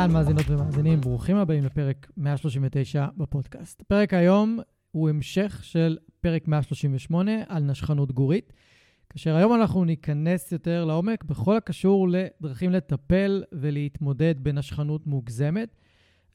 אהלן, 0.00 0.12
מאזינות 0.12 0.50
ומאזינים, 0.50 1.00
ברוכים 1.00 1.36
הבאים 1.36 1.64
לפרק 1.64 2.10
139 2.16 3.06
בפודקאסט. 3.16 3.82
פרק 3.82 4.14
היום 4.14 4.58
הוא 4.90 5.08
המשך 5.08 5.60
של 5.62 5.98
פרק 6.20 6.48
138 6.48 7.32
על 7.48 7.62
נשכנות 7.62 8.12
גורית, 8.12 8.52
כאשר 9.10 9.36
היום 9.36 9.54
אנחנו 9.54 9.84
ניכנס 9.84 10.52
יותר 10.52 10.84
לעומק 10.84 11.24
בכל 11.24 11.56
הקשור 11.56 12.08
לדרכים 12.08 12.70
לטפל 12.70 13.42
ולהתמודד 13.52 14.34
בנשכנות 14.38 15.06
מוגזמת. 15.06 15.76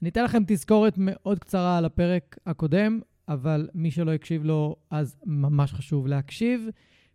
אני 0.02 0.10
אתן 0.10 0.24
לכם 0.24 0.42
תזכורת 0.46 0.94
מאוד 0.98 1.38
קצרה 1.38 1.78
על 1.78 1.84
הפרק 1.84 2.36
הקודם, 2.46 3.00
אבל 3.28 3.68
מי 3.74 3.90
שלא 3.90 4.12
הקשיב 4.14 4.44
לו, 4.44 4.76
אז 4.90 5.16
ממש 5.24 5.72
חשוב 5.72 6.06
להקשיב, 6.06 6.68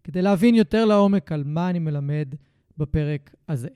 כדי 0.03 0.21
להבין 0.21 0.55
יותר 0.55 0.85
לעומק 0.85 1.31
על 1.31 1.43
מה 1.45 1.69
אני 1.69 1.79
מלמד 1.79 2.35
בפרק 2.77 3.35
הזה. 3.49 3.69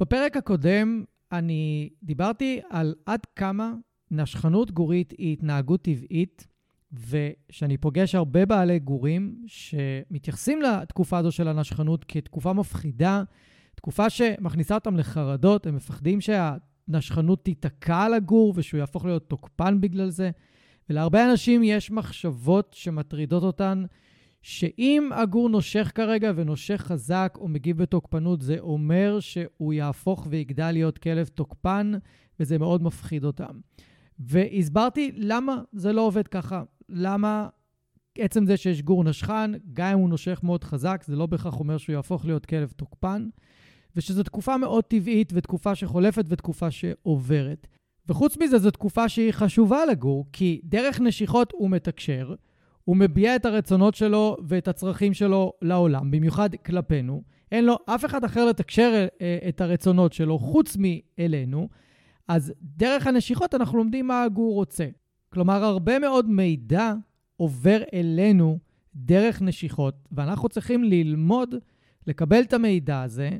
בפרק 0.00 0.36
הקודם 0.36 1.04
אני 1.32 1.90
דיברתי 2.02 2.60
על 2.70 2.94
עד 3.06 3.20
כמה 3.36 3.72
נשכנות 4.10 4.70
גורית 4.70 5.14
היא 5.18 5.32
התנהגות 5.32 5.82
טבעית, 5.82 6.46
ושאני 6.92 7.76
פוגש 7.76 8.14
הרבה 8.14 8.46
בעלי 8.46 8.78
גורים 8.78 9.44
שמתייחסים 9.46 10.62
לתקופה 10.62 11.18
הזו 11.18 11.32
של 11.32 11.48
הנשכנות 11.48 12.04
כתקופה 12.08 12.52
מפחידה, 12.52 13.22
תקופה 13.74 14.10
שמכניסה 14.10 14.74
אותם 14.74 14.96
לחרדות, 14.96 15.66
הם 15.66 15.76
מפחדים 15.76 16.18
שהנשכנות 16.20 17.44
תיתקע 17.44 18.02
על 18.02 18.14
הגור 18.14 18.52
ושהוא 18.56 18.78
יהפוך 18.78 19.04
להיות 19.04 19.28
תוקפן 19.28 19.80
בגלל 19.80 20.10
זה. 20.10 20.30
ולהרבה 20.90 21.30
אנשים 21.30 21.62
יש 21.62 21.90
מחשבות 21.90 22.74
שמטרידות 22.78 23.42
אותן, 23.42 23.84
שאם 24.42 25.10
הגור 25.14 25.48
נושך 25.48 25.92
כרגע 25.94 26.32
ונושך 26.36 26.80
חזק 26.80 27.34
או 27.40 27.48
מגיב 27.48 27.82
בתוקפנות, 27.82 28.42
זה 28.42 28.56
אומר 28.58 29.20
שהוא 29.20 29.72
יהפוך 29.72 30.26
ויגדל 30.30 30.70
להיות 30.70 30.98
כלב 30.98 31.26
תוקפן, 31.26 31.92
וזה 32.40 32.58
מאוד 32.58 32.82
מפחיד 32.82 33.24
אותם. 33.24 33.60
והסברתי 34.18 35.12
למה 35.16 35.62
זה 35.72 35.92
לא 35.92 36.00
עובד 36.00 36.28
ככה. 36.28 36.62
למה 36.88 37.48
עצם 38.18 38.46
זה 38.46 38.56
שיש 38.56 38.82
גור 38.82 39.04
נשכן, 39.04 39.50
גם 39.72 39.92
אם 39.92 39.98
הוא 39.98 40.08
נושך 40.08 40.40
מאוד 40.42 40.64
חזק, 40.64 41.04
זה 41.06 41.16
לא 41.16 41.26
בהכרח 41.26 41.60
אומר 41.60 41.78
שהוא 41.78 41.94
יהפוך 41.94 42.24
להיות 42.24 42.46
כלב 42.46 42.72
תוקפן, 42.76 43.28
ושזו 43.96 44.22
תקופה 44.22 44.56
מאוד 44.56 44.84
טבעית 44.84 45.32
ותקופה 45.34 45.74
שחולפת 45.74 46.24
ותקופה 46.28 46.70
שעוברת. 46.70 47.66
וחוץ 48.08 48.36
מזה, 48.36 48.58
זו 48.58 48.70
תקופה 48.70 49.08
שהיא 49.08 49.32
חשובה 49.32 49.86
לגור, 49.86 50.26
כי 50.32 50.60
דרך 50.64 51.00
נשיכות 51.00 51.52
הוא 51.52 51.70
מתקשר, 51.70 52.34
הוא 52.88 52.96
מביע 52.96 53.36
את 53.36 53.44
הרצונות 53.44 53.94
שלו 53.94 54.36
ואת 54.48 54.68
הצרכים 54.68 55.14
שלו 55.14 55.52
לעולם, 55.62 56.10
במיוחד 56.10 56.54
כלפינו. 56.54 57.22
אין 57.52 57.64
לו 57.64 57.78
אף 57.86 58.04
אחד 58.04 58.24
אחר 58.24 58.44
לתקשר 58.44 59.06
אה, 59.20 59.38
את 59.48 59.60
הרצונות 59.60 60.12
שלו 60.12 60.38
חוץ 60.38 60.76
מאלינו, 60.78 61.68
אז 62.28 62.52
דרך 62.62 63.06
הנשיכות 63.06 63.54
אנחנו 63.54 63.78
לומדים 63.78 64.06
מה 64.06 64.22
הגור 64.22 64.54
רוצה. 64.54 64.86
כלומר, 65.32 65.64
הרבה 65.64 65.98
מאוד 65.98 66.30
מידע 66.30 66.92
עובר 67.36 67.82
אלינו 67.94 68.58
דרך 68.94 69.42
נשיכות, 69.42 69.94
ואנחנו 70.12 70.48
צריכים 70.48 70.84
ללמוד 70.84 71.54
לקבל 72.06 72.40
את 72.40 72.52
המידע 72.52 73.02
הזה, 73.02 73.30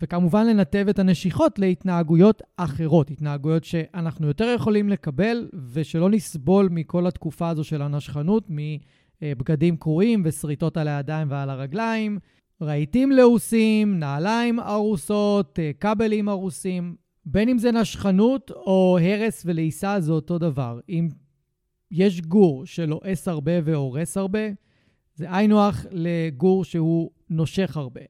וכמובן 0.00 0.46
לנתב 0.46 0.86
את 0.90 0.98
הנשיכות 0.98 1.58
להתנהגויות 1.58 2.42
אחרות, 2.56 3.10
התנהגויות 3.10 3.64
שאנחנו 3.64 4.26
יותר 4.26 4.52
יכולים 4.56 4.88
לקבל 4.88 5.48
ושלא 5.72 6.10
נסבול 6.10 6.68
מכל 6.70 7.06
התקופה 7.06 7.48
הזו 7.48 7.64
של 7.64 7.82
הנשכנות, 7.82 8.48
מבגדים 9.22 9.76
קרועים 9.76 10.22
ושריטות 10.24 10.76
על 10.76 10.88
הידיים 10.88 11.30
ועל 11.30 11.50
הרגליים, 11.50 12.18
רהיטים 12.62 13.12
לעוסים, 13.12 13.98
נעליים 13.98 14.60
ארוסות, 14.60 15.58
כבלים 15.80 16.28
ארוסים. 16.28 16.96
בין 17.26 17.48
אם 17.48 17.58
זה 17.58 17.72
נשכנות 17.72 18.50
או 18.50 18.98
הרס 19.02 19.42
ולעיסה, 19.46 20.00
זה 20.00 20.12
אותו 20.12 20.38
דבר. 20.38 20.80
אם 20.88 21.08
יש 21.90 22.20
גור 22.20 22.66
שלועס 22.66 23.28
הרבה 23.28 23.52
והורס 23.64 24.16
הרבה, 24.16 24.48
זה 25.14 25.26
היינו 25.36 25.60
הך 25.60 25.86
לגור 25.90 26.64
שהוא 26.64 27.10
נושך 27.30 27.76
הרבה. 27.76 28.00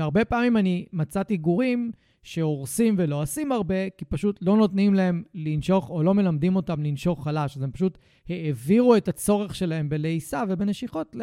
והרבה 0.00 0.24
פעמים 0.24 0.56
אני 0.56 0.86
מצאתי 0.92 1.36
גורים 1.36 1.92
שהורסים 2.22 2.94
ולועסים 2.98 3.52
הרבה, 3.52 3.90
כי 3.90 4.04
פשוט 4.04 4.38
לא 4.42 4.56
נותנים 4.56 4.94
להם 4.94 5.22
לנשוך 5.34 5.90
או 5.90 6.02
לא 6.02 6.14
מלמדים 6.14 6.56
אותם 6.56 6.82
לנשוך 6.82 7.24
חלש. 7.24 7.56
אז 7.56 7.62
הם 7.62 7.70
פשוט 7.70 7.98
העבירו 8.28 8.96
את 8.96 9.08
הצורך 9.08 9.54
שלהם 9.54 9.88
בלעיסה 9.88 10.42
ובנשיכות 10.48 11.16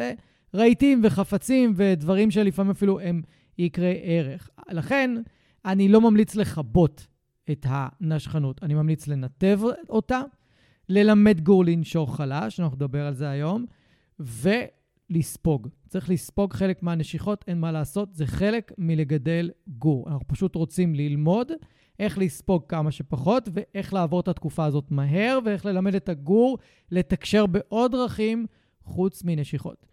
לרהיטים 0.54 1.00
וחפצים 1.04 1.72
ודברים 1.76 2.30
שלפעמים 2.30 2.70
אפילו 2.70 3.00
הם 3.00 3.22
יקרי 3.58 4.00
ערך. 4.02 4.50
לכן, 4.70 5.10
אני 5.64 5.88
לא 5.88 6.00
ממליץ 6.00 6.34
לכבות 6.34 7.06
את 7.50 7.66
הנשכנות. 7.68 8.62
אני 8.62 8.74
ממליץ 8.74 9.08
לנתב 9.08 9.60
אותה, 9.88 10.20
ללמד 10.88 11.40
גור 11.40 11.64
לנשוך 11.64 12.16
חלש, 12.16 12.60
אנחנו 12.60 12.76
נדבר 12.76 13.06
על 13.06 13.14
זה 13.14 13.28
היום, 13.28 13.66
ולספוג. 14.18 15.68
צריך 15.88 16.10
לספוג 16.10 16.52
חלק 16.52 16.82
מהנשיכות, 16.82 17.44
אין 17.48 17.60
מה 17.60 17.72
לעשות, 17.72 18.14
זה 18.14 18.26
חלק 18.26 18.72
מלגדל 18.78 19.50
גור. 19.68 20.08
אנחנו 20.08 20.28
פשוט 20.28 20.54
רוצים 20.54 20.94
ללמוד 20.94 21.52
איך 21.98 22.18
לספוג 22.18 22.62
כמה 22.68 22.90
שפחות, 22.90 23.48
ואיך 23.52 23.94
לעבור 23.94 24.20
את 24.20 24.28
התקופה 24.28 24.64
הזאת 24.64 24.90
מהר, 24.90 25.38
ואיך 25.44 25.66
ללמד 25.66 25.94
את 25.94 26.08
הגור 26.08 26.58
לתקשר 26.90 27.46
בעוד 27.46 27.92
דרכים 27.92 28.46
חוץ 28.82 29.24
מנשיכות. 29.24 29.86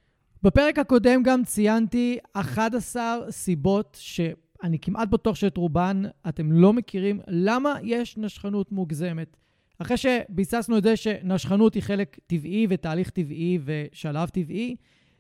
בפרק 0.44 0.80
הקודם 0.80 1.24
גם 1.24 1.44
ציינתי 1.44 2.18
11 2.34 3.32
סיבות 3.32 3.98
ש... 4.00 4.22
אני 4.64 4.80
כמעט 4.80 5.08
בטוח 5.08 5.36
שאת 5.36 5.58
רובן 5.58 6.04
אתם 6.30 6.52
לא 6.52 6.74
מכירים. 6.74 7.20
למה 7.28 7.74
יש 7.84 8.18
נשכנות 8.18 8.72
מוגזמת? 8.72 9.38
אחרי 9.80 9.98
שביססנו 9.98 10.78
את 10.78 10.84
זה 10.84 10.96
שנשכנות 10.96 11.74
היא 11.74 11.84
חלק 11.84 12.18
טבעי 12.28 12.68
ותהליך 12.70 13.10
טבעי 13.10 13.60
ושלב 13.66 14.30
טבעי, 14.30 14.76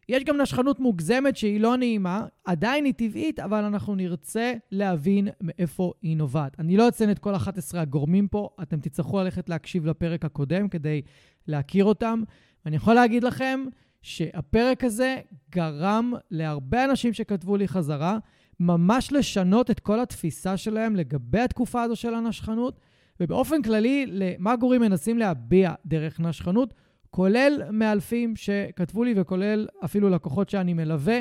יש 0.09 0.23
גם 0.23 0.41
נשכנות 0.41 0.79
מוגזמת 0.79 1.37
שהיא 1.37 1.59
לא 1.59 1.77
נעימה, 1.77 2.25
עדיין 2.45 2.85
היא 2.85 2.93
טבעית, 2.93 3.39
אבל 3.39 3.63
אנחנו 3.63 3.95
נרצה 3.95 4.53
להבין 4.71 5.27
מאיפה 5.41 5.93
היא 6.01 6.17
נובעת. 6.17 6.59
אני 6.59 6.77
לא 6.77 6.87
אציין 6.87 7.11
את 7.11 7.19
כל 7.19 7.35
11 7.35 7.81
הגורמים 7.81 8.27
פה, 8.27 8.49
אתם 8.61 8.79
תצטרכו 8.79 9.19
ללכת 9.19 9.49
להקשיב 9.49 9.85
לפרק 9.85 10.25
הקודם 10.25 10.69
כדי 10.69 11.01
להכיר 11.47 11.85
אותם. 11.85 12.23
ואני 12.65 12.75
יכול 12.75 12.93
להגיד 12.93 13.23
לכם 13.23 13.65
שהפרק 14.01 14.83
הזה 14.83 15.17
גרם 15.51 16.13
להרבה 16.31 16.85
אנשים 16.85 17.13
שכתבו 17.13 17.57
לי 17.57 17.67
חזרה 17.67 18.17
ממש 18.59 19.11
לשנות 19.11 19.71
את 19.71 19.79
כל 19.79 19.99
התפיסה 19.99 20.57
שלהם 20.57 20.95
לגבי 20.95 21.39
התקופה 21.39 21.83
הזו 21.83 21.95
של 21.95 22.13
הנשכנות, 22.13 22.79
ובאופן 23.19 23.61
כללי, 23.61 24.05
למה 24.07 24.55
גורים 24.55 24.81
מנסים 24.81 25.17
להביע 25.17 25.73
דרך 25.85 26.19
נשכנות, 26.19 26.73
כולל 27.15 27.61
מאלפים 27.71 28.35
שכתבו 28.35 29.03
לי 29.03 29.13
וכולל 29.17 29.67
אפילו 29.85 30.09
לקוחות 30.09 30.49
שאני 30.49 30.73
מלווה, 30.73 31.19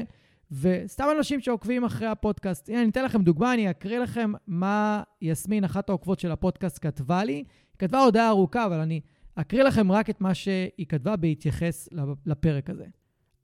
וסתם 0.51 1.05
אנשים 1.17 1.41
שעוקבים 1.41 1.85
אחרי 1.85 2.07
הפודקאסט. 2.07 2.69
הנה, 2.69 2.83
אני 2.83 2.91
אתן 2.91 3.05
לכם 3.05 3.23
דוגמה, 3.23 3.55
אני 3.55 3.71
אקריא 3.71 3.99
לכם 3.99 4.33
מה 4.47 5.03
יסמין, 5.23 5.65
אחת 5.65 5.89
העוקבות 5.89 6.21
של 6.21 6.33
הפודקאסט, 6.33 6.79
כתבה 6.83 7.25
לי. 7.25 7.33
היא 7.33 7.45
כתבה 7.79 8.05
הודעה 8.05 8.29
ארוכה, 8.29 8.67
אבל 8.67 8.81
אני 8.81 9.01
אקריא 9.35 9.63
לכם 9.63 9.93
רק 9.93 10.11
את 10.11 10.21
מה 10.21 10.35
שהיא 10.35 10.87
כתבה 10.89 11.17
בהתייחס 11.17 11.89
לפרק 12.27 12.71
הזה. 12.71 12.85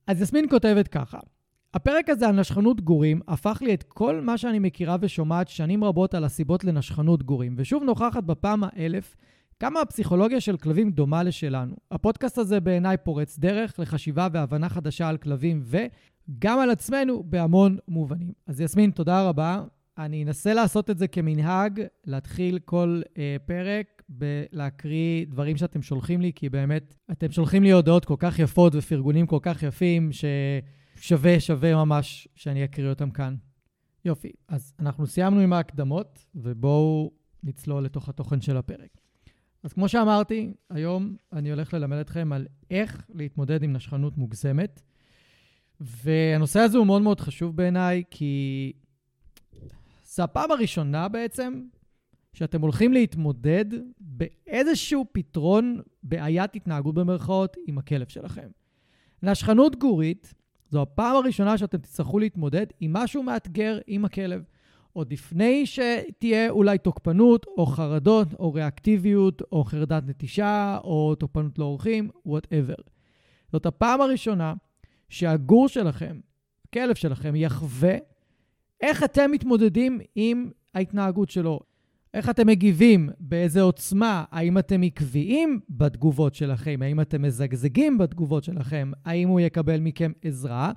אז 0.06 0.23
יסמין 0.23 0.49
כותבת 0.50 0.88
ככה: 0.88 1.19
הפרק 1.75 2.08
הזה 2.08 2.29
על 2.29 2.41
נשכנות 2.41 2.81
גורים 2.81 3.20
הפך 3.29 3.58
לי 3.62 3.75
את 3.75 3.82
כל 3.82 4.20
מה 4.20 4.38
שאני 4.38 4.58
מכירה 4.58 4.96
ושומעת 5.00 5.49
שנים 5.49 5.85
רבות 5.85 6.14
על 6.14 6.25
הסיבות 6.25 6.64
לנשכנות 6.64 7.23
גורים, 7.23 7.55
ושוב 7.56 7.82
נוכחת 7.82 8.25
בפעם 8.25 8.64
האלף 8.64 9.17
כמה 9.60 9.80
הפסיכולוגיה 9.80 10.40
של 10.40 10.56
כלבים 10.56 10.90
דומה 10.90 11.22
לשלנו. 11.22 11.76
הפודקאסט 11.90 12.38
הזה 12.38 12.60
בעיניי 12.60 12.96
פורץ 12.96 13.38
דרך 13.38 13.78
לחשיבה 13.78 14.28
והבנה 14.32 14.68
חדשה 14.68 15.08
על 15.08 15.16
כלבים 15.16 15.62
וגם 15.64 16.58
על 16.58 16.70
עצמנו 16.70 17.22
בהמון 17.26 17.78
מובנים. 17.88 18.32
אז 18.46 18.60
יסמין, 18.60 18.90
תודה 18.90 19.28
רבה. 19.28 19.64
אני 19.98 20.24
אנסה 20.24 20.54
לעשות 20.54 20.90
את 20.90 20.98
זה 20.98 21.08
כמנהג, 21.08 21.82
להתחיל 22.06 22.58
כל 22.58 23.02
אה, 23.18 23.36
פרק 23.46 24.02
בלהקריא 24.08 25.26
דברים 25.26 25.56
שאתם 25.56 25.82
שולחים 25.82 26.20
לי, 26.20 26.32
כי 26.34 26.48
באמת, 26.48 26.96
אתם 27.12 27.30
שולחים 27.30 27.62
לי 27.62 27.70
הודעות 27.70 28.04
כל 28.04 28.16
כך 28.18 28.38
יפות 28.38 28.74
ופרגונים 28.74 29.26
כל 29.26 29.38
כך 29.42 29.62
יפים, 29.62 30.10
ששווה, 30.12 31.40
שווה 31.40 31.74
ממש 31.74 32.28
שאני 32.34 32.64
אקריא 32.64 32.88
אותם 32.88 33.10
כאן. 33.10 33.34
יופי, 34.04 34.32
אז 34.48 34.74
אנחנו 34.78 35.06
סיימנו 35.06 35.40
עם 35.40 35.52
ההקדמות, 35.52 36.26
ובואו 36.34 37.10
נצלול 37.42 37.84
לתוך 37.84 38.08
התוכן 38.08 38.40
של 38.40 38.56
הפרק. 38.56 39.00
אז 39.62 39.72
כמו 39.72 39.88
שאמרתי, 39.88 40.52
היום 40.70 41.16
אני 41.32 41.50
הולך 41.50 41.74
ללמד 41.74 41.96
אתכם 41.96 42.32
על 42.32 42.46
איך 42.70 43.06
להתמודד 43.14 43.62
עם 43.62 43.72
נשכנות 43.72 44.18
מוגזמת. 44.18 44.82
והנושא 45.80 46.60
הזה 46.60 46.78
הוא 46.78 46.86
מאוד 46.86 47.02
מאוד 47.02 47.20
חשוב 47.20 47.56
בעיניי, 47.56 48.02
כי 48.10 48.72
זו 50.04 50.22
הפעם 50.22 50.50
הראשונה 50.50 51.08
בעצם 51.08 51.62
שאתם 52.32 52.60
הולכים 52.60 52.92
להתמודד 52.92 53.64
באיזשהו 54.00 55.06
פתרון 55.12 55.80
בעיית 56.02 56.56
התנהגות 56.56 56.94
במרכאות 56.94 57.56
עם 57.66 57.78
הכלב 57.78 58.08
שלכם. 58.08 58.48
נשכנות 59.22 59.76
גורית 59.76 60.34
זו 60.70 60.82
הפעם 60.82 61.16
הראשונה 61.16 61.58
שאתם 61.58 61.78
תצטרכו 61.78 62.18
להתמודד 62.18 62.66
עם 62.80 62.92
משהו 62.92 63.22
מאתגר 63.22 63.78
עם 63.86 64.04
הכלב. 64.04 64.42
עוד 64.92 65.12
לפני 65.12 65.66
שתהיה 65.66 66.50
אולי 66.50 66.78
תוקפנות, 66.78 67.46
או 67.58 67.66
חרדות, 67.66 68.34
או 68.34 68.52
ריאקטיביות, 68.52 69.42
או 69.52 69.64
חרדת 69.64 70.02
נטישה, 70.06 70.78
או 70.84 71.14
תוקפנות 71.14 71.58
לאורחים, 71.58 72.10
וואטאבר. 72.26 72.75
זאת 73.52 73.66
הפעם 73.66 74.00
הראשונה 74.00 74.54
שהגור 75.08 75.69
שלכם, 75.69 76.20
הכלב 76.69 76.94
שלכם, 76.94 77.37
יחווה 77.37 77.96
איך 78.81 79.04
אתם 79.04 79.31
מתמודדים 79.31 80.00
עם 80.14 80.50
ההתנהגות 80.75 81.31
שלו. 81.31 81.60
איך 82.14 82.31
אתם 82.31 82.46
מגיבים, 82.46 83.10
באיזה 83.20 83.62
עוצמה, 83.62 84.25
האם 84.31 84.58
אתם 84.58 84.82
עקביים 84.82 85.60
בתגובות 85.69 86.34
שלכם, 86.34 86.81
האם 86.82 87.00
אתם 87.00 87.22
מזגזגים 87.22 87.98
בתגובות 87.98 88.44
שלכם, 88.44 88.90
האם 89.04 89.28
הוא 89.28 89.40
יקבל 89.40 89.81
מכם 89.81 90.12
עזרה, 90.22 90.72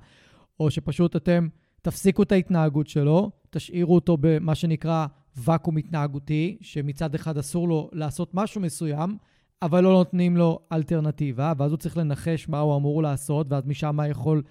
או 0.60 0.70
שפשוט 0.70 1.16
אתם 1.16 1.48
תפסיקו 1.82 2.22
את 2.22 2.32
ההתנהגות 2.32 2.86
שלו, 2.86 3.30
תשאירו 3.56 3.94
אותו 3.94 4.16
במה 4.20 4.54
שנקרא 4.54 5.06
ואקום 5.36 5.76
התנהגותי, 5.76 6.56
שמצד 6.60 7.14
אחד 7.14 7.38
אסור 7.38 7.68
לו 7.68 7.90
לעשות 7.92 8.34
משהו 8.34 8.60
מסוים, 8.60 9.16
אבל 9.62 9.84
לא 9.84 9.92
נותנים 9.92 10.36
לו 10.36 10.58
אלטרנטיבה, 10.72 11.52
ואז 11.58 11.70
הוא 11.70 11.78
צריך 11.78 11.96
לנחש 11.96 12.48
מה 12.48 12.58
הוא 12.58 12.76
אמור 12.76 13.02
לעשות, 13.02 13.46
ואז 13.50 13.66
משם 13.66 13.98
יכול, 14.10 14.42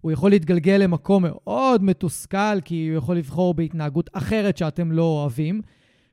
הוא 0.00 0.12
יכול 0.12 0.30
להתגלגל 0.30 0.76
למקום 0.76 1.22
מאוד 1.22 1.84
מתוסכל, 1.84 2.60
כי 2.64 2.88
הוא 2.88 2.98
יכול 2.98 3.16
לבחור 3.16 3.54
בהתנהגות 3.54 4.10
אחרת 4.12 4.56
שאתם 4.56 4.92
לא 4.92 5.02
אוהבים. 5.02 5.60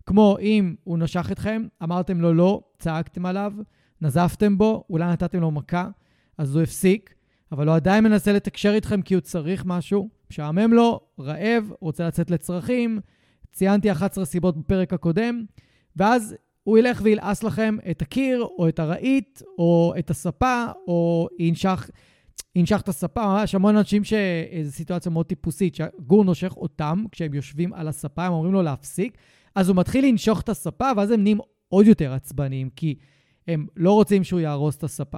כמו 0.06 0.38
אם 0.42 0.75
הוא 0.84 0.98
נשך 0.98 1.30
אתכם, 1.31 1.68
אמרתם 1.84 2.22
לו 2.22 2.34
לא, 2.34 2.62
צעקתם 2.80 3.25
עליו, 3.25 3.54
נזפתם 4.01 4.57
בו, 4.57 4.84
אולי 4.90 5.12
נתתם 5.12 5.40
לו 5.40 5.51
מכה, 5.51 5.90
אז 6.38 6.56
הוא 6.56 6.63
הפסיק, 6.63 7.13
אבל 7.51 7.68
הוא 7.68 7.75
עדיין 7.75 8.04
מנסה 8.04 8.34
לתקשר 8.34 8.74
איתכם 8.74 9.01
כי 9.01 9.13
הוא 9.13 9.22
צריך 9.22 9.66
משהו, 9.66 10.10
משעמם 10.31 10.73
לו, 10.73 10.99
רעב, 11.19 11.71
רוצה 11.81 12.07
לצאת 12.07 12.31
לצרכים, 12.31 12.99
ציינתי 13.51 13.91
11 13.91 14.25
סיבות 14.25 14.57
בפרק 14.57 14.93
הקודם, 14.93 15.43
ואז 15.95 16.35
הוא 16.63 16.77
ילך 16.77 17.01
וילעס 17.03 17.43
לכם 17.43 17.77
את 17.91 18.01
הקיר, 18.01 18.43
או 18.43 18.67
את 18.67 18.79
הרהיט, 18.79 19.41
או 19.57 19.93
את 19.99 20.09
הספה, 20.09 20.65
או 20.87 21.27
ינשך, 21.39 21.89
ינשך 22.55 22.81
את 22.81 22.89
הספה. 22.89 23.39
יש 23.43 23.55
המון 23.55 23.77
אנשים 23.77 24.03
שזו 24.03 24.71
סיטואציה 24.71 25.11
מאוד 25.11 25.25
טיפוסית, 25.25 25.75
שהגור 25.75 26.23
נושך 26.23 26.57
אותם 26.57 27.03
כשהם 27.11 27.33
יושבים 27.33 27.73
על 27.73 27.87
הספה, 27.87 28.25
הם 28.25 28.33
אומרים 28.33 28.53
לו 28.53 28.61
להפסיק, 28.61 29.17
אז 29.55 29.69
הוא 29.69 29.77
מתחיל 29.77 30.05
לנשוך 30.05 30.41
את 30.41 30.49
הספה, 30.49 30.91
ואז 30.97 31.11
הם 31.11 31.23
נהיים 31.23 31.39
עוד 31.69 31.87
יותר 31.87 32.13
עצבניים, 32.13 32.69
כי 32.69 32.95
הם 33.47 33.67
לא 33.75 33.93
רוצים 33.93 34.23
שהוא 34.23 34.39
יהרוס 34.39 34.77
את 34.77 34.83
הספה. 34.83 35.17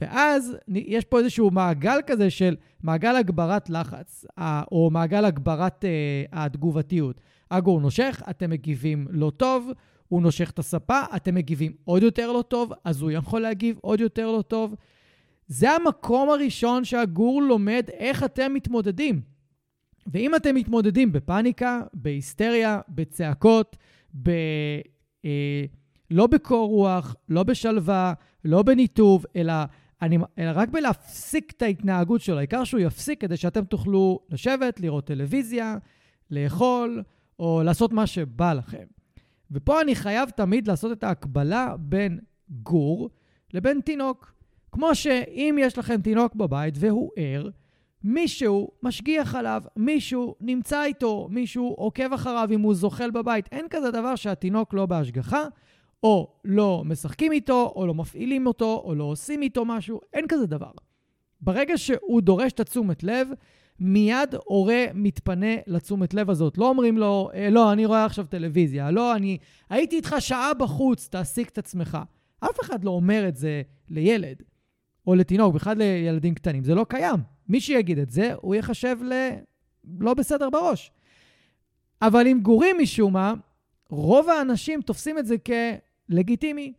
ואז 0.00 0.56
יש 0.68 1.04
פה 1.04 1.18
איזשהו 1.18 1.50
מעגל 1.50 1.98
כזה 2.06 2.30
של 2.30 2.56
מעגל 2.82 3.16
הגברת 3.16 3.70
לחץ, 3.70 4.24
או 4.72 4.90
מעגל 4.92 5.24
הגברת 5.24 5.84
אה, 5.84 6.24
התגובתיות. 6.32 7.20
הגור 7.50 7.80
נושך, 7.80 8.22
אתם 8.30 8.50
מגיבים 8.50 9.06
לא 9.10 9.32
טוב, 9.36 9.70
הוא 10.08 10.22
נושך 10.22 10.50
את 10.50 10.58
הספה, 10.58 11.00
אתם 11.16 11.34
מגיבים 11.34 11.72
עוד 11.84 12.02
יותר 12.02 12.32
לא 12.32 12.42
טוב, 12.42 12.72
אז 12.84 13.00
הוא 13.00 13.10
יכול 13.10 13.40
להגיב 13.40 13.78
עוד 13.80 14.00
יותר 14.00 14.32
לא 14.32 14.42
טוב. 14.42 14.74
זה 15.48 15.70
המקום 15.70 16.30
הראשון 16.30 16.84
שהגור 16.84 17.42
לומד 17.42 17.84
איך 17.92 18.24
אתם 18.24 18.54
מתמודדים. 18.54 19.20
ואם 20.06 20.34
אתם 20.34 20.54
מתמודדים 20.54 21.12
בפאניקה, 21.12 21.82
בהיסטריה, 21.94 22.80
בצעקות, 22.88 23.76
ב... 24.22 24.30
אה, 25.24 25.64
לא 26.10 26.26
בקור 26.26 26.68
רוח, 26.68 27.16
לא 27.28 27.42
בשלווה, 27.42 28.12
לא 28.44 28.62
בניתוב, 28.62 29.26
אלא 29.36 29.54
אני, 30.02 30.18
אלא 30.38 30.50
רק 30.54 30.68
בלהפסיק 30.68 31.52
את 31.56 31.62
ההתנהגות 31.62 32.20
שלו. 32.20 32.38
העיקר 32.38 32.64
שהוא 32.64 32.80
יפסיק 32.80 33.20
כדי 33.20 33.36
שאתם 33.36 33.64
תוכלו 33.64 34.20
לשבת, 34.30 34.80
לראות 34.80 35.06
טלוויזיה, 35.06 35.76
לאכול, 36.30 37.02
או 37.38 37.62
לעשות 37.64 37.92
מה 37.92 38.06
שבא 38.06 38.52
לכם. 38.52 38.84
ופה 39.50 39.80
אני 39.80 39.94
חייב 39.94 40.30
תמיד 40.30 40.68
לעשות 40.68 40.92
את 40.92 41.04
ההקבלה 41.04 41.74
בין 41.78 42.18
גור 42.48 43.10
לבין 43.52 43.80
תינוק. 43.80 44.34
כמו 44.72 44.94
שאם 44.94 45.56
יש 45.60 45.78
לכם 45.78 46.00
תינוק 46.02 46.34
בבית 46.34 46.74
והוא 46.78 47.10
ער, 47.16 47.48
מישהו 48.04 48.70
משגיח 48.82 49.34
עליו, 49.34 49.62
מישהו 49.76 50.34
נמצא 50.40 50.84
איתו, 50.84 51.28
מישהו 51.30 51.74
עוקב 51.78 52.12
אחריו 52.12 52.48
אם 52.52 52.60
הוא 52.60 52.74
זוחל 52.74 53.10
בבית. 53.10 53.48
אין 53.52 53.66
כזה 53.70 53.90
דבר 53.90 54.16
שהתינוק 54.16 54.74
לא 54.74 54.86
בהשגחה, 54.86 55.44
או 56.04 56.28
לא 56.44 56.82
משחקים 56.84 57.32
איתו, 57.32 57.72
או 57.76 57.86
לא 57.86 57.94
מפעילים 57.94 58.46
אותו, 58.46 58.82
או 58.84 58.94
לא 58.94 59.04
עושים 59.04 59.42
איתו 59.42 59.64
משהו, 59.64 60.00
אין 60.12 60.24
כזה 60.28 60.46
דבר. 60.46 60.70
ברגע 61.40 61.78
שהוא 61.78 62.20
דורש 62.20 62.52
את 62.52 62.60
התשומת 62.60 63.02
לב, 63.02 63.28
מיד 63.80 64.34
הורה 64.44 64.84
מתפנה 64.94 65.54
לתשומת 65.66 66.14
לב 66.14 66.30
הזאת. 66.30 66.58
לא 66.58 66.68
אומרים 66.68 66.98
לו, 66.98 67.30
אה, 67.34 67.50
לא, 67.50 67.72
אני 67.72 67.86
רואה 67.86 68.04
עכשיו 68.04 68.26
טלוויזיה, 68.26 68.90
לא, 68.90 69.16
אני 69.16 69.38
הייתי 69.70 69.96
איתך 69.96 70.16
שעה 70.18 70.54
בחוץ, 70.54 71.08
תעסיק 71.08 71.48
את 71.48 71.58
עצמך. 71.58 71.98
אף 72.40 72.60
אחד 72.60 72.84
לא 72.84 72.90
אומר 72.90 73.28
את 73.28 73.36
זה 73.36 73.62
לילד 73.88 74.42
או 75.06 75.14
לתינוק, 75.14 75.54
בכלל 75.54 75.78
לילדים 75.78 76.34
קטנים. 76.34 76.64
זה 76.64 76.74
לא 76.74 76.86
קיים. 76.88 77.20
מי 77.48 77.60
שיגיד 77.60 77.98
את 77.98 78.10
זה, 78.10 78.34
הוא 78.40 78.54
ייחשב 78.54 78.96
ל... 79.02 79.12
לא 80.00 80.14
בסדר 80.14 80.50
בראש. 80.50 80.92
אבל 82.02 82.26
עם 82.26 82.40
גורים 82.40 82.76
משום 82.82 83.12
מה, 83.12 83.34
רוב 83.90 84.28
האנשים 84.28 84.82
תופסים 84.82 85.18
את 85.18 85.26
זה 85.26 85.38
לגיטימי. 86.08 86.72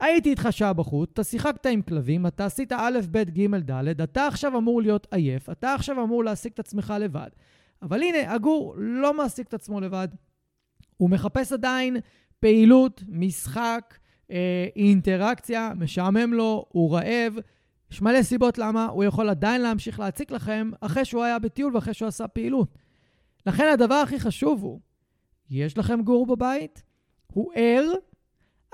הייתי 0.00 0.30
איתך 0.30 0.48
שעה 0.50 0.72
בחוץ, 0.72 1.10
אתה 1.12 1.24
שיחקת 1.24 1.66
עם 1.66 1.82
כלבים, 1.82 2.26
אתה 2.26 2.46
עשית 2.46 2.72
א', 2.72 2.98
ב', 3.10 3.18
ג', 3.18 3.56
ד', 3.70 4.00
אתה 4.00 4.26
עכשיו 4.26 4.58
אמור 4.58 4.82
להיות 4.82 5.06
עייף, 5.10 5.50
אתה 5.50 5.74
עכשיו 5.74 6.02
אמור 6.02 6.24
להעסיק 6.24 6.54
את 6.54 6.58
עצמך 6.58 6.94
לבד. 7.00 7.28
אבל 7.82 8.02
הנה, 8.02 8.32
הגור 8.34 8.74
לא 8.78 9.14
מעסיק 9.14 9.48
את 9.48 9.54
עצמו 9.54 9.80
לבד. 9.80 10.08
הוא 10.96 11.10
מחפש 11.10 11.52
עדיין 11.52 11.96
פעילות, 12.40 13.02
משחק, 13.08 13.98
אה, 14.30 14.66
אינטראקציה, 14.76 15.72
משעמם 15.76 16.32
לו, 16.32 16.66
הוא 16.68 16.94
רעב. 16.94 17.34
יש 17.90 18.02
מלא 18.02 18.22
סיבות 18.22 18.58
למה 18.58 18.86
הוא 18.86 19.04
יכול 19.04 19.28
עדיין 19.28 19.60
להמשיך 19.60 20.00
להציק 20.00 20.30
לכם 20.30 20.70
אחרי 20.80 21.04
שהוא 21.04 21.22
היה 21.22 21.38
בטיול 21.38 21.74
ואחרי 21.74 21.94
שהוא 21.94 22.08
עשה 22.08 22.28
פעילות. 22.28 22.78
לכן 23.46 23.68
הדבר 23.72 23.94
הכי 23.94 24.20
חשוב 24.20 24.62
הוא, 24.62 24.80
יש 25.50 25.78
לכם 25.78 26.02
גור 26.02 26.26
בבית, 26.26 26.82
הוא 27.32 27.52
ער, 27.54 27.92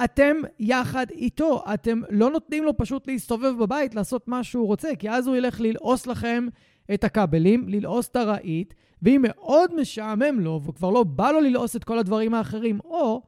אתם 0.04 0.36
יחד 0.58 1.06
איתו. 1.10 1.62
אתם 1.74 2.00
לא 2.10 2.30
נותנים 2.30 2.64
לו 2.64 2.76
פשוט 2.76 3.08
להסתובב 3.08 3.54
בבית, 3.60 3.94
לעשות 3.94 4.28
מה 4.28 4.44
שהוא 4.44 4.66
רוצה, 4.66 4.96
כי 4.98 5.10
אז 5.10 5.26
הוא 5.26 5.36
ילך 5.36 5.60
ללעוס 5.60 6.06
לכם 6.06 6.46
את 6.94 7.04
הכבלים, 7.04 7.68
ללעוס 7.68 8.08
את 8.08 8.16
הרהיט, 8.16 8.74
ואם 9.02 9.24
מאוד 9.28 9.74
משעמם 9.80 10.40
לו, 10.40 10.60
וכבר 10.64 10.90
לא 10.90 11.04
בא 11.04 11.30
לו 11.30 11.40
ללעוס 11.40 11.76
את 11.76 11.84
כל 11.84 11.98
הדברים 11.98 12.34
האחרים, 12.34 12.78
או 12.84 13.22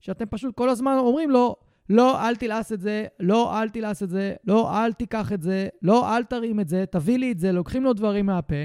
שאתם 0.00 0.24
פשוט 0.30 0.54
כל 0.54 0.68
הזמן 0.68 0.96
אומרים 0.98 1.30
לו, 1.30 1.56
לא, 1.90 2.28
אל 2.28 2.36
תלעס 2.36 2.72
את 2.72 2.80
זה, 2.80 3.06
לא, 3.20 3.60
אל 3.62 3.68
תלעס 3.68 4.02
את 4.02 4.10
זה, 4.10 4.34
לא, 4.44 4.84
אל 4.84 4.92
תיקח 4.92 5.32
את 5.32 5.42
זה, 5.42 5.68
לא, 5.82 6.16
אל 6.16 6.24
תרים 6.24 6.60
את 6.60 6.68
זה, 6.68 6.84
תביא 6.90 7.18
לי 7.18 7.32
את 7.32 7.38
זה, 7.38 7.52
לוקחים 7.52 7.84
לו 7.84 7.92
דברים 7.92 8.26
מהפה. 8.26 8.64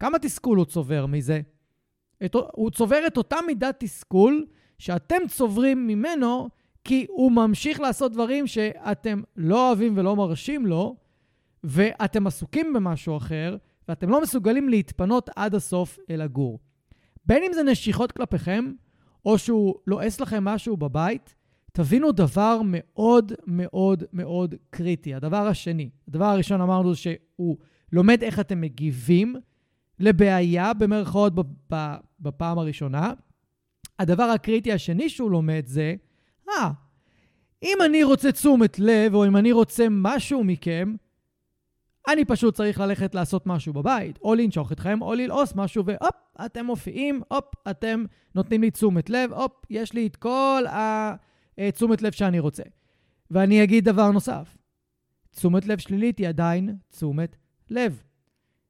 כמה 0.00 0.18
תסכול 0.18 0.58
הוא 0.58 0.64
צובר 0.64 1.06
מזה? 1.06 1.40
את, 2.24 2.36
הוא 2.52 2.70
צובר 2.70 3.06
את 3.06 3.16
אותה 3.16 3.36
מידת 3.46 3.74
תסכול 3.78 4.46
שאתם 4.78 5.28
צוברים 5.28 5.86
ממנו 5.86 6.48
כי 6.84 7.06
הוא 7.08 7.32
ממשיך 7.32 7.80
לעשות 7.80 8.12
דברים 8.12 8.46
שאתם 8.46 9.22
לא 9.36 9.68
אוהבים 9.68 9.92
ולא 9.96 10.16
מרשים 10.16 10.66
לו, 10.66 10.96
ואתם 11.64 12.26
עסוקים 12.26 12.72
במשהו 12.72 13.16
אחר, 13.16 13.56
ואתם 13.88 14.08
לא 14.08 14.22
מסוגלים 14.22 14.68
להתפנות 14.68 15.30
עד 15.36 15.54
הסוף 15.54 15.98
אל 16.10 16.20
הגור. 16.20 16.58
בין 17.26 17.42
אם 17.42 17.52
זה 17.52 17.62
נשיכות 17.62 18.12
כלפיכם, 18.12 18.72
או 19.24 19.38
שהוא 19.38 19.74
לועס 19.86 20.20
לכם 20.20 20.44
משהו 20.44 20.76
בבית, 20.76 21.34
תבינו 21.72 22.12
דבר 22.12 22.60
מאוד 22.64 23.32
מאוד 23.46 24.04
מאוד 24.12 24.54
קריטי. 24.70 25.14
הדבר 25.14 25.46
השני, 25.46 25.90
הדבר 26.08 26.24
הראשון 26.24 26.60
אמרנו 26.60 26.94
שהוא 26.94 27.56
לומד 27.92 28.22
איך 28.22 28.40
אתם 28.40 28.60
מגיבים 28.60 29.36
לבעיה, 29.98 30.74
במרכאות, 30.74 31.32
בפעם 32.20 32.58
הראשונה. 32.58 33.12
הדבר 33.98 34.22
הקריטי 34.22 34.72
השני 34.72 35.08
שהוא 35.08 35.30
לומד 35.30 35.62
זה, 35.66 35.94
אה, 36.48 36.70
אם 37.62 37.78
אני 37.84 38.04
רוצה 38.04 38.32
תשומת 38.32 38.78
לב, 38.78 39.14
או 39.14 39.26
אם 39.26 39.36
אני 39.36 39.52
רוצה 39.52 39.86
משהו 39.90 40.44
מכם, 40.44 40.94
אני 42.08 42.24
פשוט 42.24 42.54
צריך 42.54 42.80
ללכת 42.80 43.14
לעשות 43.14 43.46
משהו 43.46 43.72
בבית, 43.72 44.18
או 44.22 44.34
לנשוך 44.34 44.72
אתכם, 44.72 45.02
או 45.02 45.14
ללעוס 45.14 45.52
משהו, 45.54 45.84
והופ, 45.86 46.14
אתם 46.44 46.66
מופיעים, 46.66 47.20
הופ, 47.28 47.44
אתם 47.70 48.04
נותנים 48.34 48.60
לי 48.62 48.70
תשומת 48.70 49.10
לב, 49.10 49.32
הופ, 49.32 49.52
יש 49.70 49.92
לי 49.92 50.06
את 50.06 50.16
כל 50.16 50.64
התשומת 51.58 52.02
לב 52.02 52.12
שאני 52.12 52.38
רוצה. 52.38 52.62
ואני 53.30 53.62
אגיד 53.62 53.84
דבר 53.84 54.10
נוסף, 54.10 54.56
תשומת 55.30 55.66
לב 55.66 55.78
שלילית 55.78 56.18
היא 56.18 56.28
עדיין 56.28 56.76
תשומת 56.90 57.36
לב. 57.70 58.02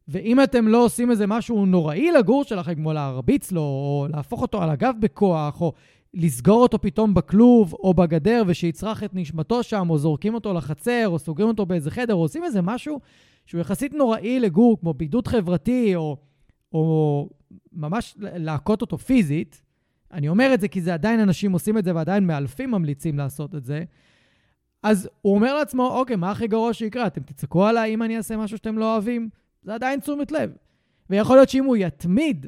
ואם 0.09 0.43
אתם 0.43 0.69
לא 0.69 0.85
עושים 0.85 1.11
איזה 1.11 1.27
משהו 1.27 1.67
נוראי 1.67 2.11
לגור 2.13 2.45
שלכם, 2.45 2.75
כמו 2.75 2.93
להרביץ 2.93 3.53
לו, 3.53 3.61
או 3.61 4.07
להפוך 4.11 4.43
אותו 4.43 4.63
על 4.63 4.71
הגב 4.71 4.95
בכוח, 5.01 5.61
או 5.61 5.73
לסגור 6.15 6.63
אותו 6.63 6.81
פתאום 6.81 7.15
בכלוב 7.15 7.75
או 7.75 7.95
בגדר 7.95 8.43
ושיצרח 8.47 9.05
את 9.05 9.11
נשמתו 9.15 9.63
שם, 9.63 9.91
או 9.91 9.99
זורקים 9.99 10.35
אותו 10.35 10.53
לחצר, 10.53 11.05
או 11.07 11.19
סוגרים 11.19 11.49
אותו 11.49 11.67
באיזה 11.67 11.91
חדר, 11.91 12.15
או 12.15 12.21
עושים 12.21 12.45
איזה 12.45 12.63
משהו 12.63 13.01
שהוא 13.47 13.61
יחסית 13.61 13.95
נוראי 13.95 14.41
לגור, 14.41 14.81
כמו 14.81 14.95
בידוד 14.95 15.29
חברתי, 15.29 15.97
או, 15.97 16.17
או 16.73 17.29
ממש 17.73 18.15
להכות 18.19 18.83
אותו 18.83 18.99
פיזית, 18.99 19.63
אני 20.13 20.29
אומר 20.29 20.55
את 20.55 20.61
זה 20.61 20.69
כי 20.69 20.81
זה 20.81 20.95
עדיין 20.95 21.21
אנשים 21.21 21.53
עושים 21.53 21.79
את 21.79 21.85
זה 21.85 21.95
ועדיין 21.95 22.27
מאלפים 22.27 22.71
ממליצים 22.71 23.19
לעשות 23.19 23.55
את 23.55 23.65
זה, 23.65 23.85
אז 24.83 25.09
הוא 25.23 25.35
אומר 25.35 25.55
לעצמו, 25.55 25.87
אוקיי, 25.87 26.17
מה 26.17 26.31
הכי 26.31 26.47
גרוע 26.47 26.73
שיקרה? 26.73 27.07
אתם 27.07 27.21
תצעקו 27.21 27.67
עליי 27.67 27.95
אם 27.95 28.03
אני 28.03 28.17
אעשה 28.17 28.37
משהו 28.37 28.57
שאתם 28.57 28.79
לא 28.79 28.93
אוהבים? 28.93 29.29
זה 29.67 29.75
עדיין 29.75 30.01
תשומת 30.01 30.33
לב. 30.33 30.53
ויכול 31.11 31.37
להיות 31.37 31.49
שאם 31.49 31.65
הוא 31.65 31.77
יתמיד 31.77 32.47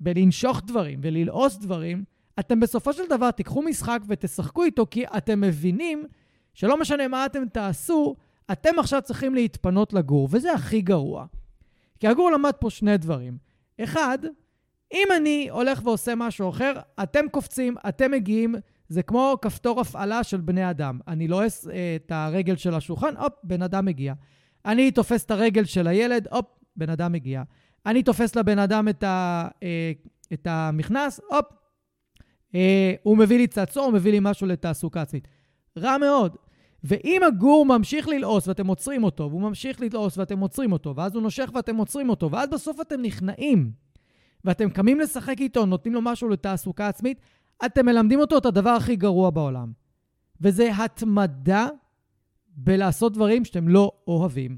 בלנשוך 0.00 0.62
דברים 0.66 1.00
וללעוס 1.02 1.56
דברים, 1.56 2.04
אתם 2.40 2.60
בסופו 2.60 2.92
של 2.92 3.02
דבר 3.10 3.30
תיקחו 3.30 3.62
משחק 3.62 4.00
ותשחקו 4.08 4.64
איתו, 4.64 4.86
כי 4.90 5.04
אתם 5.06 5.40
מבינים 5.40 6.04
שלא 6.54 6.80
משנה 6.80 7.08
מה 7.08 7.26
אתם 7.26 7.48
תעשו, 7.52 8.16
אתם 8.52 8.78
עכשיו 8.78 9.02
צריכים 9.02 9.34
להתפנות 9.34 9.92
לגור, 9.92 10.28
וזה 10.30 10.52
הכי 10.52 10.80
גרוע. 10.80 11.26
כי 12.00 12.08
הגור 12.08 12.30
למד 12.30 12.52
פה 12.60 12.70
שני 12.70 12.98
דברים. 12.98 13.38
אחד, 13.80 14.18
אם 14.92 15.08
אני 15.16 15.48
הולך 15.50 15.80
ועושה 15.84 16.14
משהו 16.14 16.50
אחר, 16.50 16.72
אתם 17.02 17.28
קופצים, 17.30 17.74
אתם 17.88 18.10
מגיעים, 18.10 18.54
זה 18.88 19.02
כמו 19.02 19.36
כפתור 19.42 19.80
הפעלה 19.80 20.24
של 20.24 20.40
בני 20.40 20.70
אדם. 20.70 20.98
אני 21.08 21.28
לועס 21.28 21.68
אה, 21.68 21.96
את 21.96 22.12
הרגל 22.14 22.56
של 22.56 22.74
השולחן, 22.74 23.16
הופ, 23.16 23.32
בן 23.44 23.62
אדם 23.62 23.84
מגיע. 23.84 24.14
אני 24.66 24.90
תופס 24.90 25.24
את 25.24 25.30
הרגל 25.30 25.64
של 25.64 25.86
הילד, 25.86 26.28
הופ, 26.30 26.46
בן 26.76 26.90
אדם 26.90 27.12
מגיע. 27.12 27.42
אני 27.86 28.02
תופס 28.02 28.36
לבן 28.36 28.58
אדם 28.58 28.88
את, 28.88 29.02
ה, 29.02 29.48
אה, 29.62 29.92
את 30.32 30.46
המכנס, 30.50 31.20
הופ, 31.30 31.46
אה, 32.54 32.94
הוא 33.02 33.18
מביא 33.18 33.38
לי 33.38 33.46
צעצוע, 33.46 33.84
הוא 33.84 33.92
מביא 33.92 34.12
לי 34.12 34.18
משהו 34.20 34.46
לתעסוקה 34.46 35.02
עצמית. 35.02 35.28
רע 35.78 35.98
מאוד. 35.98 36.36
ואם 36.84 37.22
הגור 37.26 37.66
ממשיך 37.66 38.08
ללעוס 38.08 38.48
ואתם 38.48 38.66
עוצרים 38.66 39.04
אותו, 39.04 39.28
והוא 39.30 39.42
ממשיך 39.42 39.80
ללעוס 39.80 40.18
ואתם 40.18 40.38
עוצרים 40.38 40.72
אותו, 40.72 40.96
ואז 40.96 41.14
הוא 41.14 41.22
נושך 41.22 41.50
ואתם 41.54 41.76
עוצרים 41.76 42.10
אותו, 42.10 42.30
ואז 42.30 42.48
בסוף 42.48 42.80
אתם 42.80 43.02
נכנעים, 43.02 43.70
ואתם 44.44 44.70
קמים 44.70 45.00
לשחק 45.00 45.40
איתו, 45.40 45.66
נותנים 45.66 45.94
לו 45.94 46.02
משהו 46.02 46.28
לתעסוקה 46.28 46.88
עצמית, 46.88 47.20
אתם 47.66 47.86
מלמדים 47.86 48.20
אותו 48.20 48.38
את 48.38 48.46
הדבר 48.46 48.70
הכי 48.70 48.96
גרוע 48.96 49.30
בעולם. 49.30 49.72
וזה 50.40 50.70
התמדה 50.78 51.68
בלעשות 52.56 53.12
דברים 53.12 53.44
שאתם 53.44 53.68
לא 53.68 53.92
אוהבים. 54.08 54.56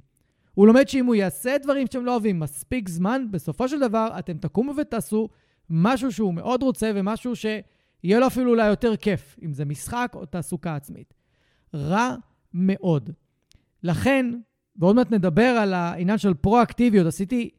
הוא 0.55 0.67
לומד 0.67 0.89
שאם 0.89 1.07
הוא 1.07 1.15
יעשה 1.15 1.57
דברים 1.63 1.87
שאתם 1.87 2.05
לא 2.05 2.13
אוהבים 2.13 2.41
מספיק 2.41 2.89
זמן, 2.89 3.27
בסופו 3.31 3.69
של 3.69 3.81
דבר 3.81 4.09
אתם 4.19 4.39
תקומו 4.39 4.73
ותעשו 4.77 5.29
משהו 5.71 6.13
שהוא 6.13 6.35
מאוד 6.35 6.63
רוצה 6.63 6.91
ומשהו 6.95 7.37
ש... 7.37 7.47
יהיה 8.05 8.21
לו 8.21 8.27
אפילו 8.27 8.51
אולי 8.51 8.67
יותר 8.67 8.97
כיף, 8.97 9.37
אם 9.43 9.53
זה 9.53 9.65
משחק 9.65 10.13
או 10.15 10.27
תעסוקה 10.27 10.77
עצמית. 10.77 11.15
רע 11.75 12.15
מאוד. 12.55 13.11
לכן, 13.83 14.27
ועוד 14.77 14.97
מעט 14.97 15.11
נדבר 15.11 15.43
על 15.43 15.75
העניין 15.75 16.19
של 16.19 16.35
פרואקטיביות, 16.35 17.07
עשיתי 17.07 17.51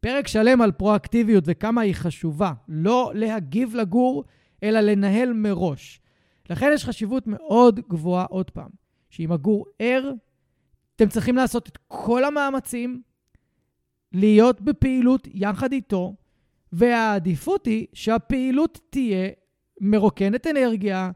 פרק 0.00 0.28
שלם 0.28 0.60
על 0.60 0.72
פרואקטיביות 0.72 1.44
וכמה 1.46 1.80
היא 1.80 1.94
חשובה. 1.94 2.52
לא 2.68 3.12
להגיב 3.14 3.74
לגור, 3.74 4.24
אלא 4.62 4.80
לנהל 4.80 5.32
מראש. 5.32 6.00
לכן 6.50 6.70
יש 6.74 6.84
חשיבות 6.84 7.26
מאוד 7.26 7.80
גבוהה, 7.88 8.24
עוד 8.24 8.50
פעם, 8.50 8.70
שאם 9.10 9.32
הגור 9.32 9.66
ער, 9.78 10.12
אתם 10.96 11.08
צריכים 11.08 11.36
לעשות 11.36 11.68
את 11.68 11.78
כל 11.88 12.24
המאמצים 12.24 13.02
להיות 14.12 14.60
בפעילות 14.60 15.28
יחד 15.34 15.72
איתו, 15.72 16.14
והעדיפות 16.72 17.66
היא 17.66 17.86
שהפעילות 17.92 18.78
תהיה 18.90 19.28
מרוקנת 19.80 20.46
אנרגיה, 20.46 21.10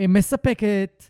אה, 0.00 0.06
מספקת, 0.06 1.04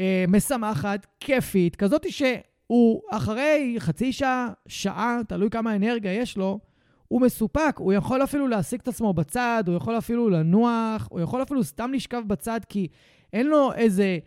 אה, 0.00 0.24
משמחת, 0.28 1.06
כיפית, 1.20 1.76
כזאת 1.76 2.06
שהוא 2.10 3.02
אחרי 3.10 3.76
חצי 3.78 4.12
שעה, 4.12 4.52
שעה, 4.68 5.20
תלוי 5.28 5.50
כמה 5.50 5.76
אנרגיה 5.76 6.14
יש 6.14 6.36
לו, 6.36 6.60
הוא 7.08 7.20
מסופק, 7.20 7.76
הוא 7.78 7.92
יכול 7.92 8.24
אפילו 8.24 8.48
להעסיק 8.48 8.80
את 8.80 8.88
עצמו 8.88 9.12
בצד, 9.12 9.64
הוא 9.66 9.76
יכול 9.76 9.98
אפילו 9.98 10.30
לנוח, 10.30 11.08
הוא 11.10 11.20
יכול 11.20 11.42
אפילו 11.42 11.64
סתם 11.64 11.92
לשכב 11.92 12.22
בצד, 12.26 12.60
כי 12.68 12.88
אין 13.32 13.46
לו 13.46 13.72
איזה 13.72 14.18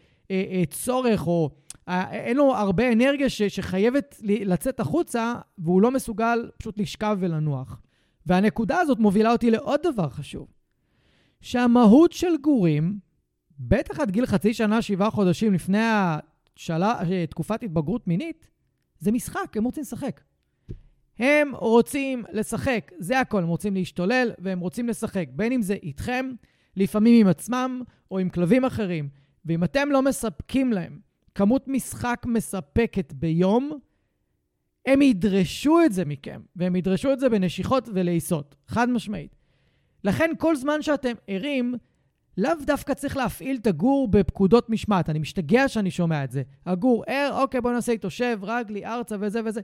צורך 0.69 1.27
או 1.27 1.49
אה, 1.87 2.11
אין 2.11 2.37
לו 2.37 2.55
הרבה 2.55 2.91
אנרגיה 2.91 3.29
ש, 3.29 3.41
שחייבת 3.43 4.15
לצאת 4.23 4.79
החוצה, 4.79 5.33
והוא 5.57 5.81
לא 5.81 5.91
מסוגל 5.91 6.49
פשוט 6.57 6.79
לשכב 6.79 7.17
ולנוח. 7.19 7.81
והנקודה 8.25 8.79
הזאת 8.79 8.99
מובילה 8.99 9.31
אותי 9.31 9.51
לעוד 9.51 9.79
דבר 9.83 10.09
חשוב. 10.09 10.47
שהמהות 11.41 12.11
של 12.11 12.37
גורים, 12.41 12.99
בטח 13.59 13.99
עד 13.99 14.11
גיל 14.11 14.25
חצי 14.25 14.53
שנה, 14.53 14.81
שבעה 14.81 15.09
חודשים 15.09 15.53
לפני 15.53 15.79
השלה, 15.81 16.99
תקופת 17.29 17.63
התבגרות 17.63 18.07
מינית, 18.07 18.47
זה 18.99 19.11
משחק, 19.11 19.57
הם 19.57 19.63
רוצים 19.63 19.81
לשחק. 19.81 20.21
הם 21.19 21.51
רוצים 21.55 22.23
לשחק, 22.31 22.91
זה 22.97 23.19
הכל, 23.19 23.43
הם 23.43 23.47
רוצים 23.47 23.73
להשתולל 23.73 24.31
והם 24.39 24.59
רוצים 24.59 24.87
לשחק, 24.87 25.25
בין 25.31 25.51
אם 25.51 25.61
זה 25.61 25.73
איתכם, 25.83 26.31
לפעמים 26.75 27.21
עם 27.21 27.27
עצמם 27.27 27.81
או 28.11 28.19
עם 28.19 28.29
כלבים 28.29 28.65
אחרים. 28.65 29.09
ואם 29.47 29.63
אתם 29.63 29.89
לא 29.91 30.01
מספקים 30.01 30.73
להם 30.73 30.99
כמות 31.35 31.67
משחק 31.67 32.25
מספקת 32.25 33.13
ביום, 33.13 33.79
הם 34.85 35.01
ידרשו 35.01 35.81
את 35.85 35.93
זה 35.93 36.05
מכם, 36.05 36.41
והם 36.55 36.75
ידרשו 36.75 37.13
את 37.13 37.19
זה 37.19 37.29
בנשיכות 37.29 37.89
ולעיסות, 37.93 38.55
חד 38.67 38.89
משמעית. 38.89 39.35
לכן 40.03 40.31
כל 40.37 40.55
זמן 40.55 40.81
שאתם 40.81 41.13
ערים, 41.27 41.75
לאו 42.37 42.51
דווקא 42.65 42.93
צריך 42.93 43.17
להפעיל 43.17 43.57
את 43.61 43.67
הגור 43.67 44.07
בפקודות 44.07 44.69
משמעת. 44.69 45.09
אני 45.09 45.19
משתגע 45.19 45.67
שאני 45.67 45.91
שומע 45.91 46.23
את 46.23 46.31
זה. 46.31 46.43
הגור 46.65 47.03
ער, 47.07 47.37
אוקיי, 47.41 47.61
בוא 47.61 47.71
נעשה 47.71 47.91
איתו 47.91 48.09
שב, 48.09 48.39
רגלי, 48.41 48.85
ארצה 48.85 49.15
וזה 49.19 49.41
וזה. 49.45 49.61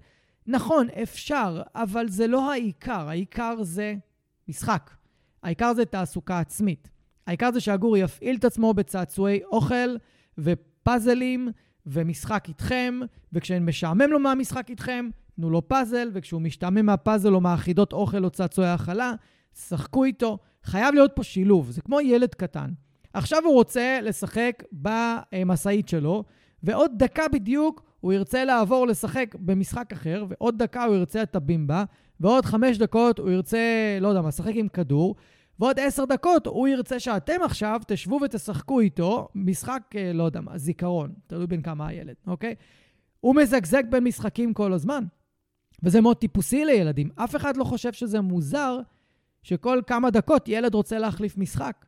נכון, 0.48 0.88
אפשר, 1.04 1.62
אבל 1.76 2.08
זה 2.08 2.28
לא 2.28 2.52
העיקר. 2.52 3.10
העיקר 3.10 3.64
זה 3.64 3.96
משחק. 4.48 4.90
העיקר 5.44 5.74
זה 5.74 5.86
תעסוקה 5.86 6.40
עצמית. 6.40 6.90
העיקר 7.28 7.52
זה 7.52 7.60
שהגור 7.60 7.98
יפעיל 7.98 8.36
את 8.36 8.46
עצמו 8.46 8.74
בצעצועי 8.74 9.44
אוכל 9.44 9.96
ופאזלים 10.38 11.50
ומשחק 11.86 12.46
איתכם, 12.48 13.00
וכשמשעמם 13.34 14.10
לו 14.12 14.20
מהמשחק 14.20 14.70
איתכם, 14.70 15.10
תנו 15.36 15.50
לו 15.50 15.68
פאזל, 15.68 16.10
וכשהוא 16.14 16.42
משתעמם 16.42 16.86
מהפאזל 16.86 17.34
או 17.34 17.42
מהחידות 17.42 17.94
אוכל 17.94 18.26
או 18.26 18.30
צעצועי 18.30 18.68
האכלה, 18.68 19.14
שחקו 19.68 20.04
איתו. 20.04 20.38
חייב 20.64 20.94
להיות 20.94 21.12
פה 21.16 21.24
שילוב, 21.24 21.72
זה 21.72 21.82
כמו 21.82 22.02
ילד 22.02 22.34
קטן. 22.34 22.70
עכשיו 23.14 23.44
הוא 23.46 23.54
רוצה 23.54 24.00
לשחק 24.02 24.64
במשאית 24.72 25.88
שלו, 25.88 26.24
ועוד 26.64 26.92
דקה 26.98 27.28
בדיוק 27.28 27.84
הוא 28.00 28.14
ירצה 28.14 28.46
לעבור 28.46 28.88
לשחק 28.88 29.36
במשחק 29.40 29.94
אחר, 29.94 30.26
ועוד 30.30 30.58
דקה 30.58 30.84
הוא 30.84 30.96
ירצה 30.96 31.24
את 31.24 31.36
הבימבה, 31.36 31.84
ועוד 32.20 32.46
חמש 32.46 32.78
דקות 32.78 33.20
הוא 33.20 33.32
ירצה, 33.32 33.98
לא 34.02 34.08
יודע 34.08 34.22
מה, 34.22 34.28
לשחק 34.28 34.56
עם 34.56 34.68
כדור, 34.68 35.16
ועוד 35.60 35.80
עשר 35.80 36.06
דקות 36.06 36.48
הוא 36.48 36.68
ירצה 36.68 37.00
שאתם 37.00 37.44
עכשיו 37.44 37.82
תשבו 37.88 38.20
ותשחקו 38.26 38.80
איתו 38.80 39.28
משחק, 39.36 39.84
אה, 39.96 40.14
לא 40.14 40.24
יודע 40.24 40.42
מה, 40.42 40.58
זיכרון, 40.58 41.14
תלוי 41.28 41.48
בין 41.48 41.62
כמה 41.62 41.88
הילד, 41.88 42.16
אוקיי? 42.28 42.56
הוא 43.20 43.36
מזגזג 43.36 43.84
בין 43.90 44.04
משחקים 44.04 44.54
כל 44.54 44.74
הזמן, 44.74 45.04
וזה 45.84 46.02
מאוד 46.02 46.18
טיפוסי 46.18 46.66
לילדים. 46.66 47.10
אף 47.16 47.36
אחד 47.36 47.58
לא 47.58 47.64
חושב 47.64 47.94
שזה 47.94 48.22
מוזר 48.22 48.80
שכל 49.44 49.82
כמה 49.88 50.10
דקות 50.10 50.48
ילד 50.48 50.74
רוצה 50.74 51.00
להחליף 51.00 51.38
משחק. 51.38 51.86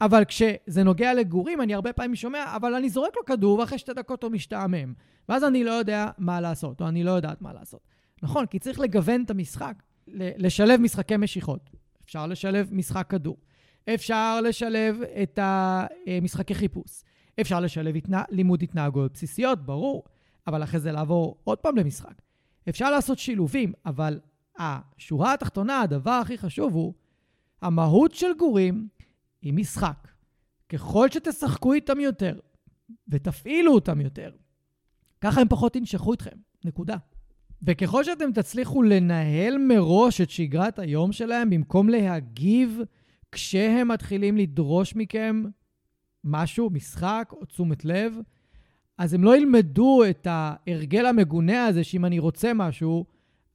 אבל 0.00 0.24
כשזה 0.24 0.82
נוגע 0.84 1.14
לגורים, 1.14 1.60
אני 1.60 1.74
הרבה 1.74 1.92
פעמים 1.92 2.14
שומע, 2.14 2.56
אבל 2.56 2.74
אני 2.74 2.88
זורק 2.88 3.16
לו 3.16 3.24
כדור 3.24 3.58
ואחרי 3.58 3.78
שתי 3.78 3.92
דקות 3.92 4.22
הוא 4.22 4.32
משתעמם. 4.32 4.92
ואז 5.28 5.44
אני 5.44 5.64
לא 5.64 5.70
יודע 5.70 6.10
מה 6.18 6.40
לעשות, 6.40 6.80
או 6.80 6.88
אני 6.88 7.04
לא 7.04 7.10
יודעת 7.10 7.42
מה 7.42 7.52
לעשות. 7.52 7.80
נכון, 8.22 8.46
כי 8.46 8.58
צריך 8.58 8.80
לגוון 8.80 9.22
את 9.24 9.30
המשחק, 9.30 9.74
לשלב 10.08 10.80
משחקי 10.80 11.16
משיכות. 11.16 11.70
אפשר 12.06 12.26
לשלב 12.26 12.68
משחק 12.72 13.06
כדור. 13.08 13.36
אפשר 13.94 14.40
לשלב 14.40 15.00
את 15.22 15.38
המשחקי 15.42 16.54
חיפוש. 16.54 17.02
אפשר 17.40 17.60
לשלב 17.60 17.96
התנה... 17.96 18.22
לימוד 18.30 18.62
התנהגויות 18.62 19.12
בסיסיות, 19.12 19.66
ברור, 19.66 20.04
אבל 20.46 20.62
אחרי 20.62 20.80
זה 20.80 20.92
לעבור 20.92 21.40
עוד 21.44 21.58
פעם 21.58 21.76
למשחק. 21.76 22.22
אפשר 22.68 22.90
לעשות 22.90 23.18
שילובים, 23.18 23.72
אבל 23.86 24.20
השורה 24.58 25.32
התחתונה, 25.32 25.80
הדבר 25.80 26.10
הכי 26.10 26.38
חשוב 26.38 26.74
הוא, 26.74 26.94
המהות 27.62 28.14
של 28.14 28.34
גורים 28.38 28.88
היא 29.42 29.52
משחק. 29.52 30.08
ככל 30.68 31.08
שתשחקו 31.10 31.72
איתם 31.72 32.00
יותר 32.00 32.38
ותפעילו 33.08 33.74
אותם 33.74 34.00
יותר, 34.00 34.30
ככה 35.20 35.40
הם 35.40 35.48
פחות 35.48 35.76
ינשכו 35.76 36.14
אתכם, 36.14 36.36
נקודה. 36.64 36.96
וככל 37.62 38.04
שאתם 38.04 38.32
תצליחו 38.32 38.82
לנהל 38.82 39.58
מראש 39.58 40.20
את 40.20 40.30
שגרת 40.30 40.78
היום 40.78 41.12
שלהם, 41.12 41.50
במקום 41.50 41.88
להגיב 41.88 42.80
כשהם 43.32 43.88
מתחילים 43.88 44.36
לדרוש 44.36 44.96
מכם 44.96 45.44
משהו, 46.24 46.70
משחק 46.70 47.32
או 47.32 47.44
תשומת 47.44 47.84
לב, 47.84 48.14
אז 48.98 49.14
הם 49.14 49.24
לא 49.24 49.36
ילמדו 49.36 50.02
את 50.10 50.26
ההרגל 50.30 51.06
המגונה 51.06 51.66
הזה 51.66 51.84
שאם 51.84 52.04
אני 52.04 52.18
רוצה 52.18 52.54
משהו, 52.54 53.04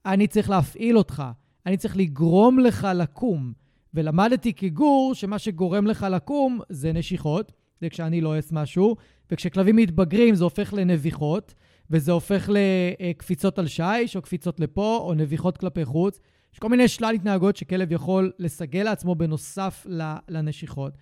אני 0.06 0.28
צריך 0.28 0.50
להפעיל 0.50 0.98
אותך, 0.98 1.24
אני 1.66 1.78
צריך 1.78 1.98
לגרום 1.98 2.60
לך 2.60 2.88
לקום. 2.96 3.54
ולמדתי 3.94 4.54
כגור 4.54 5.16
שמה 5.16 5.40
שגורם 5.40 5.88
לך 5.88 6.06
לקום 6.12 6.60
זה 6.70 6.94
נשיכות, 6.94 7.52
זה 7.82 7.90
כשאני 7.90 8.22
לועס 8.22 8.52
משהו, 8.52 8.96
וכשכלבים 9.32 9.76
מתבגרים 9.76 10.36
זה 10.36 10.44
הופך 10.44 10.74
לנביחות, 10.74 11.54
וזה 11.92 12.12
הופך 12.12 12.50
לקפיצות 12.50 13.60
על 13.60 13.68
שיש, 13.68 14.16
או 14.16 14.22
קפיצות 14.22 14.60
לפה, 14.60 15.00
או 15.04 15.14
נביחות 15.14 15.58
כלפי 15.58 15.86
חוץ. 15.86 16.20
יש 16.54 16.60
כל 16.60 16.70
מיני 16.70 16.88
שלל 16.88 17.16
התנהגות 17.16 17.56
שכלב 17.56 17.92
יכול 17.92 18.32
לסגל 18.40 18.84
לעצמו 18.84 19.16
בנוסף 19.16 19.88
לנשיכות. 20.30 20.94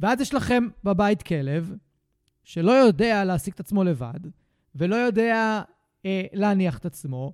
ואז 0.00 0.20
יש 0.20 0.34
לכם 0.34 0.68
בבית 0.84 1.22
כלב 1.22 1.72
שלא 2.44 2.72
יודע 2.72 3.24
להשיג 3.24 3.54
את 3.54 3.60
עצמו 3.60 3.84
לבד, 3.84 4.20
ולא 4.74 4.96
יודע 4.96 5.62
אה, 6.06 6.22
להניח 6.32 6.78
את 6.78 6.86
עצמו, 6.86 7.32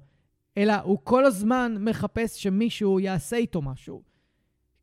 אלא 0.58 0.74
הוא 0.74 0.98
כל 1.04 1.24
הזמן 1.24 1.76
מחפש 1.80 2.42
שמישהו 2.42 3.00
יעשה 3.00 3.36
איתו 3.36 3.62
משהו. 3.62 4.02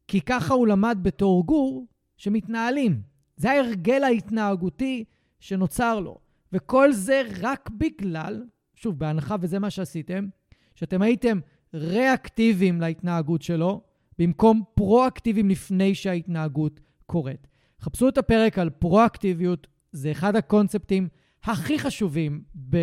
כי 0.08 0.22
ככה 0.22 0.54
הוא 0.54 0.68
למד 0.68 0.98
בתור 1.02 1.46
גור 1.46 1.88
שמתנהלים. 2.18 3.02
זה 3.36 3.52
ההרגל 3.52 4.04
ההתנהגותי 4.04 5.04
שנוצר 5.40 6.00
לו. 6.00 6.18
וכל 6.54 6.92
זה 6.92 7.22
רק 7.42 7.70
בגלל, 7.78 8.44
שוב, 8.76 9.00
בהנחה 9.00 9.36
וזה 9.42 9.60
מה 9.60 9.70
שעשיתם, 9.70 10.28
שאתם 10.76 11.02
הייתם 11.02 11.40
ריאקטיביים 11.74 12.82
להתנהגות 12.82 13.42
שלו, 13.42 13.82
במקום 14.20 14.64
פרואקטיביים 14.76 15.50
לפני 15.50 15.96
שההתנהגות 15.96 16.80
קורית. 17.06 17.48
חפשו 17.82 18.10
את 18.10 18.18
הפרק 18.18 18.60
על 18.60 18.70
פרואקטיביות, 18.70 19.68
זה 19.92 20.12
אחד 20.12 20.36
הקונספטים 20.36 21.08
הכי 21.44 21.80
חשובים 21.80 22.44
ב... 22.70 22.78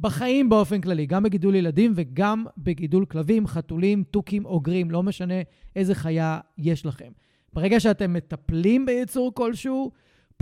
בחיים 0.00 0.48
באופן 0.48 0.80
כללי, 0.80 1.06
גם 1.06 1.22
בגידול 1.22 1.54
ילדים 1.54 1.92
וגם 1.94 2.44
בגידול 2.58 3.04
כלבים, 3.04 3.46
חתולים, 3.46 4.04
תוכים, 4.10 4.44
אוגרים, 4.44 4.90
לא 4.90 5.02
משנה 5.02 5.34
איזה 5.76 5.94
חיה 5.94 6.40
יש 6.58 6.86
לכם. 6.86 7.12
ברגע 7.52 7.80
שאתם 7.80 8.12
מטפלים 8.12 8.86
ביצור 8.86 9.34
כלשהו, 9.34 9.92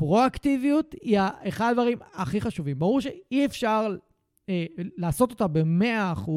פרואקטיביות 0.00 0.94
היא 1.02 1.18
אחד 1.48 1.70
הדברים 1.70 1.98
הכי 2.14 2.40
חשובים. 2.40 2.78
ברור 2.78 3.00
שאי 3.00 3.46
אפשר 3.46 3.96
אה, 4.48 4.64
לעשות 4.96 5.30
אותה 5.30 5.46
ב-100%, 5.46 6.30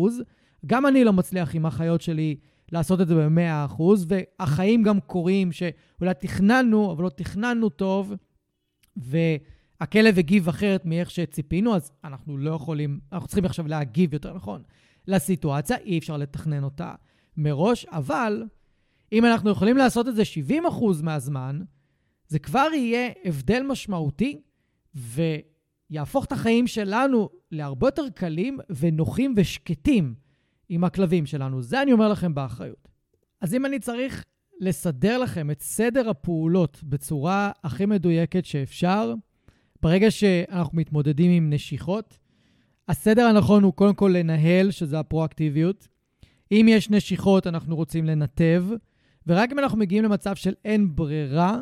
גם 0.65 0.85
אני 0.85 1.03
לא 1.03 1.13
מצליח 1.13 1.55
עם 1.55 1.65
החיות 1.65 2.01
שלי 2.01 2.35
לעשות 2.71 3.01
את 3.01 3.07
זה 3.07 3.15
ב-100%, 3.15 3.83
והחיים 4.07 4.83
גם 4.83 4.99
קורים 4.99 5.51
שאולי 5.51 6.13
תכננו, 6.19 6.91
אבל 6.91 7.03
לא 7.03 7.09
תכננו 7.09 7.69
טוב, 7.69 8.13
והכלב 8.97 10.17
הגיב 10.17 10.47
אחרת 10.47 10.85
מאיך 10.85 11.11
שציפינו, 11.11 11.75
אז 11.75 11.91
אנחנו 12.03 12.37
לא 12.37 12.51
יכולים, 12.51 12.99
אנחנו 13.11 13.27
צריכים 13.27 13.45
עכשיו 13.45 13.67
להגיב 13.67 14.13
יותר 14.13 14.33
נכון 14.33 14.63
לסיטואציה, 15.07 15.77
אי 15.77 15.97
אפשר 15.97 16.17
לתכנן 16.17 16.63
אותה 16.63 16.93
מראש, 17.37 17.85
אבל 17.85 18.43
אם 19.11 19.25
אנחנו 19.25 19.49
יכולים 19.49 19.77
לעשות 19.77 20.07
את 20.07 20.15
זה 20.15 20.23
70% 20.49 21.03
מהזמן, 21.03 21.59
זה 22.27 22.39
כבר 22.39 22.67
יהיה 22.73 23.09
הבדל 23.25 23.63
משמעותי 23.63 24.41
ויהפוך 24.95 26.25
את 26.25 26.31
החיים 26.31 26.67
שלנו 26.67 27.29
להרבה 27.51 27.87
יותר 27.87 28.09
קלים 28.15 28.57
ונוחים 28.69 29.33
ושקטים 29.37 30.15
עם 30.69 30.83
הכלבים 30.83 31.25
שלנו. 31.25 31.61
זה 31.61 31.81
אני 31.81 31.93
אומר 31.93 32.09
לכם 32.09 32.35
באחריות. 32.35 32.87
אז 33.41 33.55
אם 33.55 33.65
אני 33.65 33.79
צריך 33.79 34.25
לסדר 34.59 35.17
לכם 35.17 35.51
את 35.51 35.61
סדר 35.61 36.09
הפעולות 36.09 36.83
בצורה 36.83 37.51
הכי 37.63 37.85
מדויקת 37.85 38.45
שאפשר, 38.45 39.13
ברגע 39.81 40.11
שאנחנו 40.11 40.77
מתמודדים 40.77 41.31
עם 41.31 41.53
נשיכות, 41.53 42.17
הסדר 42.87 43.25
הנכון 43.25 43.63
הוא 43.63 43.73
קודם 43.73 43.93
כל 43.93 44.13
לנהל, 44.17 44.71
שזה 44.71 44.99
הפרואקטיביות. 44.99 45.87
אם 46.51 46.65
יש 46.69 46.89
נשיכות, 46.89 47.47
אנחנו 47.47 47.75
רוצים 47.75 48.05
לנתב, 48.05 48.65
ורק 49.27 49.51
אם 49.51 49.59
אנחנו 49.59 49.77
מגיעים 49.77 50.03
למצב 50.03 50.35
של 50.35 50.53
אין 50.65 50.95
ברירה, 50.95 51.61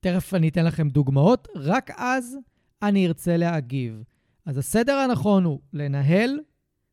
תכף 0.00 0.34
אני 0.34 0.48
אתן 0.48 0.64
לכם 0.64 0.88
דוגמאות, 0.88 1.48
רק 1.56 1.90
אז 1.96 2.38
אני 2.82 3.06
ארצה 3.06 3.36
להגיב. 3.36 4.02
אז 4.46 4.58
הסדר 4.58 4.92
הנכון 4.92 5.44
הוא 5.44 5.60
לנהל, 5.72 6.38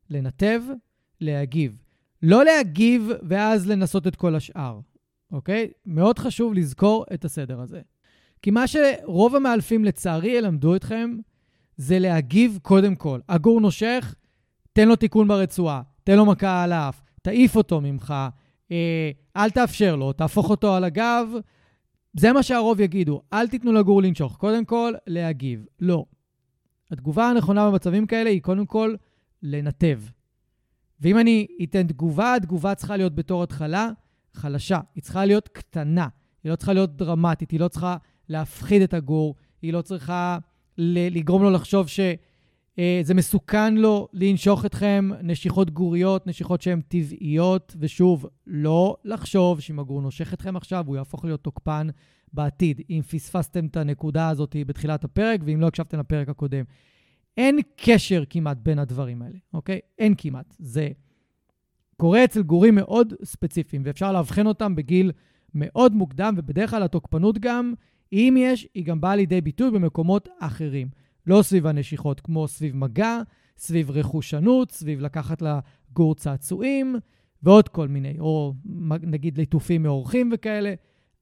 לנתב, 0.10 0.62
להגיב. 1.22 1.78
לא 2.24 2.46
להגיב 2.46 3.10
ואז 3.28 3.68
לנסות 3.68 4.08
את 4.08 4.16
כל 4.16 4.36
השאר, 4.36 4.80
אוקיי? 5.32 5.68
מאוד 5.86 6.20
חשוב 6.20 6.54
לזכור 6.54 7.06
את 7.14 7.26
הסדר 7.26 7.62
הזה. 7.62 7.82
כי 8.42 8.52
מה 8.52 8.68
שרוב 8.68 9.36
המאלפים 9.36 9.86
לצערי 9.86 10.30
ילמדו 10.30 10.76
אתכם 10.76 11.18
זה 11.78 12.00
להגיב 12.00 12.60
קודם 12.62 12.96
כל. 12.96 13.20
הגור 13.30 13.62
נושך, 13.62 14.16
תן 14.74 14.88
לו 14.88 14.96
תיקון 14.96 15.28
ברצועה, 15.28 15.82
תן 16.04 16.18
לו 16.18 16.26
מכה 16.26 16.64
על 16.64 16.72
האף, 16.72 17.02
תעיף 17.22 17.56
אותו 17.56 17.82
ממך, 17.82 18.14
אה, 18.72 19.12
אל 19.38 19.50
תאפשר 19.50 19.96
לו, 19.96 20.14
תהפוך 20.14 20.50
אותו 20.50 20.76
על 20.76 20.84
הגב, 20.84 21.28
זה 22.20 22.34
מה 22.34 22.44
שהרוב 22.44 22.80
יגידו, 22.80 23.22
אל 23.34 23.48
תיתנו 23.48 23.74
לגור 23.74 24.02
לנשוך. 24.02 24.38
קודם 24.38 24.66
כל, 24.66 24.94
להגיב. 25.08 25.66
לא. 25.80 26.06
התגובה 26.92 27.30
הנכונה 27.30 27.70
במצבים 27.70 28.08
כאלה 28.08 28.30
היא 28.30 28.42
קודם 28.42 28.66
כל 28.66 28.96
לנתב. 29.44 30.02
ואם 31.02 31.20
אני 31.20 31.48
אתן 31.64 31.88
תגובה, 31.88 32.36
התגובה 32.36 32.76
צריכה 32.76 32.98
להיות 32.98 33.16
בתור 33.16 33.44
התחלה 33.44 33.90
חלשה. 34.34 34.80
היא 34.96 35.04
צריכה 35.04 35.26
להיות 35.26 35.48
קטנה. 35.48 36.08
היא 36.44 36.52
לא 36.52 36.56
צריכה 36.56 36.74
להיות 36.74 36.98
דרמטית, 36.98 37.52
היא 37.52 37.60
לא 37.60 37.68
צריכה 37.68 37.98
להפחיד 38.30 38.82
את 38.82 38.94
הגור, 38.94 39.36
היא 39.62 39.74
לא 39.74 39.82
צריכה 39.82 40.38
לגרום 40.78 41.44
לו 41.44 41.50
לחשוב 41.50 41.88
ש... 41.88 42.00
אה, 42.80 43.00
זה 43.04 43.14
מסוכן 43.14 43.76
לו 43.76 44.08
לנשוך 44.14 44.66
אתכם 44.66 45.10
נשיכות 45.24 45.72
גוריות, 45.72 46.28
נשיכות 46.28 46.62
שהן 46.62 46.82
טבעיות, 46.82 47.76
ושוב, 47.80 48.26
לא 48.48 48.98
לחשוב 49.04 49.60
שאם 49.60 49.80
הגור 49.80 50.02
נושך 50.02 50.34
אתכם 50.34 50.56
עכשיו, 50.56 50.84
הוא 50.88 50.96
יהפוך 50.96 51.26
להיות 51.26 51.44
תוקפן 51.44 51.88
בעתיד, 52.34 52.82
אם 52.90 53.02
פספסתם 53.02 53.66
את 53.66 53.78
הנקודה 53.78 54.30
הזאת 54.30 54.56
בתחילת 54.68 55.04
הפרק, 55.04 55.40
ואם 55.46 55.62
לא 55.62 55.68
הקשבתם 55.68 56.00
לפרק 56.00 56.30
הקודם. 56.30 56.64
אין 57.38 57.60
קשר 57.76 58.24
כמעט 58.30 58.58
בין 58.64 58.80
הדברים 58.80 59.22
האלה, 59.22 59.38
אוקיי? 59.54 59.80
אין 60.00 60.14
כמעט. 60.18 60.56
זה 60.60 60.90
קורה 61.98 62.24
אצל 62.24 62.44
גורים 62.44 62.76
מאוד 62.76 63.14
ספציפיים, 63.24 63.82
ואפשר 63.86 64.12
לאבחן 64.12 64.48
אותם 64.48 64.76
בגיל 64.76 65.12
מאוד 65.54 65.96
מוקדם, 65.96 66.34
ובדרך 66.38 66.70
כלל 66.70 66.84
התוקפנות 66.84 67.38
גם, 67.40 67.74
אם 68.14 68.36
יש, 68.40 68.68
היא 68.74 68.86
גם 68.86 69.02
באה 69.02 69.16
לידי 69.16 69.42
ביטוי 69.42 69.72
במקומות 69.72 70.30
אחרים. 70.40 70.88
לא 71.28 71.42
סביב 71.42 71.68
הנשיכות, 71.68 72.20
כמו 72.20 72.48
סביב 72.48 72.76
מגע, 72.76 73.22
סביב 73.58 73.92
רכושנות, 73.92 74.72
סביב 74.72 75.00
לקחת 75.00 75.42
לגור 75.42 76.16
צעצועים, 76.16 76.96
ועוד 77.44 77.68
כל 77.68 77.88
מיני, 77.88 78.20
או 78.20 78.54
נגיד 79.02 79.38
ליטופים 79.38 79.84
מאורחים 79.84 80.30
וכאלה. 80.34 80.74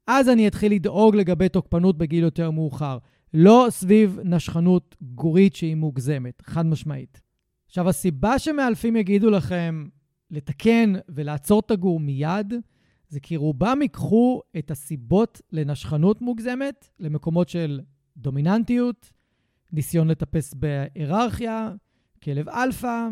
אז 0.07 0.29
אני 0.29 0.47
אתחיל 0.47 0.71
לדאוג 0.71 1.15
לגבי 1.15 1.49
תוקפנות 1.49 1.97
בגיל 1.97 2.23
יותר 2.23 2.51
מאוחר. 2.51 2.97
לא 3.33 3.67
סביב 3.69 4.19
נשכנות 4.23 4.95
גורית 5.01 5.55
שהיא 5.55 5.75
מוגזמת, 5.75 6.41
חד 6.45 6.65
משמעית. 6.65 7.21
עכשיו, 7.67 7.89
הסיבה 7.89 8.39
שמאלפים 8.39 8.95
יגידו 8.95 9.29
לכם 9.29 9.85
לתקן 10.31 10.93
ולעצור 11.09 11.59
את 11.59 11.71
הגור 11.71 11.99
מיד, 11.99 12.53
זה 13.07 13.19
כי 13.19 13.35
רובם 13.35 13.79
ייקחו 13.81 14.41
את 14.57 14.71
הסיבות 14.71 15.41
לנשכנות 15.51 16.21
מוגזמת 16.21 16.89
למקומות 16.99 17.49
של 17.49 17.81
דומיננטיות, 18.17 19.11
ניסיון 19.71 20.07
לטפס 20.07 20.53
בהיררכיה, 20.53 21.71
כלב 22.23 22.49
אלפא, 22.49 23.07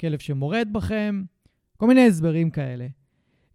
כלב 0.00 0.18
שמורד 0.18 0.68
בכם, 0.72 1.24
כל 1.76 1.86
מיני 1.86 2.06
הסברים 2.06 2.50
כאלה. 2.50 2.86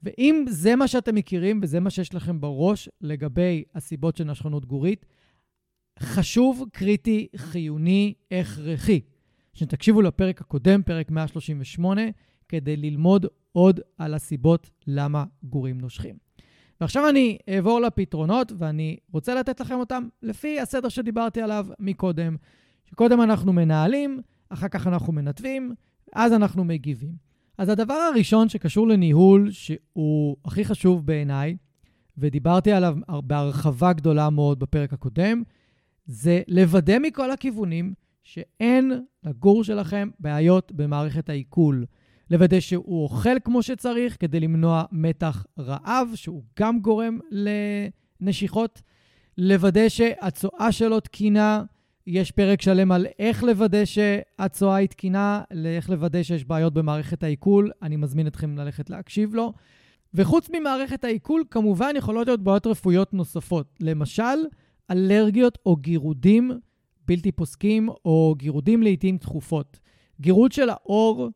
ואם 0.04 0.46
זה 0.50 0.76
מה 0.76 0.88
שאתם 0.88 1.16
מכירים 1.16 1.60
וזה 1.64 1.80
מה 1.80 1.90
שיש 1.90 2.16
לכם 2.16 2.42
בראש 2.42 2.90
לגבי 3.02 3.64
הסיבות 3.76 4.18
של 4.18 4.24
נשכנות 4.24 4.66
גורית, 4.66 5.06
חשוב, 6.00 6.66
קריטי, 6.74 7.28
חיוני, 7.36 8.14
הכרחי, 8.32 9.02
שתקשיבו 9.54 10.02
לפרק 10.02 10.42
הקודם, 10.42 10.84
פרק 10.84 11.12
138, 11.12 12.02
כדי 12.48 12.78
ללמוד 12.78 13.26
עוד 13.52 13.80
על 13.98 14.14
הסיבות 14.14 14.70
למה 14.88 15.24
גורים 15.44 15.82
נושכים. 15.82 16.29
ועכשיו 16.82 17.10
אני 17.10 17.38
אעבור 17.50 17.80
לפתרונות, 17.80 18.52
ואני 18.58 18.98
רוצה 19.12 19.36
לתת 19.36 19.60
לכם 19.60 19.76
אותם 19.76 20.08
לפי 20.22 20.60
הסדר 20.60 20.90
שדיברתי 20.90 21.42
עליו 21.42 21.68
מקודם. 21.80 22.36
שקודם 22.86 23.22
אנחנו 23.22 23.54
מנהלים, 23.54 24.22
אחר 24.50 24.68
כך 24.68 24.88
אנחנו 24.88 25.14
מנתבים, 25.14 25.74
אז 26.14 26.34
אנחנו 26.34 26.64
מגיבים. 26.64 27.14
אז 27.58 27.70
הדבר 27.70 27.94
הראשון 27.94 28.50
שקשור 28.50 28.88
לניהול, 28.88 29.52
שהוא 29.52 30.38
הכי 30.46 30.66
חשוב 30.66 31.06
בעיניי, 31.06 31.58
ודיברתי 32.18 32.72
עליו 32.72 32.98
בהרחבה 33.24 33.94
גדולה 33.94 34.30
מאוד 34.30 34.60
בפרק 34.60 34.94
הקודם, 34.94 35.44
זה 36.06 36.42
לוודא 36.48 37.00
מכל 37.00 37.32
הכיוונים 37.32 37.94
שאין 38.24 38.92
לגור 39.24 39.64
שלכם 39.64 40.10
בעיות 40.20 40.72
במערכת 40.72 41.30
העיכול. 41.30 41.86
לוודא 42.32 42.60
שהוא 42.60 43.04
אוכל 43.04 43.40
כמו 43.44 43.64
שצריך 43.64 44.18
כדי 44.20 44.40
למנוע 44.40 44.84
מתח 44.92 45.46
רעב, 45.60 46.08
שהוא 46.16 46.44
גם 46.60 46.80
גורם 46.80 47.20
לנשיכות. 48.22 48.82
לוודא 49.38 49.90
שהצואה 49.90 50.72
שלו 50.72 51.00
תקינה, 51.00 51.64
יש 52.08 52.32
פרק 52.32 52.62
שלם 52.62 52.92
על 52.92 53.08
איך 53.20 53.44
לוודא 53.44 53.86
שהצואה 53.86 54.76
היא 54.76 54.88
תקינה, 54.88 55.42
לאיך 55.52 55.90
לוודא 55.90 56.24
שיש 56.24 56.46
בעיות 56.46 56.74
במערכת 56.74 57.24
העיכול. 57.24 57.72
אני 57.82 57.96
מזמין 57.96 58.28
אתכם 58.28 58.58
ללכת 58.58 58.90
להקשיב 58.90 59.36
לו. 59.36 59.54
וחוץ 60.14 60.50
ממערכת 60.50 61.04
העיכול, 61.04 61.44
כמובן 61.52 61.94
יכולות 61.96 62.28
להיות 62.28 62.44
בעיות 62.44 62.68
רפואיות 62.68 63.14
נוספות. 63.14 63.76
למשל, 63.80 64.24
אלרגיות 64.92 65.58
או 65.66 65.76
גירודים 65.76 66.52
בלתי 67.08 67.32
פוסקים, 67.32 67.90
או 68.06 68.36
גירודים 68.38 68.84
לעיתים 68.84 69.18
תכופות. 69.18 69.80
גירוד 70.22 70.52
של 70.52 70.70
האור 70.70 71.30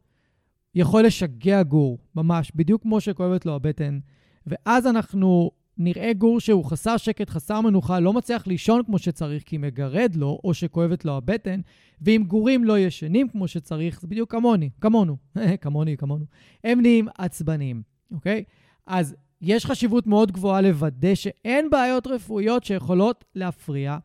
יכול 0.75 1.05
לשגע 1.05 1.63
גור, 1.63 1.97
ממש, 2.15 2.51
בדיוק 2.55 2.81
כמו 2.81 3.01
שכואבת 3.01 3.45
לו 3.45 3.55
הבטן. 3.55 3.99
ואז 4.47 4.87
אנחנו 4.87 5.51
נראה 5.77 6.13
גור 6.13 6.39
שהוא 6.39 6.65
חסר 6.65 6.97
שקט, 6.97 7.29
חסר 7.29 7.61
מנוחה, 7.61 7.99
לא 7.99 8.13
מצליח 8.13 8.47
לישון 8.47 8.83
כמו 8.85 8.99
שצריך 8.99 9.43
כי 9.45 9.57
מגרד 9.57 10.15
לו, 10.15 10.39
או 10.43 10.53
שכואבת 10.53 11.05
לו 11.05 11.17
הבטן, 11.17 11.61
ואם 12.01 12.23
גורים 12.27 12.63
לא 12.63 12.79
ישנים 12.79 13.29
כמו 13.29 13.47
שצריך, 13.47 14.01
זה 14.01 14.07
בדיוק 14.07 14.31
כמוני, 14.31 14.69
כמונו, 14.81 15.17
כמוני, 15.61 15.97
כמונו. 15.97 16.25
הם 16.63 16.81
נהיים 16.81 17.07
עצבניים, 17.17 17.81
אוקיי? 18.11 18.43
אז 18.87 19.15
יש 19.41 19.65
חשיבות 19.65 20.07
מאוד 20.07 20.31
גבוהה 20.31 20.61
לוודא 20.61 21.15
שאין 21.15 21.69
בעיות 21.69 22.07
רפואיות 22.07 22.63
שיכולות 22.63 23.25
להפריע 23.35 23.97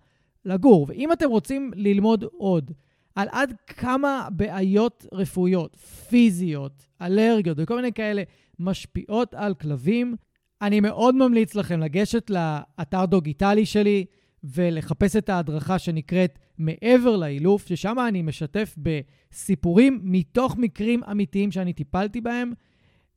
לגור. 0.44 0.86
ואם 0.88 1.12
אתם 1.12 1.28
רוצים 1.28 1.70
ללמוד 1.74 2.24
עוד 2.24 2.70
על 3.18 3.28
עד 3.32 3.54
כמה 3.66 4.28
בעיות 4.30 5.06
רפואיות, 5.12 5.76
פיזיות, 6.08 6.86
אלרגיות 7.02 7.58
וכל 7.60 7.76
מיני 7.76 7.92
כאלה 7.92 8.22
משפיעות 8.58 9.34
על 9.34 9.54
כלבים, 9.54 10.16
אני 10.62 10.80
מאוד 10.80 11.14
ממליץ 11.14 11.54
לכם 11.54 11.80
לגשת 11.80 12.30
לאתר 12.30 13.04
דוגיטלי 13.04 13.66
שלי 13.66 14.04
ולחפש 14.44 15.16
את 15.16 15.28
ההדרכה 15.28 15.78
שנקראת 15.78 16.38
מעבר 16.58 17.16
לאילוף, 17.16 17.66
ששם 17.66 17.96
אני 18.08 18.22
משתף 18.22 18.74
בסיפורים 18.78 20.00
מתוך 20.02 20.56
מקרים 20.56 21.04
אמיתיים 21.10 21.50
שאני 21.50 21.72
טיפלתי 21.72 22.20
בהם, 22.20 22.52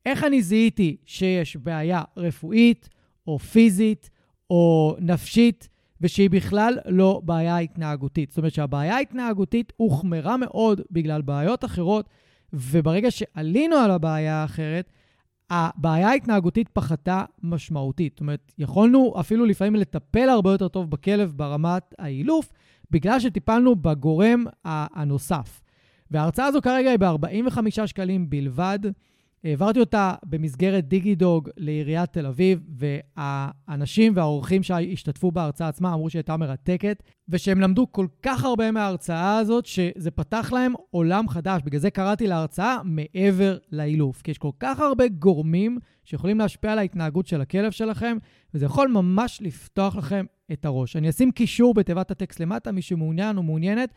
איך 0.05 0.23
אני 0.23 0.41
זיהיתי 0.41 0.97
שיש 1.05 1.57
בעיה 1.57 2.01
רפואית 2.17 2.89
או 3.27 3.39
פיזית 3.39 4.09
או 4.49 4.95
נפשית 4.99 5.69
ושהיא 6.01 6.29
בכלל 6.29 6.77
לא 6.85 7.21
בעיה 7.25 7.57
התנהגותית. 7.57 8.29
זאת 8.29 8.37
אומרת 8.37 8.53
שהבעיה 8.53 8.95
ההתנהגותית 8.95 9.73
הוחמרה 9.77 10.37
מאוד 10.37 10.81
בגלל 10.91 11.21
בעיות 11.21 11.65
אחרות, 11.65 12.09
וברגע 12.53 13.11
שעלינו 13.11 13.75
על 13.75 13.91
הבעיה 13.91 14.35
האחרת, 14.35 14.91
הבעיה 15.49 16.09
ההתנהגותית 16.09 16.69
פחתה 16.69 17.23
משמעותית. 17.43 18.13
זאת 18.13 18.19
אומרת, 18.19 18.51
יכולנו 18.57 19.13
אפילו 19.19 19.45
לפעמים 19.45 19.75
לטפל 19.75 20.29
הרבה 20.29 20.51
יותר 20.51 20.67
טוב 20.67 20.91
בכלב 20.91 21.33
ברמת 21.35 21.95
האילוף, 21.99 22.51
בגלל 22.91 23.19
שטיפלנו 23.19 23.75
בגורם 23.75 24.43
הנוסף. 24.65 25.61
וההרצאה 26.11 26.45
הזו 26.45 26.61
כרגע 26.61 26.89
היא 26.89 26.99
ב-45 26.99 27.85
שקלים 27.85 28.29
בלבד. 28.29 28.79
העברתי 29.43 29.79
אותה 29.79 30.13
במסגרת 30.25 30.87
דיגידוג 30.87 31.49
לעיריית 31.57 32.13
תל 32.13 32.25
אביב, 32.25 32.63
והאנשים 32.69 34.13
והאורחים 34.15 34.63
שהשתתפו 34.63 35.31
בהרצאה 35.31 35.67
עצמה 35.67 35.93
אמרו 35.93 36.09
שהיא 36.09 36.19
הייתה 36.19 36.37
מרתקת, 36.37 37.03
ושהם 37.29 37.61
למדו 37.61 37.91
כל 37.91 38.07
כך 38.23 38.43
הרבה 38.43 38.71
מההרצאה 38.71 39.37
הזאת, 39.37 39.65
שזה 39.65 40.11
פתח 40.11 40.51
להם 40.53 40.73
עולם 40.89 41.29
חדש. 41.29 41.61
בגלל 41.65 41.79
זה 41.79 41.89
קראתי 41.89 42.27
להרצאה 42.27 42.77
מעבר 42.83 43.57
לאילוף, 43.71 44.21
כי 44.21 44.31
יש 44.31 44.37
כל 44.37 44.51
כך 44.59 44.79
הרבה 44.79 45.07
גורמים 45.07 45.77
שיכולים 46.05 46.39
להשפיע 46.39 46.71
על 46.71 46.79
ההתנהגות 46.79 47.27
של 47.27 47.41
הכלב 47.41 47.71
שלכם, 47.71 48.17
וזה 48.53 48.65
יכול 48.65 48.87
ממש 48.87 49.41
לפתוח 49.41 49.95
לכם 49.95 50.25
את 50.51 50.65
הראש. 50.65 50.95
אני 50.95 51.09
אשים 51.09 51.31
קישור 51.31 51.73
בתיבת 51.73 52.11
הטקסט 52.11 52.39
למטה, 52.39 52.71
מי 52.71 52.81
שמעוניין 52.81 53.37
או 53.37 53.43
מעוניינת, 53.43 53.93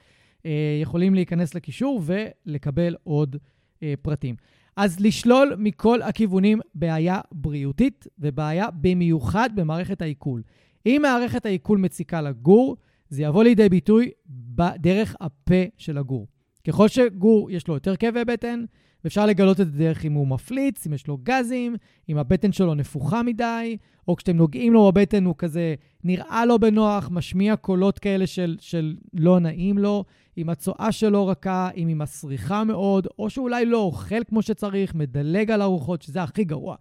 אה, 0.47 0.79
יכולים 0.83 1.15
להיכנס 1.15 1.55
לקישור 1.55 2.03
ולקבל 2.05 2.97
עוד 3.05 3.37
אה, 3.83 3.95
פרטים. 4.03 4.35
אז 4.77 5.01
לשלול 5.01 5.55
מכל 5.59 6.03
הכיוונים 6.03 6.61
בעיה 6.75 7.21
בריאותית 7.33 8.07
ובעיה 8.19 8.71
במיוחד 8.71 9.51
במערכת 9.55 10.03
העיכול. 10.03 10.43
אם 10.87 11.01
מערכת 11.03 11.47
העיכול 11.47 11.79
מציקה 11.79 12.23
לגור, 12.23 12.77
זה 13.09 13.23
יבוא 13.23 13.45
לידי 13.45 13.69
ביטוי 13.69 14.11
בדרך 14.27 15.17
הפה 15.21 15.65
של 15.77 15.99
הגור. 15.99 16.27
ככל 16.67 16.89
שגור 16.89 17.51
יש 17.51 17.69
לו 17.69 17.75
יותר 17.75 17.97
כאבי 17.97 18.25
בטן, 18.25 18.65
ואפשר 19.05 19.27
לגלות 19.27 19.61
את 19.61 19.73
זה 19.73 19.79
דרך 19.79 20.05
אם 20.05 20.13
הוא 20.13 20.29
מפליץ, 20.29 20.87
אם 20.87 20.93
יש 20.93 21.07
לו 21.07 21.19
גזים, 21.23 21.77
אם 22.09 22.19
הבטן 22.19 22.53
שלו 22.53 22.75
נפוחה 22.75 23.23
מדי, 23.23 23.77
או 24.09 24.17
כשאתם 24.17 24.37
נוגעים 24.37 24.73
לו 24.73 24.93
בבטן 24.93 25.25
הוא 25.25 25.35
כזה 25.39 25.75
נראה 26.05 26.47
לו 26.47 26.59
בנוח, 26.59 27.09
משמיע 27.13 27.57
קולות 27.57 27.99
כאלה 27.99 28.27
של, 28.27 28.57
של 28.61 28.97
לא 29.15 29.39
נעים 29.39 29.79
לו, 29.79 30.05
אם 30.39 30.49
הצואה 30.51 30.93
שלו 30.93 31.27
רכה, 31.27 31.69
אם 31.77 31.89
היא 31.89 31.97
מסריחה 31.97 32.65
מאוד, 32.65 33.07
או 33.19 33.31
שאולי 33.31 33.67
לא 33.67 33.79
אוכל 33.79 34.25
כמו 34.25 34.43
שצריך, 34.43 34.95
מדלג 34.95 35.51
על 35.51 35.63
ארוחות, 35.63 36.03
שזה 36.03 36.23
הכי 36.23 36.45
גרוע. 36.45 36.77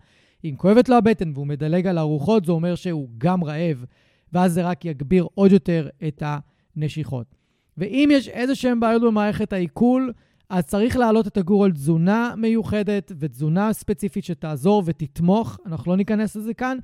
אם 0.45 0.55
כואבת 0.57 0.89
לו 0.89 0.95
הבטן 0.95 1.31
והוא 1.33 1.47
מדלג 1.47 1.87
על 1.87 1.97
ארוחות, 1.99 2.45
זה 2.45 2.51
אומר 2.51 2.75
שהוא 2.75 3.09
גם 3.17 3.43
רעב, 3.43 3.85
ואז 4.33 4.53
זה 4.53 4.63
רק 4.63 4.85
יגביר 4.85 5.27
עוד 5.35 5.51
יותר 5.51 5.89
את 6.07 6.23
הנשיכות. 6.25 7.35
ואם 7.77 8.09
יש 8.11 8.27
איזה 8.27 8.55
שהן 8.55 8.79
בעיות 8.79 9.01
במערכת 9.01 9.53
העיכול, 9.53 10.13
אז 10.49 10.65
צריך 10.65 10.97
להעלות 10.97 11.27
את 11.27 11.37
הגור 11.37 11.65
על 11.65 11.71
תזונה 11.71 12.33
מיוחדת 12.37 13.11
ותזונה 13.19 13.73
ספציפית 13.73 14.23
שתעזור 14.23 14.83
ותתמוך, 14.85 15.57
אנחנו 15.65 15.91
לא 15.91 15.97
ניכנס 15.97 16.35
לזה 16.35 16.53
כאן, 16.53 16.77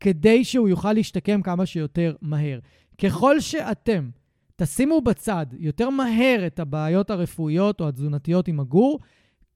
כדי 0.00 0.44
שהוא 0.44 0.68
יוכל 0.68 0.92
להשתקם 0.92 1.42
כמה 1.42 1.66
שיותר 1.66 2.14
מהר. 2.22 2.58
ככל 2.98 3.40
שאתם 3.40 4.08
תשימו 4.56 5.00
בצד 5.00 5.46
יותר 5.52 5.90
מהר 5.90 6.46
את 6.46 6.58
הבעיות 6.58 7.10
הרפואיות 7.10 7.80
או 7.80 7.88
התזונתיות 7.88 8.48
עם 8.48 8.60
הגור, 8.60 9.00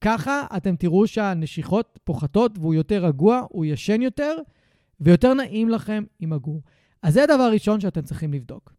ככה 0.00 0.46
אתם 0.56 0.76
תראו 0.76 1.06
שהנשיכות 1.06 1.98
פוחתות 2.04 2.58
והוא 2.58 2.74
יותר 2.74 3.04
רגוע, 3.04 3.42
הוא 3.48 3.64
ישן 3.64 4.02
יותר, 4.02 4.36
ויותר 5.00 5.34
נעים 5.34 5.68
לכם 5.68 6.04
עם 6.20 6.32
הגור. 6.32 6.62
אז 7.02 7.14
זה 7.14 7.22
הדבר 7.22 7.42
הראשון 7.42 7.80
שאתם 7.80 8.02
צריכים 8.02 8.32
לבדוק. 8.32 8.72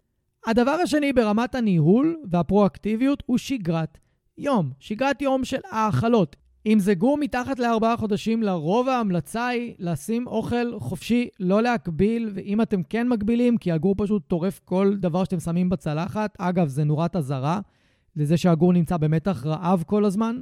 הדבר 0.46 0.72
השני 0.72 1.14
ברמת 1.14 1.56
הניהול 1.56 2.18
והפרואקטיביות 2.32 3.24
הוא 3.26 3.38
שגרת 3.38 3.98
יום. 4.38 4.72
שגרת 4.80 5.22
יום 5.22 5.46
של 5.46 5.60
האכלות. 5.72 6.36
אם 6.66 6.80
זה 6.80 6.94
גור 6.94 7.18
מתחת 7.18 7.60
לארבעה 7.60 7.98
חודשים, 7.98 8.44
לרוב 8.44 8.90
ההמלצה 8.90 9.48
היא 9.48 9.74
לשים 9.80 10.28
אוכל 10.28 10.80
חופשי, 10.80 11.28
לא 11.40 11.62
להקביל, 11.62 12.32
ואם 12.34 12.62
אתם 12.62 12.84
כן 12.84 13.08
מגבילים, 13.10 13.58
כי 13.58 13.72
הגור 13.72 13.96
פשוט 13.98 14.24
טורף 14.28 14.60
כל 14.66 14.96
דבר 14.98 15.24
שאתם 15.24 15.40
שמים 15.40 15.70
בצלחת, 15.70 16.36
אגב, 16.38 16.68
זה 16.68 16.84
נורת 16.84 17.16
אזהרה 17.16 17.60
לזה 18.16 18.38
שהגור 18.38 18.74
נמצא 18.74 18.98
במתח 18.98 19.46
רעב 19.46 19.84
כל 19.88 20.06
הזמן. 20.06 20.40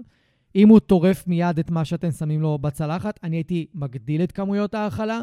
אם 0.55 0.69
הוא 0.69 0.79
טורף 0.79 1.27
מיד 1.27 1.59
את 1.59 1.71
מה 1.71 1.85
שאתם 1.85 2.11
שמים 2.11 2.41
לו 2.41 2.57
בצלחת, 2.57 3.19
אני 3.23 3.35
הייתי 3.35 3.65
מגדיל 3.73 4.23
את 4.23 4.31
כמויות 4.31 4.73
ההאכלה, 4.73 5.21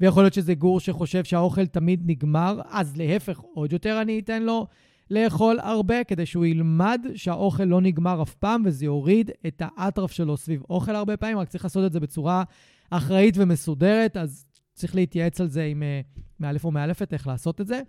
ויכול 0.00 0.22
להיות 0.22 0.34
שזה 0.34 0.54
גור 0.54 0.80
שחושב 0.80 1.24
שהאוכל 1.24 1.66
תמיד 1.66 2.02
נגמר, 2.06 2.60
אז 2.70 2.96
להפך, 2.96 3.40
עוד 3.54 3.72
יותר 3.72 4.02
אני 4.02 4.18
אתן 4.18 4.42
לו 4.42 4.66
לאכול 5.10 5.58
הרבה, 5.62 6.04
כדי 6.04 6.26
שהוא 6.26 6.46
ילמד 6.46 7.06
שהאוכל 7.14 7.64
לא 7.64 7.80
נגמר 7.80 8.22
אף 8.22 8.34
פעם, 8.34 8.62
וזה 8.64 8.84
יוריד 8.84 9.30
את 9.46 9.62
האטרף 9.64 10.12
שלו 10.12 10.36
סביב 10.36 10.62
אוכל 10.70 10.96
הרבה 10.96 11.16
פעמים, 11.16 11.38
רק 11.38 11.48
צריך 11.48 11.64
לעשות 11.64 11.86
את 11.86 11.92
זה 11.92 12.00
בצורה 12.00 12.44
אחראית 12.90 13.34
ומסודרת, 13.38 14.16
אז 14.16 14.46
צריך 14.74 14.94
להתייעץ 14.94 15.40
על 15.40 15.48
זה 15.48 15.64
עם 15.64 15.82
אה, 15.82 16.00
מאלף 16.40 16.64
או 16.64 16.70
מאלפת 16.70 17.12
איך 17.12 17.26
לעשות 17.26 17.60
את 17.60 17.66
זה. 17.66 17.80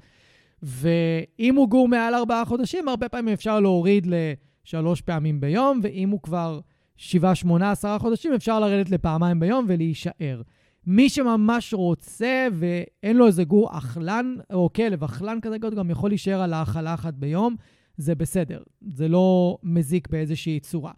ואם 0.64 1.56
הוא 1.56 1.70
גור 1.70 1.88
מעל 1.88 2.16
ארבעה 2.16 2.46
חודשים, 2.46 2.88
הרבה 2.88 3.10
פעמים 3.10 3.34
אפשר 3.34 3.60
להוריד 3.60 4.08
לשלוש 4.10 5.02
פעמים 5.02 5.42
ביום, 5.42 5.80
ואם 5.84 6.10
הוא 6.10 6.22
כבר 6.22 6.60
שבעה, 6.98 7.36
שמונה, 7.36 7.72
עשרה 7.72 8.00
חודשים, 8.00 8.34
אפשר 8.34 8.60
לרדת 8.60 8.90
לפעמיים 8.90 9.40
ביום 9.40 9.66
ולהישאר. 9.68 10.42
מי 10.88 11.10
שממש 11.10 11.74
רוצה 11.74 12.48
ואין 12.54 13.18
לו 13.18 13.28
איזה 13.28 13.44
גור 13.44 13.78
אכלן 13.78 14.36
או 14.54 14.70
כלב, 14.74 15.04
אכלן 15.04 15.42
כזה 15.42 15.58
גדול, 15.58 15.76
גם 15.76 15.90
יכול 15.90 16.10
להישאר 16.10 16.42
על 16.42 16.54
האכלה 16.54 16.94
אחת 16.94 17.14
ביום, 17.14 17.56
זה 17.98 18.16
בסדר. 18.16 18.62
זה 18.94 19.08
לא 19.08 19.58
מזיק 19.64 20.08
באיזושהי 20.10 20.60
צורה. 20.60 20.92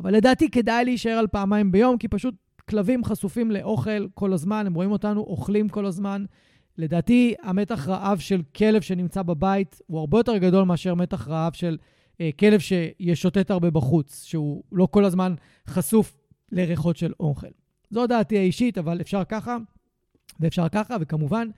אבל 0.00 0.14
לדעתי 0.14 0.50
כדאי 0.50 0.84
להישאר 0.84 1.12
על 1.12 1.26
פעמיים 1.26 1.72
ביום, 1.72 1.98
כי 1.98 2.08
פשוט 2.08 2.34
כלבים 2.68 3.04
חשופים 3.04 3.50
לאוכל 3.50 4.08
כל 4.14 4.32
הזמן, 4.32 4.66
הם 4.66 4.74
רואים 4.74 4.90
אותנו 4.90 5.20
אוכלים 5.20 5.68
כל 5.68 5.86
הזמן. 5.86 6.24
לדעתי, 6.78 7.34
המתח 7.42 7.88
רעב 7.88 8.18
של 8.18 8.42
כלב 8.56 8.82
שנמצא 8.82 9.22
בבית 9.22 9.80
הוא 9.86 9.98
הרבה 9.98 10.18
יותר 10.18 10.36
גדול 10.36 10.64
מאשר 10.64 10.94
מתח 10.94 11.28
רעב 11.28 11.52
של 11.52 11.78
אה, 12.20 12.30
כלב 12.38 12.60
שישוטט 12.60 13.50
הרבה 13.50 13.70
בחוץ, 13.70 14.24
שהוא 14.24 14.62
לא 14.72 14.88
כל 14.90 15.04
הזמן 15.04 15.34
חשוף 15.68 16.16
לריחות 16.52 16.96
של 16.96 17.12
אוכל. 17.20 17.59
זו 17.90 18.06
דעתי 18.06 18.38
האישית, 18.38 18.78
אבל 18.78 19.00
אפשר 19.00 19.22
ככה 19.24 19.56
ואפשר 20.40 20.68
ככה, 20.68 20.96
וכמובן, 21.00 21.48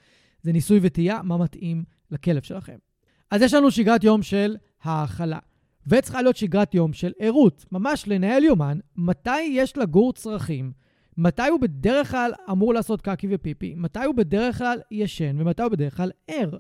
זה 0.43 0.53
ניסוי 0.53 0.79
וטעייה, 0.83 1.23
מה 1.23 1.37
מתאים 1.37 1.85
לכלב 2.11 2.43
שלכם. 2.43 2.77
אז 3.31 3.43
יש 3.43 3.55
לנו 3.55 3.71
שגרת 3.71 4.05
יום 4.05 4.23
של 4.23 4.57
האכלה, 4.83 5.39
וצריכה 5.87 6.23
להיות 6.23 6.37
שגרת 6.37 6.75
יום 6.75 6.93
של 6.93 7.13
ערות, 7.19 7.67
ממש 7.73 8.09
לנהל 8.09 8.45
יומן, 8.45 8.79
מתי 8.97 9.41
יש 9.41 9.77
לגור 9.77 10.13
צרכים, 10.13 10.73
מתי 11.17 11.49
הוא 11.49 11.61
בדרך 11.61 12.11
כלל 12.11 12.33
אמור 12.51 12.75
לעשות 12.75 13.03
קקי 13.03 13.27
ופיפי, 13.31 13.75
מתי 13.77 14.05
הוא 14.05 14.15
בדרך 14.15 14.59
כלל 14.59 14.79
ישן 14.91 15.41
ומתי 15.41 15.63
הוא 15.63 15.71
בדרך 15.71 15.97
כלל 15.97 16.11
ער. 16.29 16.51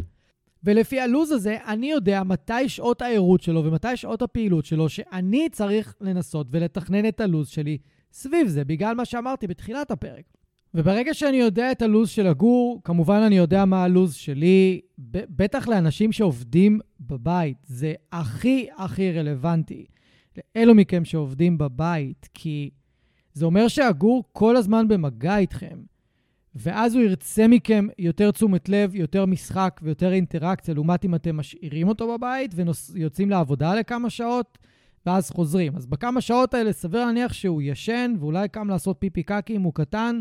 ולפי 0.64 1.00
הלו"ז 1.00 1.32
הזה, 1.32 1.56
אני 1.66 1.90
יודע 1.90 2.22
מתי 2.22 2.68
שעות 2.68 3.02
הערות 3.02 3.42
שלו 3.42 3.64
ומתי 3.64 3.96
שעות 3.96 4.22
הפעילות 4.22 4.64
שלו, 4.64 4.88
שאני 4.88 5.48
צריך 5.52 5.94
לנסות 6.00 6.46
ולתכנן 6.50 7.08
את 7.08 7.20
הלו"ז 7.20 7.48
שלי 7.48 7.78
סביב 8.12 8.48
זה, 8.48 8.64
בגלל 8.64 8.94
מה 8.94 9.04
שאמרתי 9.04 9.46
בתחילת 9.46 9.90
הפרק. 9.90 10.24
וברגע 10.74 11.14
שאני 11.14 11.36
יודע 11.36 11.72
את 11.72 11.82
הלו"ז 11.82 12.08
של 12.10 12.26
הגור, 12.26 12.80
כמובן 12.84 13.20
אני 13.26 13.36
יודע 13.36 13.64
מה 13.64 13.84
הלו"ז 13.84 14.14
שלי, 14.14 14.80
בטח 15.28 15.68
לאנשים 15.68 16.12
שעובדים 16.12 16.80
בבית, 17.00 17.56
זה 17.66 17.94
הכי 18.12 18.66
הכי 18.76 19.12
רלוונטי. 19.12 19.86
לאלו 20.56 20.74
מכם 20.74 21.04
שעובדים 21.04 21.58
בבית, 21.58 22.28
כי 22.34 22.70
זה 23.32 23.44
אומר 23.44 23.68
שהגור 23.68 24.24
כל 24.32 24.56
הזמן 24.56 24.88
במגע 24.88 25.38
איתכם, 25.38 25.78
ואז 26.54 26.94
הוא 26.94 27.02
ירצה 27.02 27.48
מכם 27.48 27.86
יותר 27.98 28.30
תשומת 28.30 28.68
לב, 28.68 28.94
יותר 28.94 29.26
משחק 29.26 29.80
ויותר 29.82 30.12
אינטראקציה, 30.12 30.74
לעומת 30.74 31.04
אם 31.04 31.14
אתם 31.14 31.36
משאירים 31.36 31.88
אותו 31.88 32.14
בבית 32.14 32.54
ויוצאים 32.94 33.30
לעבודה 33.30 33.74
לכמה 33.74 34.10
שעות, 34.10 34.58
ואז 35.06 35.30
חוזרים. 35.30 35.76
אז 35.76 35.86
בכמה 35.86 36.20
שעות 36.20 36.54
האלה 36.54 36.72
סביר 36.72 37.04
להניח 37.04 37.32
שהוא 37.32 37.62
ישן, 37.62 38.14
ואולי 38.20 38.48
קם 38.48 38.68
לעשות 38.68 38.96
פיפי 38.98 39.22
קקי 39.22 39.56
אם 39.56 39.62
הוא 39.62 39.74
קטן, 39.74 40.20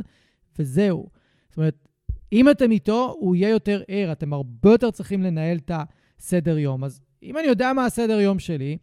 וזהו. 0.59 1.09
זאת 1.49 1.57
אומרת, 1.57 1.87
אם 2.33 2.49
אתם 2.49 2.71
איתו, 2.71 3.15
הוא 3.19 3.35
יהיה 3.35 3.49
יותר 3.49 3.81
ער. 3.87 4.11
אתם 4.11 4.33
הרבה 4.33 4.71
יותר 4.71 4.91
צריכים 4.91 5.23
לנהל 5.23 5.57
את 5.57 5.71
הסדר 6.19 6.57
יום. 6.57 6.83
אז 6.83 7.01
אם 7.23 7.37
אני 7.37 7.47
יודע 7.47 7.73
מה 7.73 7.85
הסדר 7.85 8.19
יום 8.19 8.39
שלי, 8.39 8.77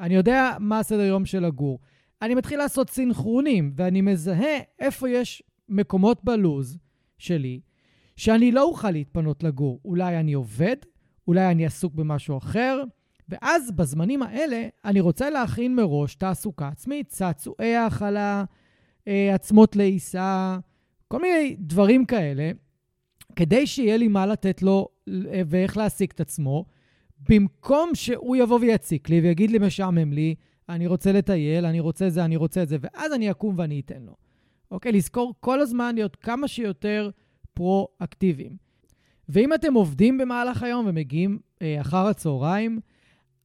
אני 0.00 0.14
יודע 0.14 0.56
מה 0.60 0.78
הסדר 0.78 1.00
יום 1.00 1.26
של 1.26 1.44
הגור. 1.44 1.78
אני 2.22 2.34
מתחיל 2.34 2.58
לעשות 2.58 2.90
סינכרונים, 2.90 3.72
ואני 3.76 4.00
מזהה 4.00 4.58
איפה 4.78 5.10
יש 5.10 5.42
מקומות 5.68 6.24
בלוז 6.24 6.78
שלי 7.18 7.60
שאני 8.16 8.52
לא 8.52 8.62
אוכל 8.62 8.90
להתפנות 8.90 9.42
לגור. 9.42 9.80
אולי 9.84 10.20
אני 10.20 10.32
עובד, 10.32 10.76
אולי 11.28 11.50
אני 11.50 11.66
עסוק 11.66 11.94
במשהו 11.94 12.38
אחר, 12.38 12.84
ואז 13.28 13.70
בזמנים 13.70 14.22
האלה 14.22 14.68
אני 14.84 15.00
רוצה 15.00 15.30
להכין 15.30 15.76
מראש 15.76 16.14
תעסוקה 16.14 16.68
עצמית, 16.68 17.08
צעצועי 17.08 17.76
האכלה, 17.76 18.44
אה, 19.08 19.34
עצמות 19.34 19.76
לעיסה, 19.76 20.58
כל 21.08 21.20
מיני 21.20 21.56
דברים 21.58 22.04
כאלה, 22.04 22.50
כדי 23.36 23.66
שיהיה 23.66 23.96
לי 23.96 24.08
מה 24.08 24.26
לתת 24.26 24.62
לו 24.62 24.88
אה, 25.08 25.42
ואיך 25.46 25.76
להעסיק 25.76 26.12
את 26.12 26.20
עצמו, 26.20 26.64
במקום 27.28 27.90
שהוא 27.94 28.36
יבוא 28.36 28.58
ויציק 28.60 29.08
לי 29.08 29.20
ויגיד 29.20 29.50
לי, 29.50 29.58
משעמם 29.58 30.12
לי, 30.12 30.34
אני 30.68 30.86
רוצה 30.86 31.12
לטייל, 31.12 31.66
אני 31.66 31.80
רוצה 31.80 32.10
זה, 32.10 32.24
אני 32.24 32.36
רוצה 32.36 32.62
את 32.62 32.68
זה, 32.68 32.76
ואז 32.80 33.12
אני 33.12 33.30
אקום 33.30 33.54
ואני 33.58 33.80
אתן 33.80 34.02
לו. 34.02 34.14
אוקיי? 34.70 34.92
לזכור 34.92 35.34
כל 35.40 35.60
הזמן 35.60 35.94
להיות 35.94 36.16
כמה 36.16 36.48
שיותר 36.48 37.10
פרו-אקטיביים. 37.54 38.56
ואם 39.28 39.54
אתם 39.54 39.74
עובדים 39.74 40.18
במהלך 40.18 40.62
היום 40.62 40.86
ומגיעים 40.88 41.38
אה, 41.62 41.80
אחר 41.80 42.06
הצהריים, 42.06 42.80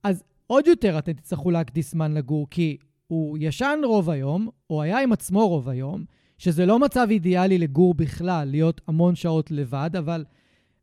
אז 0.04 0.24
עוד 0.48 0.68
יותר 0.68 1.00
אתם 1.00 1.14
תצטרכו 1.14 1.52
להקדיש 1.52 1.92
זמן 1.92 2.14
לגור, 2.14 2.48
כי 2.50 2.78
הוא 3.08 3.38
ישן 3.42 3.80
רוב 3.84 4.10
היום, 4.10 4.50
או 4.70 4.82
היה 4.82 5.00
עם 5.00 5.12
עצמו 5.12 5.48
רוב 5.48 5.70
היום, 5.70 6.06
שזה 6.38 6.66
לא 6.66 6.80
מצב 6.80 7.08
אידיאלי 7.10 7.58
לגור 7.58 7.94
בכלל, 7.94 8.48
להיות 8.48 8.82
המון 8.88 9.16
שעות 9.16 9.52
לבד, 9.52 9.90
אבל 9.98 10.26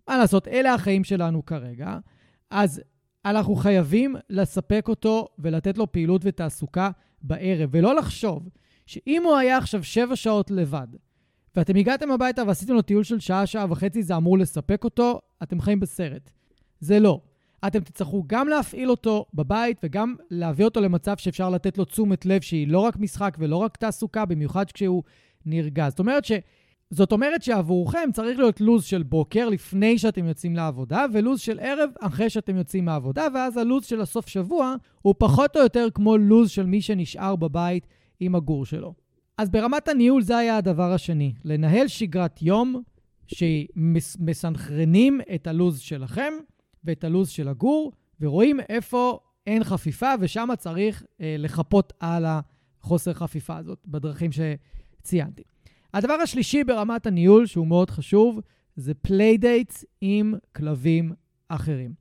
מה 0.09 0.19
לעשות, 0.19 0.49
אלה 0.49 0.75
החיים 0.75 1.05
שלנו 1.05 1.47
כרגע. 1.47 1.99
אז 2.51 2.83
אנחנו 3.25 3.55
חייבים 3.55 4.17
לספק 4.31 4.89
אותו 4.89 5.29
ולתת 5.39 5.79
לו 5.79 5.93
פעילות 5.93 6.23
ותעסוקה 6.25 6.91
בערב, 7.23 7.69
ולא 7.73 7.95
לחשוב 7.95 8.49
שאם 8.87 9.23
הוא 9.25 9.37
היה 9.37 9.59
עכשיו 9.59 9.85
שבע 9.85 10.17
שעות 10.17 10.51
לבד, 10.51 10.87
ואתם 11.57 11.77
הגעתם 11.77 12.11
הביתה 12.11 12.43
ועשיתם 12.47 12.75
לו 12.75 12.83
טיול 12.83 13.05
של 13.05 13.21
שעה, 13.21 13.47
שעה 13.47 13.67
וחצי, 13.71 14.03
זה 14.03 14.17
אמור 14.17 14.39
לספק 14.39 14.85
אותו, 14.85 15.21
אתם 15.43 15.61
חיים 15.61 15.81
בסרט. 15.81 16.31
זה 16.81 16.99
לא. 16.99 17.21
אתם 17.67 17.81
תצטרכו 17.81 18.25
גם 18.27 18.49
להפעיל 18.49 18.91
אותו 18.91 19.27
בבית 19.35 19.81
וגם 19.83 20.15
להביא 20.31 20.65
אותו 20.65 20.81
למצב 20.81 21.17
שאפשר 21.17 21.51
לתת 21.51 21.79
לו 21.79 21.85
תשומת 21.85 22.27
לב 22.27 22.41
שהיא 22.41 22.69
לא 22.69 22.79
רק 22.79 22.97
משחק 22.97 23.37
ולא 23.41 23.57
רק 23.57 23.77
תעסוקה, 23.77 24.25
במיוחד 24.25 24.71
כשהוא 24.71 25.03
נרגע. 25.47 25.91
זאת 25.91 25.99
אומרת 25.99 26.25
ש... 26.25 26.33
זאת 26.91 27.13
אומרת 27.13 27.43
שעבורכם 27.43 28.09
צריך 28.13 28.39
להיות 28.39 28.61
לו"ז 28.61 28.85
של 28.85 29.03
בוקר 29.03 29.49
לפני 29.49 29.99
שאתם 29.99 30.27
יוצאים 30.27 30.57
לעבודה, 30.57 31.07
ולו"ז 31.13 31.41
של 31.41 31.59
ערב 31.61 31.91
אחרי 32.01 32.31
שאתם 32.31 32.57
יוצאים 32.57 32.85
מהעבודה, 32.85 33.27
ואז 33.35 33.57
הלו"ז 33.57 33.85
של 33.85 34.01
הסוף 34.01 34.29
שבוע 34.29 34.75
הוא 35.03 35.15
פחות 35.19 35.57
או 35.57 35.63
יותר 35.63 35.89
כמו 35.95 36.17
לו"ז 36.17 36.51
של 36.51 36.67
מי 36.67 36.81
שנשאר 36.81 37.37
בבית 37.37 37.87
עם 38.21 38.35
הגור 38.35 38.65
שלו. 38.65 38.95
אז 39.39 39.51
ברמת 39.51 39.89
הניהול 39.89 40.23
זה 40.23 40.37
היה 40.37 40.57
הדבר 40.57 40.93
השני, 40.93 41.33
לנהל 41.45 41.89
שגרת 41.89 42.43
יום 42.43 42.83
שמסנכרנים 43.27 45.21
את 45.35 45.47
הלו"ז 45.47 45.81
שלכם 45.81 46.33
ואת 46.87 47.05
הלו"ז 47.05 47.29
של 47.29 47.49
הגור, 47.49 47.93
ורואים 48.21 48.61
איפה 48.69 49.19
אין 49.47 49.65
חפיפה, 49.65 50.13
ושם 50.21 50.49
צריך 50.59 51.05
אה, 51.21 51.37
לחפות 51.39 51.93
על 52.01 52.25
החוסר 52.27 53.13
חפיפה 53.13 53.57
הזאת 53.57 53.79
בדרכים 53.87 54.31
שציינתי. 54.33 55.43
הדבר 55.95 56.13
השלישי 56.13 56.65
ברמת 56.65 57.07
הניהול, 57.07 57.47
שהוא 57.47 57.67
מאוד 57.67 57.91
חשוב, 57.91 58.41
זה 58.77 58.95
playdates 58.95 59.85
עם 60.01 60.35
כלבים 60.57 61.13
אחרים. 61.49 61.95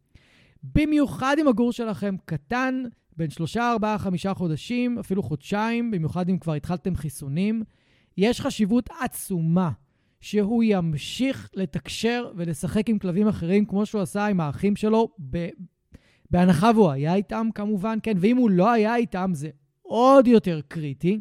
במיוחד 0.64 1.36
אם 1.42 1.48
הגור 1.48 1.72
שלכם 1.72 2.16
קטן, 2.26 2.84
בין 3.18 3.30
שלושה, 3.30 3.72
ארבעה, 3.72 3.98
חמישה 3.98 4.34
חודשים, 4.34 5.00
אפילו 5.00 5.24
חודשיים, 5.24 5.92
במיוחד 5.92 6.30
אם 6.30 6.40
כבר 6.40 6.54
התחלתם 6.54 6.96
חיסונים, 6.96 7.64
יש 8.18 8.42
חשיבות 8.42 8.90
עצומה 9.00 9.72
שהוא 10.26 10.64
ימשיך 10.66 11.50
לתקשר 11.56 12.32
ולשחק 12.36 12.90
עם 12.90 13.00
כלבים 13.00 13.28
אחרים 13.28 13.66
כמו 13.66 13.86
שהוא 13.86 14.02
עשה 14.02 14.26
עם 14.26 14.40
האחים 14.40 14.76
שלו, 14.76 15.10
ב... 15.30 15.48
בהנחה 16.32 16.72
והוא 16.76 16.90
היה 16.90 17.16
איתם 17.16 17.48
כמובן, 17.56 17.98
כן, 18.04 18.14
ואם 18.20 18.38
הוא 18.38 18.50
לא 18.50 18.72
היה 18.72 18.96
איתם 18.96 19.32
זה 19.34 19.50
עוד 19.82 20.28
יותר 20.28 20.60
קריטי, 20.68 21.20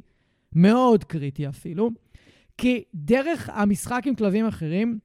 מאוד 0.54 1.04
קריטי 1.04 1.48
אפילו. 1.48 1.90
כי 2.58 2.84
דרך 2.94 3.50
המשחק 3.52 4.02
עם 4.06 4.14
כלבים 4.14 4.46
אחרים, 4.46 4.98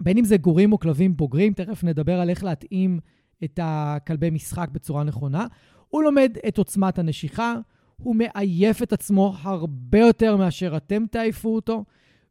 בין 0.00 0.18
אם 0.18 0.24
זה 0.24 0.36
גורים 0.36 0.72
או 0.72 0.78
כלבים 0.78 1.16
בוגרים, 1.16 1.52
תכף 1.52 1.84
נדבר 1.84 2.20
על 2.20 2.30
איך 2.30 2.44
להתאים 2.44 3.00
את 3.44 3.60
הכלבי 3.62 4.30
משחק 4.30 4.68
בצורה 4.72 5.04
נכונה, 5.04 5.46
הוא 5.88 6.02
לומד 6.02 6.36
את 6.48 6.58
עוצמת 6.58 6.98
הנשיכה, 6.98 7.54
הוא 7.96 8.16
מעייף 8.16 8.82
את 8.82 8.92
עצמו 8.92 9.34
הרבה 9.40 9.98
יותר 9.98 10.36
מאשר 10.36 10.76
אתם 10.76 11.04
תעייפו 11.10 11.54
אותו, 11.54 11.84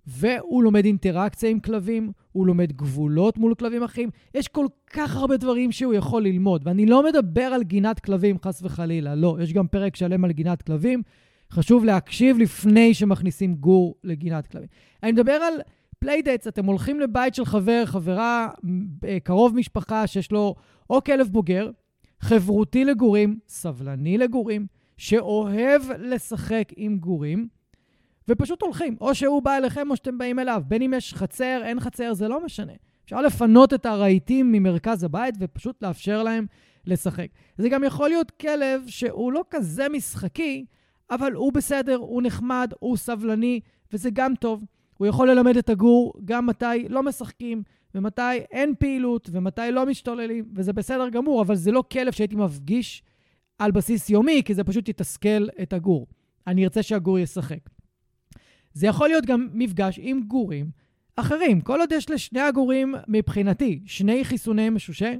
והוא 0.08 0.64
לומד 0.64 0.86
אינטראקציה 0.86 1.50
עם 1.50 1.60
כלבים, 1.60 2.12
הוא 2.32 2.48
לומד 2.48 2.72
גבולות 2.72 3.38
מול 3.38 3.56
כלבים 3.56 3.84
אחרים. 3.84 4.10
יש 4.36 4.48
כל 4.48 4.66
כך 4.94 5.16
הרבה 5.16 5.38
דברים 5.38 5.72
שהוא 5.72 5.94
יכול 5.94 6.24
ללמוד, 6.24 6.62
ואני 6.66 6.86
לא 6.86 7.04
מדבר 7.04 7.42
על 7.42 7.64
גינת 7.64 8.00
כלבים, 8.00 8.38
חס 8.46 8.62
וחלילה, 8.64 9.16
לא. 9.16 9.38
יש 9.42 9.54
גם 9.54 9.68
פרק 9.68 9.96
שלם 9.96 10.26
על 10.26 10.32
גינת 10.32 10.62
כלבים, 10.62 11.02
חשוב 11.52 11.86
להקשיב 11.86 12.38
לפני 12.38 12.94
שמכניסים 12.94 13.56
גור 13.56 13.96
לגינת 14.04 14.48
כלבים. 14.48 14.68
אני 15.04 15.12
מדבר 15.12 15.32
על 15.32 15.54
playdates, 16.00 16.48
אתם 16.48 16.66
הולכים 16.66 17.00
לבית 17.00 17.36
של 17.36 17.46
חבר, 17.46 17.84
חברה, 17.86 18.50
אה, 19.06 19.18
קרוב 19.20 19.56
משפחה 19.56 20.08
שיש 20.08 20.32
לו 20.32 20.56
או 20.90 21.04
כלב 21.04 21.28
בוגר, 21.28 21.70
חברותי 22.22 22.86
לגורים, 22.86 23.40
סבלני 23.48 24.18
לגורים, 24.18 24.68
שאוהב 24.98 25.82
לשחק 26.00 26.72
עם 26.76 26.98
גורים, 26.98 27.48
ופשוט 28.28 28.62
הולכים. 28.62 28.98
או 29.02 29.16
שהוא 29.16 29.42
בא 29.42 29.58
אליכם 29.58 29.90
או 29.90 29.96
שאתם 29.96 30.18
באים 30.18 30.40
אליו. 30.40 30.64
בין 30.68 30.82
אם 30.82 30.94
יש 30.98 31.14
חצר, 31.14 31.62
אין 31.64 31.80
חצר, 31.80 32.14
זה 32.14 32.28
לא 32.28 32.46
משנה. 32.46 32.74
אפשר 33.06 33.22
לפנות 33.22 33.74
את 33.74 33.86
הרהיטים 33.86 34.52
ממרכז 34.52 35.04
הבית 35.04 35.36
ופשוט 35.40 35.84
לאפשר 35.84 36.24
להם 36.24 36.46
לשחק. 36.86 37.28
זה 37.58 37.70
גם 37.70 37.84
יכול 37.84 38.10
להיות 38.10 38.32
כלב 38.32 38.84
שהוא 38.88 39.32
לא 39.32 39.44
כזה 39.50 39.90
משחקי, 39.90 40.66
אבל 41.10 41.34
הוא 41.34 41.54
בסדר, 41.54 41.96
הוא 41.96 42.22
נחמד, 42.22 42.74
הוא 42.80 42.98
סבלני, 42.98 43.60
וזה 43.94 44.10
גם 44.14 44.36
טוב. 44.36 44.66
הוא 44.98 45.08
יכול 45.08 45.32
ללמד 45.32 45.58
את 45.58 45.70
הגור 45.70 46.14
גם 46.26 46.46
מתי 46.46 46.90
לא 46.90 47.04
משחקים, 47.04 47.64
ומתי 47.96 48.38
אין 48.52 48.74
פעילות, 48.80 49.30
ומתי 49.32 49.72
לא 49.72 49.86
משתוללים, 49.86 50.46
וזה 50.56 50.74
בסדר 50.74 51.10
גמור, 51.10 51.42
אבל 51.42 51.56
זה 51.56 51.72
לא 51.72 51.84
כלב 51.92 52.12
שהייתי 52.12 52.36
מפגיש 52.36 53.04
על 53.58 53.72
בסיס 53.72 54.10
יומי, 54.10 54.42
כי 54.46 54.54
זה 54.54 54.64
פשוט 54.64 54.90
יתסכל 54.90 55.48
את 55.62 55.74
הגור. 55.74 56.08
אני 56.48 56.64
ארצה 56.64 56.84
שהגור 56.84 57.20
ישחק. 57.20 57.60
זה 58.74 58.88
יכול 58.88 59.08
להיות 59.08 59.26
גם 59.26 59.48
מפגש 59.54 60.00
עם 60.02 60.22
גורים 60.28 60.72
אחרים. 61.16 61.62
כל 61.62 61.80
עוד 61.80 61.92
יש 61.92 62.10
לשני 62.10 62.40
הגורים, 62.40 62.96
מבחינתי, 63.08 63.80
שני 63.86 64.26
חיסוני 64.26 64.70
משושה, 64.70 65.14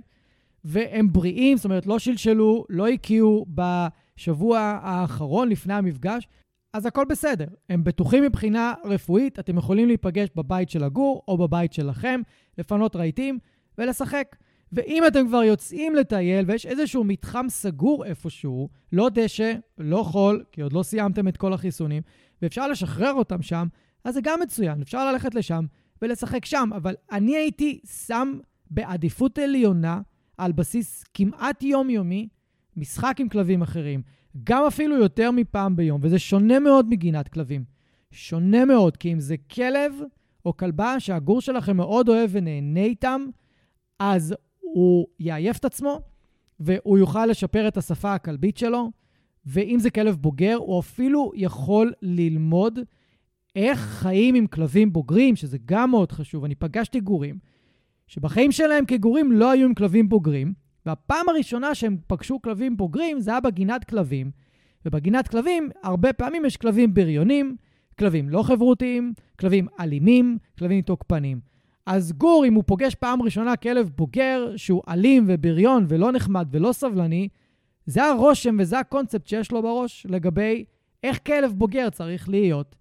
והם 0.64 1.14
בריאים, 1.14 1.58
זאת 1.58 1.66
אומרת, 1.66 1.86
לא 1.86 2.00
שלשלו, 2.00 2.66
לא 2.70 2.88
הקיאו 2.88 3.46
בשבוע 3.50 4.60
האחרון 4.60 5.50
לפני 5.50 5.74
המפגש, 5.74 6.28
אז 6.74 6.86
הכל 6.86 7.06
בסדר. 7.10 7.48
הם 7.70 7.84
בטוחים 7.84 8.24
מבחינה 8.24 8.74
רפואית, 8.86 9.40
אתם 9.40 9.58
יכולים 9.58 9.88
להיפגש 9.88 10.30
בבית 10.36 10.70
של 10.70 10.84
הגור 10.84 11.24
או 11.28 11.38
בבית 11.38 11.74
שלכם, 11.74 12.22
לפנות 12.58 12.96
רהיטים 12.96 13.40
ולשחק. 13.78 14.36
ואם 14.72 15.04
אתם 15.08 15.28
כבר 15.28 15.44
יוצאים 15.44 15.96
לטייל 15.96 16.46
ויש 16.48 16.66
איזשהו 16.66 17.04
מתחם 17.04 17.46
סגור 17.50 18.06
איפשהו, 18.06 18.70
לא 18.92 19.10
דשא, 19.14 19.54
לא 19.78 20.04
חול, 20.04 20.44
כי 20.52 20.62
עוד 20.62 20.74
לא 20.74 20.84
סיימתם 20.84 21.28
את 21.28 21.38
כל 21.38 21.54
החיסונים, 21.54 22.02
ואפשר 22.42 22.68
לשחרר 22.68 23.14
אותם 23.14 23.42
שם, 23.42 23.68
אז 24.04 24.14
זה 24.14 24.22
גם 24.24 24.40
מצוין, 24.40 24.82
אפשר 24.82 25.12
ללכת 25.12 25.36
לשם 25.36 25.66
ולשחק 26.02 26.46
שם. 26.46 26.70
אבל 26.76 26.96
אני 27.12 27.36
הייתי 27.36 27.80
שם 28.06 28.40
בעדיפות 28.70 29.38
עליונה, 29.38 30.02
על 30.38 30.52
בסיס 30.52 31.04
כמעט 31.14 31.64
יומיומי, 31.64 32.28
משחק 32.78 33.16
עם 33.20 33.30
כלבים 33.30 33.62
אחרים. 33.62 34.02
גם 34.44 34.64
אפילו 34.68 34.98
יותר 34.98 35.32
מפעם 35.32 35.76
ביום, 35.76 36.02
וזה 36.04 36.20
שונה 36.20 36.60
מאוד 36.60 36.90
מגינת 36.90 37.28
כלבים. 37.28 37.64
שונה 38.12 38.66
מאוד, 38.66 38.98
כי 38.98 39.14
אם 39.14 39.20
זה 39.20 39.36
כלב 39.38 39.94
או 40.46 40.58
כלבה 40.58 41.00
שהגור 41.00 41.42
שלכם 41.42 41.78
מאוד 41.78 42.10
אוהב 42.10 42.30
ונהנה 42.34 42.80
איתם, 42.80 43.26
אז 44.00 44.36
הוא 44.60 45.08
יעייף 45.20 45.58
את 45.58 45.66
עצמו, 45.66 46.02
והוא 46.60 46.98
יוכל 46.98 47.26
לשפר 47.26 47.68
את 47.68 47.78
השפה 47.78 48.14
הכלבית 48.14 48.58
שלו, 48.58 48.92
ואם 49.46 49.80
זה 49.80 49.90
כלב 49.90 50.16
בוגר, 50.16 50.56
הוא 50.56 50.80
אפילו 50.80 51.32
יכול 51.36 51.94
ללמוד 52.02 52.80
איך 53.56 53.80
חיים 53.80 54.36
עם 54.36 54.48
כלבים 54.48 54.94
בוגרים, 54.94 55.36
שזה 55.36 55.58
גם 55.66 55.92
מאוד 55.92 56.12
חשוב. 56.12 56.44
אני 56.44 56.56
פגשתי 56.56 57.00
גורים 57.00 57.38
שבחיים 58.08 58.52
שלהם 58.52 58.86
כגורים 58.86 59.32
לא 59.32 59.52
היו 59.52 59.68
עם 59.68 59.74
כלבים 59.74 60.10
בוגרים, 60.10 60.54
והפעם 60.86 61.30
הראשונה 61.30 61.76
שהם 61.76 61.98
פגשו 62.08 62.42
כלבים 62.42 62.78
בוגרים 62.78 63.20
זה 63.20 63.32
היה 63.32 63.40
בגינת 63.40 63.84
כלבים. 63.84 64.32
ובגינת 64.86 65.28
כלבים, 65.28 65.70
הרבה 65.84 66.14
פעמים 66.14 66.46
יש 66.46 66.58
כלבים 66.58 66.94
בריונים, 66.94 67.56
כלבים 68.00 68.30
לא 68.30 68.44
חברותיים, 68.44 69.14
כלבים 69.40 69.68
אלימים, 69.80 70.38
כלבים 70.60 70.82
תוקפנים. 70.82 71.40
אז 71.86 72.12
גור, 72.12 72.46
אם 72.46 72.54
הוא 72.54 72.64
פוגש 72.68 72.96
פעם 72.96 73.22
ראשונה 73.22 73.56
כלב 73.56 73.90
בוגר 73.96 74.54
שהוא 74.56 74.82
אלים 74.90 75.26
ובריון 75.28 75.86
ולא 75.90 76.12
נחמד 76.12 76.48
ולא 76.52 76.72
סבלני, 76.72 77.28
זה 77.86 78.04
הרושם 78.04 78.58
וזה 78.60 78.80
הקונספט 78.80 79.28
שיש 79.28 79.52
לו 79.52 79.62
בראש 79.62 80.06
לגבי 80.10 80.66
איך 81.04 81.20
כלב 81.26 81.54
בוגר 81.56 81.90
צריך 81.90 82.30
להיות. 82.30 82.76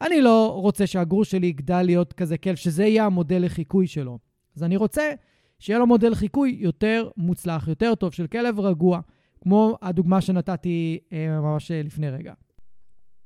אני 0.00 0.20
לא 0.20 0.52
רוצה 0.56 0.86
שהגור 0.86 1.24
שלי 1.24 1.46
יגדל 1.46 1.82
להיות 1.82 2.12
כזה 2.12 2.38
כלב, 2.38 2.54
שזה 2.54 2.84
יהיה 2.84 3.06
המודל 3.06 3.44
לחיקוי 3.44 3.86
שלו. 3.86 4.18
אז 4.56 4.62
אני 4.62 4.76
רוצה 4.76 5.12
שיהיה 5.58 5.78
לו 5.78 5.86
מודל 5.86 6.14
חיקוי 6.14 6.56
יותר 6.60 7.08
מוצלח, 7.16 7.68
יותר 7.68 7.94
טוב, 7.94 8.12
של 8.12 8.26
כלב 8.26 8.60
רגוע, 8.60 9.00
כמו 9.40 9.78
הדוגמה 9.82 10.20
שנתתי 10.20 10.98
אה, 11.12 11.40
ממש 11.40 11.70
לפני 11.70 12.10
רגע. 12.10 12.32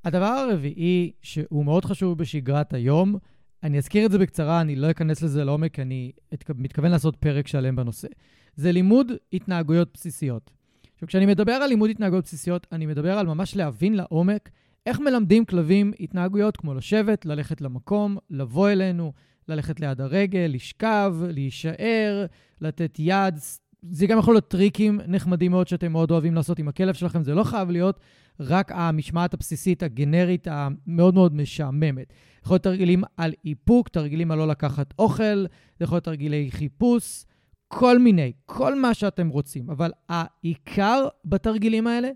הדבר 0.05 0.25
הרביעי, 0.25 1.13
שהוא 1.23 1.65
מאוד 1.65 1.85
חשוב 1.85 2.19
בשגרת 2.19 2.75
היום, 2.75 3.17
אני 3.63 3.79
אזכיר 3.79 4.07
את 4.07 4.11
זה 4.11 4.19
בקצרה, 4.19 4.61
אני 4.61 4.77
לא 4.77 4.91
אכנס 4.91 5.23
לזה 5.23 5.45
לעומק, 5.45 5.79
אני 5.79 6.13
מתכוון 6.55 6.91
לעשות 6.91 7.17
פרק 7.17 7.47
שלם 7.47 7.77
בנושא. 7.77 8.09
זה 8.57 8.73
לימוד 8.73 9.13
התנהגויות 9.33 9.91
בסיסיות. 9.95 10.58
עכשיו, 10.99 11.09
כשאני 11.09 11.27
מדבר 11.27 11.53
על 11.53 11.69
לימוד 11.69 11.91
התנהגויות 11.91 12.25
בסיסיות, 12.25 12.67
אני 12.73 12.87
מדבר 12.87 13.19
על 13.19 13.27
ממש 13.27 13.57
להבין 13.57 13.95
לעומק 13.95 14.51
איך 14.87 15.01
מלמדים 15.01 15.45
כלבים 15.45 15.93
התנהגויות 16.01 16.57
כמו 16.57 16.75
לשבת, 16.75 17.27
ללכת 17.27 17.61
למקום, 17.61 18.17
לבוא 18.31 18.69
אלינו, 18.69 19.13
ללכת 19.49 19.81
ליד 19.81 20.01
הרגל, 20.01 20.51
לשכב, 20.55 21.17
להישאר, 21.29 22.27
לתת 22.61 22.97
יד. 22.99 23.39
זה 23.83 24.07
גם 24.07 24.19
יכול 24.19 24.35
להיות 24.35 24.49
טריקים 24.49 25.01
נחמדים 25.07 25.51
מאוד 25.51 25.69
שאתם 25.69 25.93
מאוד 25.93 26.11
אוהבים 26.11 26.35
לעשות 26.35 26.59
עם 26.59 26.69
הכלב 26.69 26.95
שלכם. 26.95 27.23
זה 27.23 27.35
לא 27.35 27.45
חייב 27.45 27.71
להיות 27.71 28.01
רק 28.41 28.73
המשמעת 28.75 29.35
הבסיסית, 29.35 29.83
הגנרית, 29.83 30.49
המאוד 30.51 31.15
מאוד 31.15 31.35
משעממת. 31.35 32.13
יכול 32.45 32.55
להיות 32.55 32.63
תרגילים 32.63 33.03
על 33.17 33.33
איפוק, 33.45 33.89
תרגילים 33.89 34.31
על 34.31 34.39
לא 34.39 34.49
לקחת 34.49 34.95
אוכל, 34.99 35.47
זה 35.79 35.85
יכול 35.85 35.97
להיות 35.97 36.05
תרגילי 36.05 36.49
חיפוש, 36.51 37.25
כל 37.69 37.99
מיני, 37.99 38.33
כל 38.47 38.81
מה 38.81 38.95
שאתם 38.95 39.29
רוצים. 39.29 39.71
אבל 39.71 39.91
העיקר 40.09 41.09
בתרגילים 41.25 41.87
האלה 41.87 42.09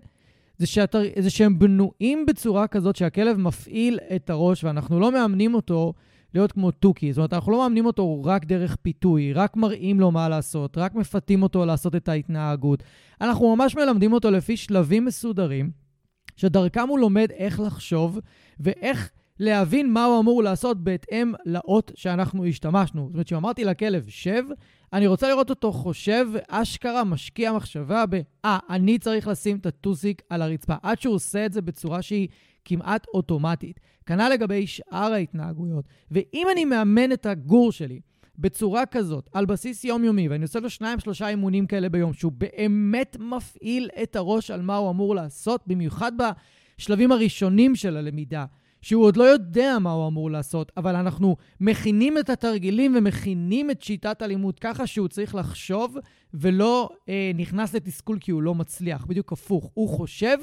זה, 0.57 0.67
שהתר... 0.67 1.01
זה 1.19 1.29
שהם 1.29 1.59
בנויים 1.59 2.25
בצורה 2.25 2.67
כזאת 2.67 2.95
שהכלב 2.95 3.37
מפעיל 3.37 3.99
את 4.15 4.29
הראש 4.29 4.63
ואנחנו 4.63 4.99
לא 4.99 5.11
מאמנים 5.11 5.53
אותו 5.53 5.93
להיות 6.33 6.51
כמו 6.51 6.71
תוכי. 6.71 7.13
זאת 7.13 7.17
אומרת, 7.17 7.33
אנחנו 7.33 7.51
לא 7.51 7.57
מאמנים 7.57 7.85
אותו 7.85 8.23
רק 8.23 8.45
דרך 8.45 8.75
פיתוי, 8.75 9.33
רק 9.33 9.57
מראים 9.57 9.99
לו 9.99 10.11
מה 10.11 10.29
לעשות, 10.29 10.77
רק 10.77 10.95
מפתים 10.95 11.43
אותו 11.43 11.65
לעשות 11.65 11.95
את 11.95 12.09
ההתנהגות. 12.09 12.83
אנחנו 13.21 13.55
ממש 13.55 13.75
מלמדים 13.75 14.13
אותו 14.13 14.31
לפי 14.31 14.57
שלבים 14.57 15.05
מסודרים, 15.05 15.71
שדרכם 16.35 16.87
הוא 16.87 16.99
לומד 16.99 17.31
איך 17.31 17.59
לחשוב 17.59 18.19
ואיך 18.59 19.11
להבין 19.39 19.93
מה 19.93 20.05
הוא 20.05 20.19
אמור 20.19 20.43
לעשות 20.43 20.83
בהתאם 20.83 21.33
לאות 21.45 21.91
שאנחנו 21.95 22.45
השתמשנו. 22.45 23.01
זאת 23.05 23.13
אומרת, 23.13 23.25
כשאמרתי 23.25 23.63
לכלב, 23.63 24.05
שב, 24.07 24.43
אני 24.93 25.07
רוצה 25.07 25.29
לראות 25.29 25.49
אותו 25.49 25.71
חושב, 25.71 26.27
אשכרה 26.47 27.03
משקיע 27.03 27.53
מחשבה 27.53 28.05
ב, 28.09 28.21
אה, 28.45 28.59
אני 28.69 28.99
צריך 28.99 29.27
לשים 29.27 29.57
את 29.57 29.65
הטוסיק 29.65 30.21
על 30.29 30.41
הרצפה. 30.41 30.75
עד 30.83 31.01
שהוא 31.01 31.15
עושה 31.15 31.45
את 31.45 31.53
זה 31.53 31.61
בצורה 31.61 32.01
שהיא 32.01 32.27
כמעט 32.65 33.07
אוטומטית. 33.13 33.79
כנ"ל 34.05 34.29
לגבי 34.29 34.67
שאר 34.67 35.13
ההתנהגויות. 35.13 35.85
ואם 36.11 36.47
אני 36.51 36.65
מאמן 36.65 37.11
את 37.11 37.25
הגור 37.25 37.71
שלי 37.71 37.99
בצורה 38.37 38.85
כזאת, 38.85 39.29
על 39.33 39.45
בסיס 39.45 39.83
יומיומי, 39.83 40.27
ואני 40.27 40.43
עושה 40.43 40.59
לו 40.59 40.69
שניים, 40.69 40.99
שלושה 40.99 41.27
אימונים 41.27 41.67
כאלה 41.67 41.89
ביום, 41.89 42.13
שהוא 42.13 42.31
באמת 42.31 43.17
מפעיל 43.19 43.89
את 44.03 44.15
הראש 44.15 44.51
על 44.51 44.61
מה 44.61 44.75
הוא 44.75 44.89
אמור 44.89 45.15
לעשות, 45.15 45.61
במיוחד 45.67 46.11
בשלבים 46.77 47.11
הראשונים 47.11 47.75
של 47.75 47.97
הלמידה, 47.97 48.45
שהוא 48.83 49.05
עוד 49.05 49.17
לא 49.17 49.23
יודע 49.23 49.77
מה 49.81 49.91
הוא 49.91 50.07
אמור 50.07 50.31
לעשות, 50.31 50.71
אבל 50.77 50.95
אנחנו 50.95 51.35
מכינים 51.59 52.17
את 52.17 52.29
התרגילים 52.29 52.95
ומכינים 52.97 53.71
את 53.71 53.81
שיטת 53.81 54.21
הלימוד 54.21 54.59
ככה 54.59 54.87
שהוא 54.87 55.07
צריך 55.07 55.35
לחשוב 55.35 55.97
ולא 56.33 56.89
אה, 57.09 57.31
נכנס 57.35 57.73
לתסכול 57.73 58.17
כי 58.19 58.31
הוא 58.31 58.41
לא 58.41 58.55
מצליח. 58.55 59.05
בדיוק 59.05 59.31
הפוך, 59.31 59.71
הוא 59.73 59.89
חושב 59.89 60.37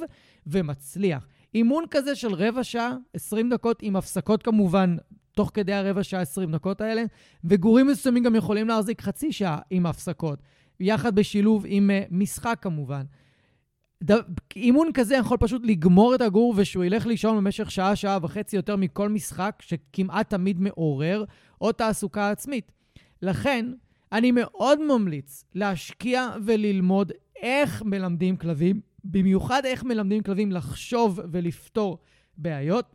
ומצליח. 0.47 1.27
אימון 1.55 1.85
כזה 1.91 2.15
של 2.15 2.35
רבע 2.35 2.65
שעה, 2.65 2.97
20 3.15 3.51
דקות, 3.51 3.79
עם 3.83 3.97
הפסקות 3.97 4.43
כמובן, 4.43 4.97
תוך 5.35 5.51
כדי 5.55 5.73
הרבע 5.73 6.03
שעה, 6.03 6.21
20 6.21 6.53
דקות 6.53 6.81
האלה, 6.81 7.03
וגורים 7.45 7.87
מסוימים 7.87 8.23
גם 8.23 8.35
יכולים 8.35 8.69
להחזיק 8.69 9.01
חצי 9.03 9.33
שעה 9.33 9.59
עם 9.71 9.87
הפסקות, 9.87 10.39
יחד 10.81 11.15
בשילוב 11.15 11.65
עם 11.69 11.91
uh, 11.91 12.09
משחק 12.11 12.59
כמובן. 12.61 13.03
אימון 14.57 14.93
כזה 14.95 15.17
יכול 15.17 15.37
פשוט 15.37 15.63
לגמור 15.65 16.15
את 16.15 16.21
הגור 16.21 16.55
ושהוא 16.57 16.85
ילך 16.85 17.07
לישון 17.07 17.37
במשך 17.37 17.71
שעה, 17.71 17.97
שעה 17.97 18.19
וחצי 18.23 18.57
יותר 18.57 18.77
מכל 18.77 19.09
משחק 19.09 19.63
שכמעט 19.63 20.31
תמיד 20.31 20.61
מעורר, 20.61 21.25
או 21.61 21.73
תעסוקה 21.73 22.31
עצמית. 22.31 22.73
לכן, 23.23 23.67
אני 24.13 24.33
מאוד 24.33 24.81
ממליץ 24.83 25.45
להשקיע 25.55 26.29
וללמוד 26.45 27.13
איך 27.43 27.83
מלמדים 27.83 28.37
כלבים 28.37 28.81
במיוחד 29.05 29.63
איך 29.65 29.85
מלמדים 29.85 30.23
כלבים 30.23 30.53
לחשוב 30.53 31.21
ולפתור 31.33 31.99
בעיות, 32.37 32.95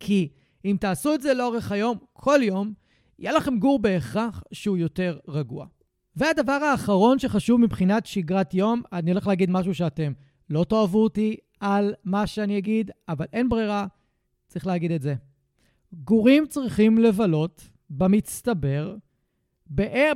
כי 0.00 0.28
אם 0.64 0.76
תעשו 0.80 1.14
את 1.14 1.22
זה 1.22 1.34
לאורך 1.34 1.72
היום, 1.72 1.98
כל 2.12 2.38
יום, 2.42 2.72
יהיה 3.18 3.32
לכם 3.32 3.58
גור 3.58 3.78
בהכרח 3.78 4.42
שהוא 4.52 4.78
יותר 4.78 5.18
רגוע. 5.28 5.66
והדבר 6.16 6.52
האחרון 6.52 7.18
שחשוב 7.18 7.60
מבחינת 7.60 8.06
שגרת 8.06 8.54
יום, 8.54 8.82
אני 8.92 9.10
הולך 9.10 9.26
להגיד 9.26 9.50
משהו 9.50 9.74
שאתם 9.74 10.12
לא 10.50 10.64
תאהבו 10.64 11.02
אותי 11.02 11.36
על 11.60 11.94
מה 12.04 12.26
שאני 12.26 12.58
אגיד, 12.58 12.90
אבל 13.08 13.26
אין 13.32 13.48
ברירה, 13.48 13.86
צריך 14.48 14.66
להגיד 14.66 14.90
את 14.92 15.02
זה. 15.02 15.14
גורים 15.92 16.46
צריכים 16.46 16.98
לבלות 16.98 17.70
במצטבר, 17.90 18.96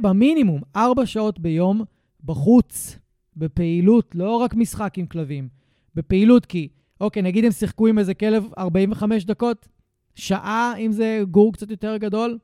במינימום 0.01 0.61
4 0.77 1.07
שעות 1.07 1.39
ביום 1.39 1.85
בחוץ. 2.25 2.99
בפעילות, 3.37 4.15
לא 4.15 4.37
רק 4.37 4.55
משחק 4.55 4.99
עם 4.99 5.07
כלבים, 5.07 5.49
בפעילות 5.95 6.47
כי, 6.47 6.69
אוקיי, 7.01 7.23
נגיד 7.23 7.45
הם 7.45 7.51
שיחקו 7.51 7.87
עם 7.87 7.99
איזה 7.99 8.15
כלב 8.15 8.47
45 8.59 9.25
דקות, 9.25 9.69
שעה 10.15 10.75
אם 10.79 10.93
זה 10.93 11.23
גור 11.31 11.53
קצת 11.53 11.71
יותר 11.71 11.97
גדול, 11.97 12.39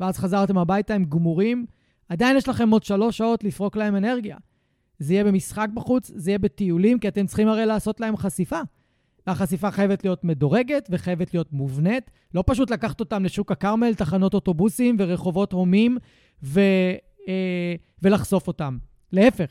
ואז 0.00 0.18
חזרתם 0.18 0.58
הביתה, 0.58 0.94
הם 0.94 1.04
גמורים, 1.04 1.66
עדיין 2.08 2.36
יש 2.36 2.48
לכם 2.48 2.70
עוד 2.70 2.82
שלוש 2.82 3.18
שעות 3.18 3.44
לפרוק 3.44 3.76
להם 3.76 3.96
אנרגיה. 3.96 4.36
זה 4.98 5.12
יהיה 5.14 5.24
במשחק 5.24 5.68
בחוץ, 5.74 6.10
זה 6.14 6.30
יהיה 6.30 6.38
בטיולים, 6.38 6.98
כי 6.98 7.08
אתם 7.08 7.26
צריכים 7.26 7.48
הרי 7.48 7.66
לעשות 7.66 8.00
להם 8.00 8.16
חשיפה. 8.16 8.60
והחשיפה 9.26 9.70
חייבת 9.70 10.04
להיות 10.04 10.24
מדורגת 10.24 10.88
וחייבת 10.90 11.34
להיות 11.34 11.52
מובנית. 11.52 12.10
לא 12.34 12.44
פשוט 12.46 12.70
לקחת 12.70 13.00
אותם 13.00 13.24
לשוק 13.24 13.52
הכרמל, 13.52 13.94
תחנות 13.94 14.34
אוטובוסים 14.34 14.96
ורחובות 14.98 15.52
הומים 15.52 15.98
ו, 16.42 16.60
אה, 17.28 17.74
ולחשוף 18.02 18.46
אותם. 18.46 18.78
להפך, 19.12 19.50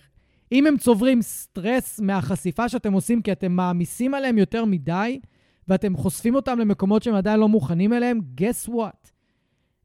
אם 0.52 0.68
הם 0.68 0.78
צוברים 0.78 1.22
סטרס 1.22 2.00
מהחשיפה 2.00 2.70
שאתם 2.70 2.94
עושים 2.94 3.22
כי 3.22 3.32
אתם 3.32 3.52
מעמיסים 3.52 4.14
עליהם 4.14 4.38
יותר 4.38 4.66
מדי, 4.66 5.20
ואתם 5.68 5.98
חושפים 5.98 6.36
אותם 6.36 6.60
למקומות 6.60 7.04
שהם 7.04 7.16
עדיין 7.16 7.40
לא 7.40 7.48
מוכנים 7.48 7.94
אליהם, 7.94 8.20
guess 8.42 8.70
what? 8.70 9.12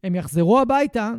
הם 0.05 0.15
יחזרו 0.15 0.61
הביתה 0.61 1.13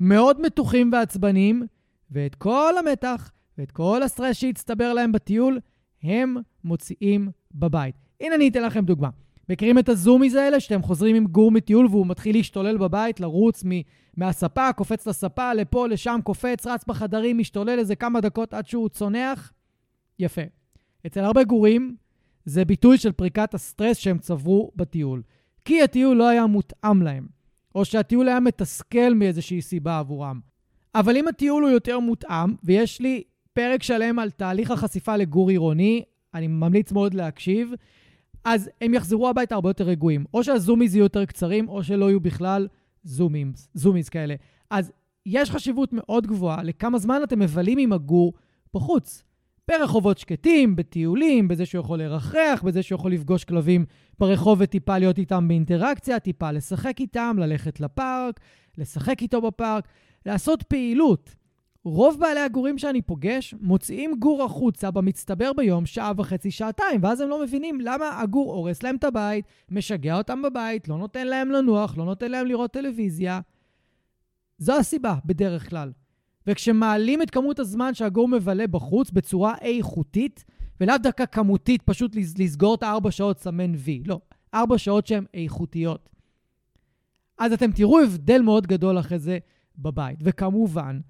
מאוד 0.00 0.40
מתוחים 0.40 0.90
ועצבניים, 0.92 1.62
ואת 2.10 2.34
כל 2.34 2.74
המתח 2.78 3.30
ואת 3.58 3.70
כל 3.70 4.02
הסטרס 4.02 4.36
שהצטבר 4.36 4.92
להם 4.92 5.12
בטיול, 5.12 5.60
הם 6.02 6.36
מוציאים 6.64 7.28
בבית. 7.54 7.94
הנה 8.20 8.34
אני 8.34 8.48
אתן 8.48 8.62
לכם 8.62 8.84
דוגמה. 8.84 9.08
מכירים 9.48 9.78
את 9.78 9.88
הזומיז 9.88 10.34
האלה, 10.34 10.60
שאתם 10.60 10.82
חוזרים 10.82 11.16
עם 11.16 11.26
גור 11.26 11.50
מטיול 11.50 11.86
והוא 11.86 12.06
מתחיל 12.06 12.36
להשתולל 12.36 12.78
בבית, 12.78 13.20
לרוץ 13.20 13.64
מ- 13.64 13.80
מהספה, 14.16 14.72
קופץ 14.72 15.06
לספה, 15.06 15.54
לפה, 15.54 15.88
לשם, 15.88 16.20
קופץ, 16.24 16.66
רץ 16.66 16.84
בחדרים, 16.88 17.38
משתולל 17.38 17.78
איזה 17.78 17.96
כמה 17.96 18.20
דקות 18.20 18.54
עד 18.54 18.66
שהוא 18.66 18.88
צונח? 18.88 19.52
יפה. 20.18 20.42
אצל 21.06 21.20
הרבה 21.20 21.44
גורים 21.44 21.96
זה 22.44 22.64
ביטוי 22.64 22.98
של 22.98 23.12
פריקת 23.12 23.54
הסטרס 23.54 23.96
שהם 23.96 24.18
צברו 24.18 24.70
בטיול. 24.76 25.22
כי 25.64 25.82
הטיול 25.82 26.16
לא 26.16 26.28
היה 26.28 26.46
מותאם 26.46 27.02
להם, 27.02 27.26
או 27.74 27.84
שהטיול 27.84 28.28
היה 28.28 28.40
מתסכל 28.40 29.14
מאיזושהי 29.14 29.62
סיבה 29.62 29.98
עבורם. 29.98 30.40
אבל 30.94 31.16
אם 31.16 31.28
הטיול 31.28 31.62
הוא 31.62 31.70
יותר 31.70 31.98
מותאם, 31.98 32.54
ויש 32.64 33.00
לי 33.00 33.22
פרק 33.52 33.82
שלם 33.82 34.18
על 34.18 34.30
תהליך 34.30 34.70
החשיפה 34.70 35.16
לגור 35.16 35.50
עירוני, 35.50 36.02
אני 36.34 36.46
ממליץ 36.46 36.92
מאוד 36.92 37.14
להקשיב, 37.14 37.72
אז 38.44 38.70
הם 38.80 38.94
יחזרו 38.94 39.28
הביתה 39.28 39.54
הרבה 39.54 39.70
יותר 39.70 39.84
רגועים. 39.84 40.24
או 40.34 40.44
שהזומיז 40.44 40.94
יהיו 40.94 41.02
יותר 41.02 41.24
קצרים, 41.24 41.68
או 41.68 41.82
שלא 41.82 42.04
יהיו 42.04 42.20
בכלל 42.20 42.68
זומים, 43.02 43.52
זומיז 43.74 44.08
כאלה. 44.08 44.34
אז 44.70 44.92
יש 45.26 45.50
חשיבות 45.50 45.90
מאוד 45.92 46.26
גבוהה 46.26 46.62
לכמה 46.62 46.98
זמן 46.98 47.20
אתם 47.24 47.38
מבלים 47.38 47.78
עם 47.78 47.92
הגור 47.92 48.32
בחוץ. 48.74 49.22
ברחובות 49.70 50.18
שקטים, 50.18 50.76
בטיולים, 50.76 51.48
בזה 51.48 51.66
שהוא 51.66 51.80
יכול 51.80 51.98
לרחרח, 51.98 52.62
בזה 52.62 52.82
שהוא 52.82 52.96
יכול 52.98 53.12
לפגוש 53.12 53.44
כלבים 53.44 53.84
ברחוב 54.18 54.58
וטיפה 54.60 54.98
להיות 54.98 55.18
איתם 55.18 55.48
באינטראקציה, 55.48 56.18
טיפה 56.18 56.50
לשחק 56.50 57.00
איתם, 57.00 57.36
ללכת 57.38 57.80
לפארק, 57.80 58.40
לשחק 58.78 59.22
איתו 59.22 59.40
בפארק, 59.40 59.88
לעשות 60.26 60.62
פעילות. 60.62 61.34
רוב 61.84 62.20
בעלי 62.20 62.40
הגורים 62.40 62.78
שאני 62.78 63.02
פוגש 63.02 63.54
מוציאים 63.60 64.14
גור 64.18 64.42
החוצה 64.42 64.90
במצטבר 64.90 65.52
ביום 65.52 65.86
שעה 65.86 66.12
וחצי, 66.16 66.50
שעתיים, 66.50 67.00
ואז 67.02 67.20
הם 67.20 67.28
לא 67.28 67.42
מבינים 67.42 67.80
למה 67.80 68.20
הגור 68.20 68.54
הורס 68.54 68.82
להם 68.82 68.96
את 68.96 69.04
הבית, 69.04 69.44
משגע 69.70 70.18
אותם 70.18 70.42
בבית, 70.42 70.88
לא 70.88 70.98
נותן 70.98 71.26
להם 71.26 71.50
לנוח, 71.50 71.98
לא 71.98 72.04
נותן 72.04 72.30
להם 72.30 72.46
לראות 72.46 72.72
טלוויזיה. 72.72 73.40
זו 74.58 74.76
הסיבה, 74.76 75.14
בדרך 75.24 75.70
כלל. 75.70 75.92
וכשמעלים 76.46 77.22
את 77.22 77.30
כמות 77.30 77.58
הזמן 77.58 77.94
שהגור 77.94 78.28
מבלה 78.28 78.66
בחוץ 78.66 79.10
בצורה 79.10 79.54
איכותית, 79.60 80.44
ולאו 80.80 80.94
דווקא 81.02 81.26
כמותית, 81.26 81.82
פשוט 81.82 82.16
לסגור 82.38 82.74
את 82.74 82.82
הארבע 82.82 83.10
שעות, 83.10 83.38
סמן 83.38 83.72
וי. 83.74 84.02
לא, 84.06 84.20
ארבע 84.54 84.78
שעות 84.78 85.06
שהן 85.06 85.24
איכותיות. 85.34 86.08
אז 87.38 87.52
אתם 87.52 87.72
תראו 87.72 88.00
הבדל 88.00 88.42
מאוד 88.42 88.66
גדול 88.66 88.98
אחרי 88.98 89.18
זה 89.18 89.38
בבית. 89.78 90.18
וכמובן, 90.22 91.00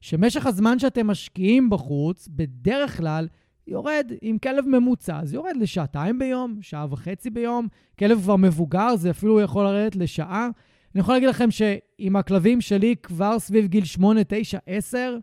שמשך 0.00 0.46
הזמן 0.46 0.78
שאתם 0.78 1.06
משקיעים 1.06 1.70
בחוץ, 1.70 2.28
בדרך 2.28 2.96
כלל 2.96 3.28
יורד 3.66 4.12
עם 4.22 4.38
כלב 4.38 4.68
ממוצע, 4.68 5.20
זה 5.24 5.36
יורד 5.36 5.56
לשעתיים 5.60 6.18
ביום, 6.18 6.58
שעה 6.60 6.86
וחצי 6.90 7.30
ביום. 7.30 7.68
כלב 7.98 8.20
כבר 8.20 8.36
מבוגר, 8.36 8.96
זה 8.96 9.10
אפילו 9.10 9.40
יכול 9.40 9.64
לרדת 9.64 9.96
לשעה. 9.96 10.48
אני 10.94 11.00
יכול 11.00 11.14
להגיד 11.14 11.28
לכם 11.28 11.50
שעם 11.50 12.16
הכלבים 12.16 12.60
שלי 12.60 12.94
כבר 13.02 13.38
סביב 13.38 13.66
גיל 13.66 13.84
8, 13.84 14.20
9, 14.28 14.58
10, 14.66 15.16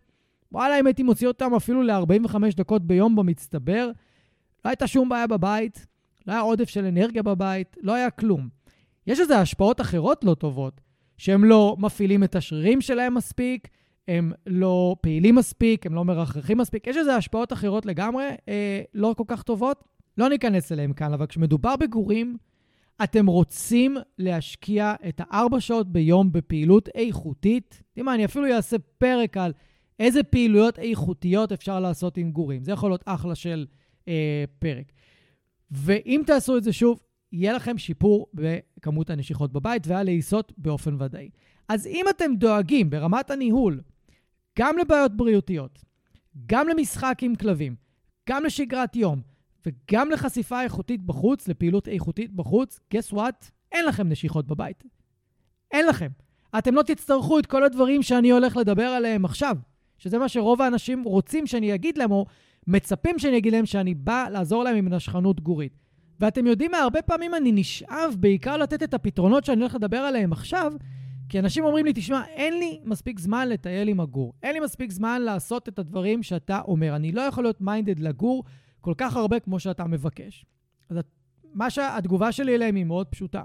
וואלה, 0.52 0.80
אם 0.80 0.88
הייתי 0.88 1.04
מוציא 1.04 1.28
אותם 1.28 1.56
אפילו 1.56 1.84
ל-45 1.84 2.36
דקות 2.56 2.88
ביום 2.88 3.16
במצטבר, 3.16 3.92
לא 4.66 4.70
הייתה 4.70 4.88
שום 4.88 5.10
בעיה 5.10 5.28
בבית, 5.28 5.86
לא 6.28 6.34
היה 6.34 6.42
עודף 6.42 6.70
של 6.70 6.86
אנרגיה 6.86 7.24
בבית, 7.24 7.78
לא 7.82 7.94
היה 7.94 8.10
כלום. 8.10 8.50
יש 9.08 9.20
לזה 9.20 9.40
השפעות 9.40 9.82
אחרות 9.82 10.24
לא 10.24 10.34
טובות, 10.34 10.82
שהם 11.18 11.44
לא 11.46 11.76
מפעילים 11.80 12.24
את 12.24 12.36
השרירים 12.36 12.82
שלהם 12.82 13.14
מספיק, 13.14 13.68
הם 14.08 14.32
לא 14.48 14.96
פעילים 15.02 15.36
מספיק, 15.36 15.86
הם 15.86 15.96
לא 15.96 16.06
מרחרחים 16.06 16.58
מספיק. 16.58 16.88
יש 16.88 16.98
לזה 16.98 17.16
השפעות 17.16 17.54
אחרות 17.54 17.86
לגמרי, 17.86 18.30
אה, 18.48 18.82
לא 18.94 19.14
כל 19.18 19.24
כך 19.28 19.44
טובות. 19.44 19.84
לא 20.18 20.30
ניכנס 20.30 20.72
אליהם 20.72 20.94
כאן, 20.94 21.14
אבל 21.14 21.26
כשמדובר 21.26 21.76
בגורים, 21.76 22.38
אתם 23.04 23.26
רוצים 23.26 23.98
להשקיע 24.18 24.94
את 25.10 25.22
הארבע 25.24 25.60
שעות 25.60 25.92
ביום 25.92 26.32
בפעילות 26.32 26.90
איכותית. 26.96 27.84
תראי 27.94 28.16
אני 28.16 28.26
אפילו 28.26 28.56
אעשה 28.56 28.78
פרק 28.98 29.38
על 29.38 29.54
איזה 30.00 30.24
פעילויות 30.24 30.80
איכותיות 30.80 31.52
אפשר 31.52 31.80
לעשות 31.80 32.18
עם 32.18 32.32
גורים. 32.32 32.64
זה 32.64 32.72
יכול 32.72 32.92
להיות 32.92 33.04
אחלה 33.06 33.36
של 33.36 33.66
אה, 34.08 34.44
פרק. 34.60 34.92
ואם 35.72 36.22
תעשו 36.26 36.58
את 36.58 36.64
זה 36.64 36.74
שוב, 36.74 37.00
יהיה 37.32 37.54
לכם 37.54 37.78
שיפור 37.78 38.28
בכמות 38.34 39.10
הנשיכות 39.10 39.54
בבית 39.54 39.88
והלעיסות 39.88 40.54
באופן 40.58 41.02
ודאי. 41.02 41.30
אז 41.70 41.88
אם 41.88 42.06
אתם 42.10 42.36
דואגים 42.36 42.90
ברמת 42.90 43.32
הניהול 43.32 43.82
גם 44.60 44.78
לבעיות 44.78 45.18
בריאותיות, 45.18 45.86
גם 46.46 46.68
למשחק 46.68 47.18
עם 47.22 47.36
כלבים, 47.36 47.76
גם 48.30 48.44
לשגרת 48.44 48.96
יום 48.96 49.22
וגם 49.66 50.12
לחשיפה 50.12 50.64
איכותית 50.64 51.02
בחוץ, 51.02 51.48
לפעילות 51.48 51.88
איכותית 51.88 52.32
בחוץ, 52.32 52.80
guess 52.94 53.14
what? 53.14 53.50
אין 53.72 53.86
לכם 53.86 54.10
נשיכות 54.10 54.48
בבית. 54.48 54.84
אין 55.72 55.86
לכם. 55.86 56.10
אתם 56.58 56.76
לא 56.76 56.82
תצטרכו 56.82 57.40
את 57.40 57.46
כל 57.46 57.64
הדברים 57.64 58.04
שאני 58.04 58.32
הולך 58.32 58.58
לדבר 58.58 58.84
עליהם 58.84 59.26
עכשיו, 59.26 59.58
שזה 59.98 60.18
מה 60.18 60.30
שרוב 60.30 60.62
האנשים 60.62 61.04
רוצים 61.04 61.48
שאני 61.48 61.76
אגיד 61.76 61.98
להם, 61.98 62.12
או 62.12 62.26
מצפים 62.68 63.20
שאני 63.20 63.38
אגיד 63.38 63.54
להם 63.54 63.66
שאני 63.66 63.94
בא 63.94 64.28
לעזור 64.32 64.64
להם 64.64 64.76
עם 64.76 64.88
נשכנות 64.90 65.42
גורית. 65.42 65.78
ואתם 66.20 66.48
יודעים 66.48 66.72
מה, 66.72 66.78
הרבה 66.78 67.02
פעמים 67.02 67.36
אני 67.36 67.52
נשאב 67.52 68.16
בעיקר 68.20 68.58
לתת 68.58 68.84
את 68.84 68.94
הפתרונות 68.94 69.46
שאני 69.46 69.62
הולך 69.62 69.76
לדבר 69.76 69.98
עליהם 69.98 70.32
עכשיו, 70.32 70.74
כי 71.30 71.40
אנשים 71.40 71.66
אומרים 71.66 71.86
לי, 71.86 71.92
תשמע, 71.96 72.24
אין 72.26 72.60
לי 72.60 72.80
מספיק 72.86 73.20
זמן 73.20 73.50
לטייל 73.50 73.88
עם 73.88 74.00
הגור. 74.00 74.34
אין 74.44 74.54
לי 74.54 74.60
מספיק 74.60 74.92
זמן 74.92 75.22
לעשות 75.22 75.70
את 75.70 75.80
הדברים 75.80 76.24
שאתה 76.24 76.62
אומר. 76.68 76.96
אני 76.96 77.12
לא 77.12 77.22
יכול 77.22 77.44
להיות 77.44 77.62
מיינדד 77.62 78.00
לגור 78.00 78.44
כל 78.84 78.94
כך 78.98 79.16
הרבה 79.16 79.40
כמו 79.40 79.60
שאתה 79.60 79.88
מבקש. 79.88 80.46
אז 80.90 80.98
מה 81.54 81.70
שהתגובה 81.70 82.32
שלי 82.32 82.56
אליהם 82.56 82.76
היא 82.76 82.84
מאוד 82.84 83.08
פשוטה. 83.08 83.44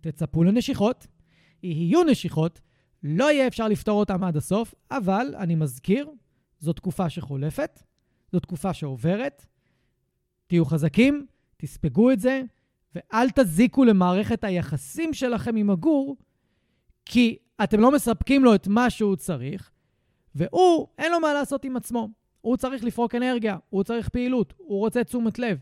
תצפו 0.00 0.44
לנשיכות, 0.44 1.06
יהיו 1.62 2.04
נשיכות, 2.04 2.60
לא 3.02 3.32
יהיה 3.32 3.46
אפשר 3.46 3.68
לפתור 3.68 4.00
אותם 4.00 4.24
עד 4.24 4.36
הסוף, 4.36 4.74
אבל 4.90 5.34
אני 5.38 5.54
מזכיר, 5.54 6.10
זו 6.58 6.72
תקופה 6.72 7.10
שחולפת, 7.10 7.82
זו 8.32 8.40
תקופה 8.40 8.72
שעוברת. 8.72 9.46
תהיו 10.46 10.64
חזקים, 10.64 11.26
תספגו 11.56 12.10
את 12.10 12.20
זה, 12.20 12.42
ואל 12.94 13.30
תזיקו 13.30 13.84
למערכת 13.84 14.44
היחסים 14.44 15.14
שלכם 15.14 15.56
עם 15.56 15.70
הגור, 15.70 16.16
כי 17.04 17.38
אתם 17.64 17.80
לא 17.80 17.92
מספקים 17.92 18.44
לו 18.44 18.54
את 18.54 18.66
מה 18.66 18.90
שהוא 18.90 19.16
צריך, 19.16 19.70
והוא, 20.34 20.86
אין 20.98 21.12
לו 21.12 21.20
מה 21.20 21.32
לעשות 21.32 21.64
עם 21.64 21.76
עצמו. 21.76 22.21
הוא 22.42 22.56
צריך 22.56 22.84
לפרוק 22.84 23.14
אנרגיה, 23.14 23.56
הוא 23.70 23.82
צריך 23.82 24.08
פעילות, 24.08 24.54
הוא 24.56 24.78
רוצה 24.78 25.04
תשומת 25.04 25.38
לב. 25.38 25.58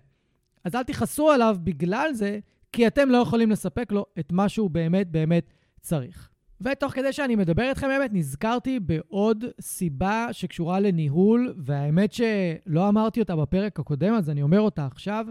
אז 0.64 0.74
אל 0.74 0.82
תכעסו 0.82 1.30
עליו 1.30 1.56
בגלל 1.64 2.10
זה, 2.12 2.38
כי 2.72 2.86
אתם 2.86 3.08
לא 3.08 3.18
יכולים 3.18 3.50
לספק 3.50 3.92
לו 3.92 4.06
את 4.18 4.32
מה 4.32 4.48
שהוא 4.48 4.70
באמת 4.70 5.10
באמת 5.10 5.52
צריך. 5.80 6.28
ותוך 6.60 6.92
כדי 6.92 7.12
שאני 7.12 7.36
מדבר 7.36 7.68
איתכם 7.68 7.88
באמת, 7.88 8.10
נזכרתי 8.12 8.80
בעוד 8.80 9.44
סיבה 9.60 10.28
שקשורה 10.32 10.80
לניהול, 10.80 11.54
והאמת 11.58 12.12
שלא 12.12 12.88
אמרתי 12.88 13.20
אותה 13.20 13.36
בפרק 13.36 13.80
הקודם, 13.80 14.14
אז 14.14 14.30
אני 14.30 14.42
אומר 14.42 14.60
אותה 14.60 14.86
עכשיו. 14.86 15.26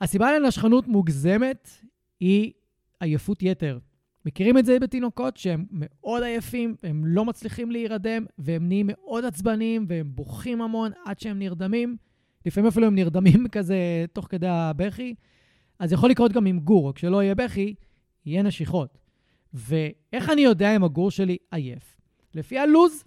הסיבה 0.00 0.38
לנשכנות 0.38 0.88
מוגזמת 0.88 1.70
היא 2.20 2.52
עייפות 3.00 3.42
יתר. 3.42 3.78
מכירים 4.24 4.58
את 4.58 4.66
זה 4.66 4.78
בתינוקות 4.78 5.36
שהם 5.36 5.64
מאוד 5.72 6.22
עייפים, 6.22 6.76
הם 6.82 7.04
לא 7.06 7.24
מצליחים 7.24 7.70
להירדם, 7.70 8.24
והם 8.38 8.68
נהיים 8.68 8.86
מאוד 8.92 9.24
עצבניים, 9.24 9.86
והם 9.88 10.10
בוכים 10.14 10.62
המון 10.62 10.92
עד 11.04 11.20
שהם 11.20 11.38
נרדמים. 11.38 11.96
לפעמים 12.46 12.68
אפילו 12.68 12.86
הם 12.86 12.94
נרדמים 12.94 13.48
כזה 13.52 14.04
תוך 14.12 14.26
כדי 14.30 14.48
הבכי. 14.48 15.14
אז 15.78 15.92
יכול 15.92 16.10
לקרות 16.10 16.32
גם 16.32 16.46
עם 16.46 16.58
גור, 16.58 16.94
כשלא 16.94 17.22
יהיה 17.22 17.34
בכי, 17.34 17.74
יהיה 18.26 18.42
נשיכות. 18.42 18.98
ואיך 19.54 20.30
אני 20.30 20.40
יודע 20.40 20.76
אם 20.76 20.84
הגור 20.84 21.10
שלי 21.10 21.36
עייף? 21.50 21.96
לפי 22.34 22.58
הלוז, 22.58 23.04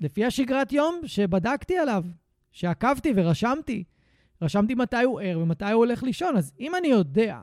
לפי 0.00 0.24
השגרת 0.24 0.72
יום 0.72 1.00
שבדקתי 1.04 1.78
עליו, 1.78 2.04
שעקבתי 2.52 3.12
ורשמתי. 3.16 3.84
רשמתי 4.42 4.74
מתי 4.74 5.02
הוא 5.02 5.20
ער 5.20 5.38
ומתי 5.38 5.64
הוא 5.64 5.84
הולך 5.84 6.02
לישון. 6.02 6.36
אז 6.36 6.52
אם 6.60 6.74
אני 6.74 6.88
יודע 6.88 7.40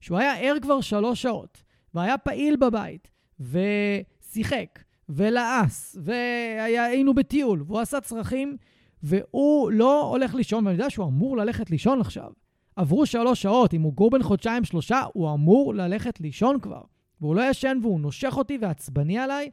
שהוא 0.00 0.18
היה 0.18 0.34
ער 0.34 0.56
כבר 0.62 0.80
שלוש 0.80 1.22
שעות, 1.22 1.62
והיה 1.98 2.18
פעיל 2.18 2.56
בבית, 2.56 3.10
ושיחק, 3.40 4.78
ולעס, 5.08 5.96
והיינו 6.02 7.14
בטיול, 7.14 7.64
והוא 7.66 7.80
עשה 7.80 8.00
צרכים, 8.00 8.56
והוא 9.02 9.72
לא 9.72 10.02
הולך 10.02 10.34
לישון, 10.34 10.66
ואני 10.66 10.76
יודע 10.76 10.90
שהוא 10.90 11.06
אמור 11.06 11.36
ללכת 11.36 11.70
לישון 11.70 12.00
עכשיו. 12.00 12.30
עברו 12.76 13.06
שלוש 13.06 13.42
שעות, 13.42 13.74
אם 13.74 13.82
הוא 13.82 13.92
גור 13.92 14.10
בן 14.10 14.22
חודשיים-שלושה, 14.22 15.02
הוא 15.12 15.32
אמור 15.34 15.74
ללכת 15.74 16.20
לישון 16.20 16.60
כבר. 16.60 16.82
והוא 17.20 17.36
לא 17.36 17.50
ישן 17.50 17.78
והוא 17.82 18.00
נושך 18.00 18.34
אותי 18.36 18.58
ועצבני 18.60 19.18
עליי, 19.18 19.50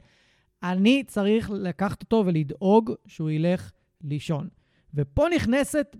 אני 0.63 1.03
צריך 1.03 1.51
לקחת 1.53 2.01
אותו 2.01 2.23
ולדאוג 2.25 2.91
שהוא 3.07 3.29
ילך 3.29 3.71
לישון. 4.03 4.47
ופה 4.93 5.25
נכנסת 5.35 5.95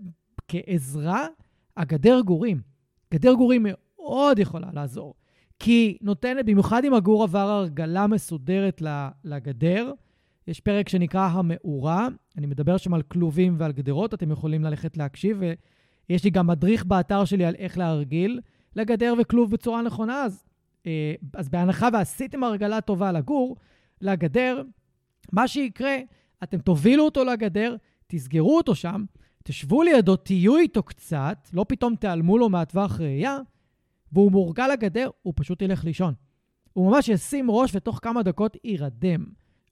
כעזרה 0.48 1.26
הגדר 1.76 2.20
גורים. 2.20 2.60
גדר 3.14 3.32
גורים 3.32 3.66
מאוד 3.68 4.38
יכולה 4.38 4.68
לעזור, 4.72 5.14
כי 5.58 5.98
נותנת, 6.02 6.46
במיוחד 6.46 6.84
אם 6.84 6.94
הגור 6.94 7.22
עבר 7.22 7.38
הרגלה 7.38 8.06
מסודרת 8.06 8.82
לגדר, 9.24 9.92
יש 10.48 10.60
פרק 10.60 10.88
שנקרא 10.88 11.28
המאורה, 11.32 12.08
אני 12.38 12.46
מדבר 12.46 12.76
שם 12.76 12.94
על 12.94 13.02
כלובים 13.02 13.56
ועל 13.58 13.72
גדרות, 13.72 14.14
אתם 14.14 14.30
יכולים 14.30 14.64
ללכת 14.64 14.96
להקשיב, 14.96 15.42
ויש 16.08 16.24
לי 16.24 16.30
גם 16.30 16.46
מדריך 16.46 16.84
באתר 16.84 17.24
שלי 17.24 17.44
על 17.44 17.54
איך 17.54 17.78
להרגיל 17.78 18.40
לגדר 18.76 19.14
וכלוב 19.18 19.50
בצורה 19.50 19.82
נכונה, 19.82 20.22
אז, 20.22 20.44
אה, 20.86 21.14
אז 21.34 21.48
בהנחה 21.48 21.88
ועשיתם 21.92 22.44
הרגלה 22.44 22.80
טובה 22.80 23.12
לגור, 23.12 23.56
לגדר, 24.00 24.62
מה 25.32 25.48
שיקרה, 25.48 25.96
אתם 26.42 26.58
תובילו 26.58 27.04
אותו 27.04 27.24
לגדר, 27.24 27.76
תסגרו 28.06 28.56
אותו 28.56 28.74
שם, 28.74 29.04
תשבו 29.44 29.82
לידו, 29.82 30.16
תהיו 30.16 30.56
איתו 30.56 30.82
קצת, 30.82 31.48
לא 31.52 31.64
פתאום 31.68 31.96
תיעלמו 31.96 32.38
לו 32.38 32.48
מהטווח 32.48 33.00
ראייה, 33.00 33.38
והוא 34.12 34.32
מורגל 34.32 34.68
לגדר, 34.68 35.10
הוא 35.22 35.32
פשוט 35.36 35.62
ילך 35.62 35.84
לישון. 35.84 36.14
הוא 36.72 36.90
ממש 36.90 37.08
ישים 37.08 37.50
ראש 37.50 37.70
ותוך 37.74 37.98
כמה 38.02 38.22
דקות 38.22 38.56
יירדם. 38.64 39.26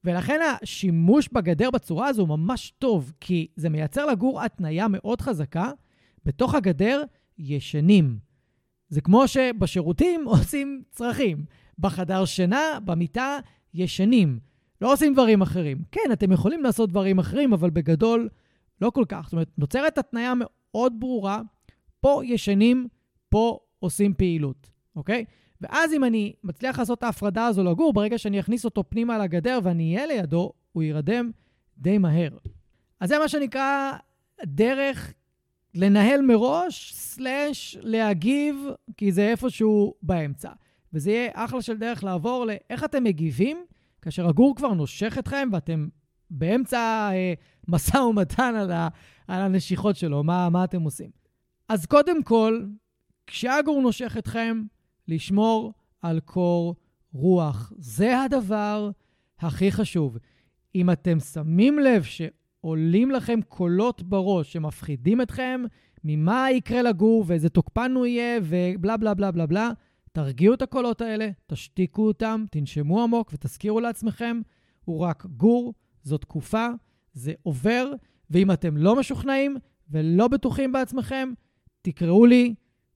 ולכן 0.04 0.40
השימוש 0.62 1.28
בגדר 1.32 1.70
בצורה 1.70 2.08
הזו 2.08 2.22
הוא 2.22 2.28
ממש 2.28 2.72
טוב, 2.78 3.12
כי 3.20 3.46
זה 3.56 3.68
מייצר 3.68 4.06
לגור 4.06 4.42
התניה 4.42 4.88
מאוד 4.88 5.20
חזקה. 5.20 5.70
בתוך 6.24 6.54
הגדר 6.54 7.02
ישנים. 7.38 8.18
זה 8.88 9.00
כמו 9.00 9.28
שבשירותים 9.28 10.24
עושים 10.28 10.82
צרכים. 10.90 11.44
בחדר 11.78 12.24
שינה, 12.24 12.78
במיטה, 12.84 13.38
ישנים. 13.74 14.38
לא 14.80 14.92
עושים 14.92 15.12
דברים 15.12 15.42
אחרים. 15.42 15.82
כן, 15.92 16.12
אתם 16.12 16.32
יכולים 16.32 16.62
לעשות 16.62 16.90
דברים 16.90 17.18
אחרים, 17.18 17.52
אבל 17.52 17.70
בגדול 17.70 18.28
לא 18.80 18.90
כל 18.90 19.04
כך. 19.08 19.24
זאת 19.24 19.32
אומרת, 19.32 19.50
נוצרת 19.58 19.98
התניה 19.98 20.32
מאוד 20.36 20.92
ברורה, 20.98 21.40
פה 22.00 22.20
ישנים, 22.24 22.88
פה 23.28 23.58
עושים 23.84 24.14
פעילות, 24.14 24.70
אוקיי? 24.96 25.24
ואז 25.60 25.92
אם 25.92 26.04
אני 26.04 26.32
מצליח 26.44 26.78
לעשות 26.78 26.98
את 26.98 27.02
ההפרדה 27.02 27.46
הזו 27.46 27.64
לגור, 27.64 27.92
ברגע 27.92 28.18
שאני 28.18 28.40
אכניס 28.40 28.64
אותו 28.64 28.84
פנימה 28.88 29.18
לגדר 29.18 29.58
ואני 29.62 29.96
אהיה 29.96 30.06
לידו, 30.06 30.52
הוא 30.72 30.82
יירדם 30.82 31.30
די 31.78 31.98
מהר. 31.98 32.30
אז 33.00 33.08
זה 33.08 33.18
מה 33.18 33.28
שנקרא 33.28 33.92
דרך 34.44 35.14
לנהל 35.74 36.22
מראש, 36.22 36.92
סלאש 36.94 37.78
להגיב, 37.80 38.56
כי 38.96 39.12
זה 39.12 39.28
איפשהו 39.28 39.94
באמצע. 40.02 40.50
וזה 40.92 41.10
יהיה 41.10 41.30
אחלה 41.34 41.62
של 41.62 41.76
דרך 41.76 42.04
לעבור 42.04 42.46
לאיך 42.46 42.84
אתם 42.84 43.04
מגיבים 43.04 43.64
כאשר 44.02 44.28
הגור 44.28 44.56
כבר 44.56 44.72
נושך 44.72 45.16
אתכם 45.18 45.48
ואתם 45.52 45.88
באמצע 46.30 47.10
אה, 47.12 47.34
משא 47.68 47.96
ומתן 47.96 48.54
על, 48.54 48.72
ה, 48.72 48.88
על 49.28 49.42
הנשיכות 49.42 49.96
שלו, 49.96 50.24
מה, 50.24 50.48
מה 50.48 50.64
אתם 50.64 50.82
עושים. 50.82 51.10
אז 51.68 51.86
קודם 51.86 52.22
כל, 52.22 52.64
כשהגור 53.26 53.82
נושך 53.82 54.16
אתכם, 54.18 54.62
לשמור 55.08 55.72
על 56.02 56.20
קור 56.20 56.74
רוח. 57.12 57.72
זה 57.78 58.20
הדבר 58.20 58.90
הכי 59.38 59.72
חשוב. 59.72 60.18
אם 60.74 60.90
אתם 60.90 61.20
שמים 61.20 61.78
לב 61.78 62.02
שעולים 62.02 63.10
לכם 63.10 63.40
קולות 63.48 64.02
בראש 64.02 64.52
שמפחידים 64.52 65.20
אתכם 65.20 65.62
ממה 66.04 66.50
יקרה 66.50 66.82
לגור 66.82 67.24
ואיזה 67.26 67.48
תוקפן 67.48 67.92
הוא 67.94 68.06
יהיה 68.06 68.40
ובלה 68.42 68.96
בלה 68.96 69.14
בלה 69.14 69.30
בלה 69.30 69.46
בלה, 69.46 69.70
תרגיעו 70.12 70.54
את 70.54 70.62
הקולות 70.62 71.00
האלה, 71.00 71.30
תשתיקו 71.46 72.06
אותם, 72.06 72.44
תנשמו 72.50 73.02
עמוק 73.02 73.30
ותזכירו 73.32 73.80
לעצמכם, 73.80 74.40
הוא 74.84 75.00
רק 75.00 75.26
גור, 75.26 75.74
זו 76.02 76.18
תקופה, 76.18 76.66
זה 77.12 77.32
עובר, 77.42 77.92
ואם 78.30 78.50
אתם 78.50 78.76
לא 78.76 78.96
משוכנעים 78.96 79.56
ולא 79.90 80.28
בטוחים 80.28 80.72
בעצמכם, 80.72 81.32
תקראו 81.82 82.26
לי, 82.26 82.54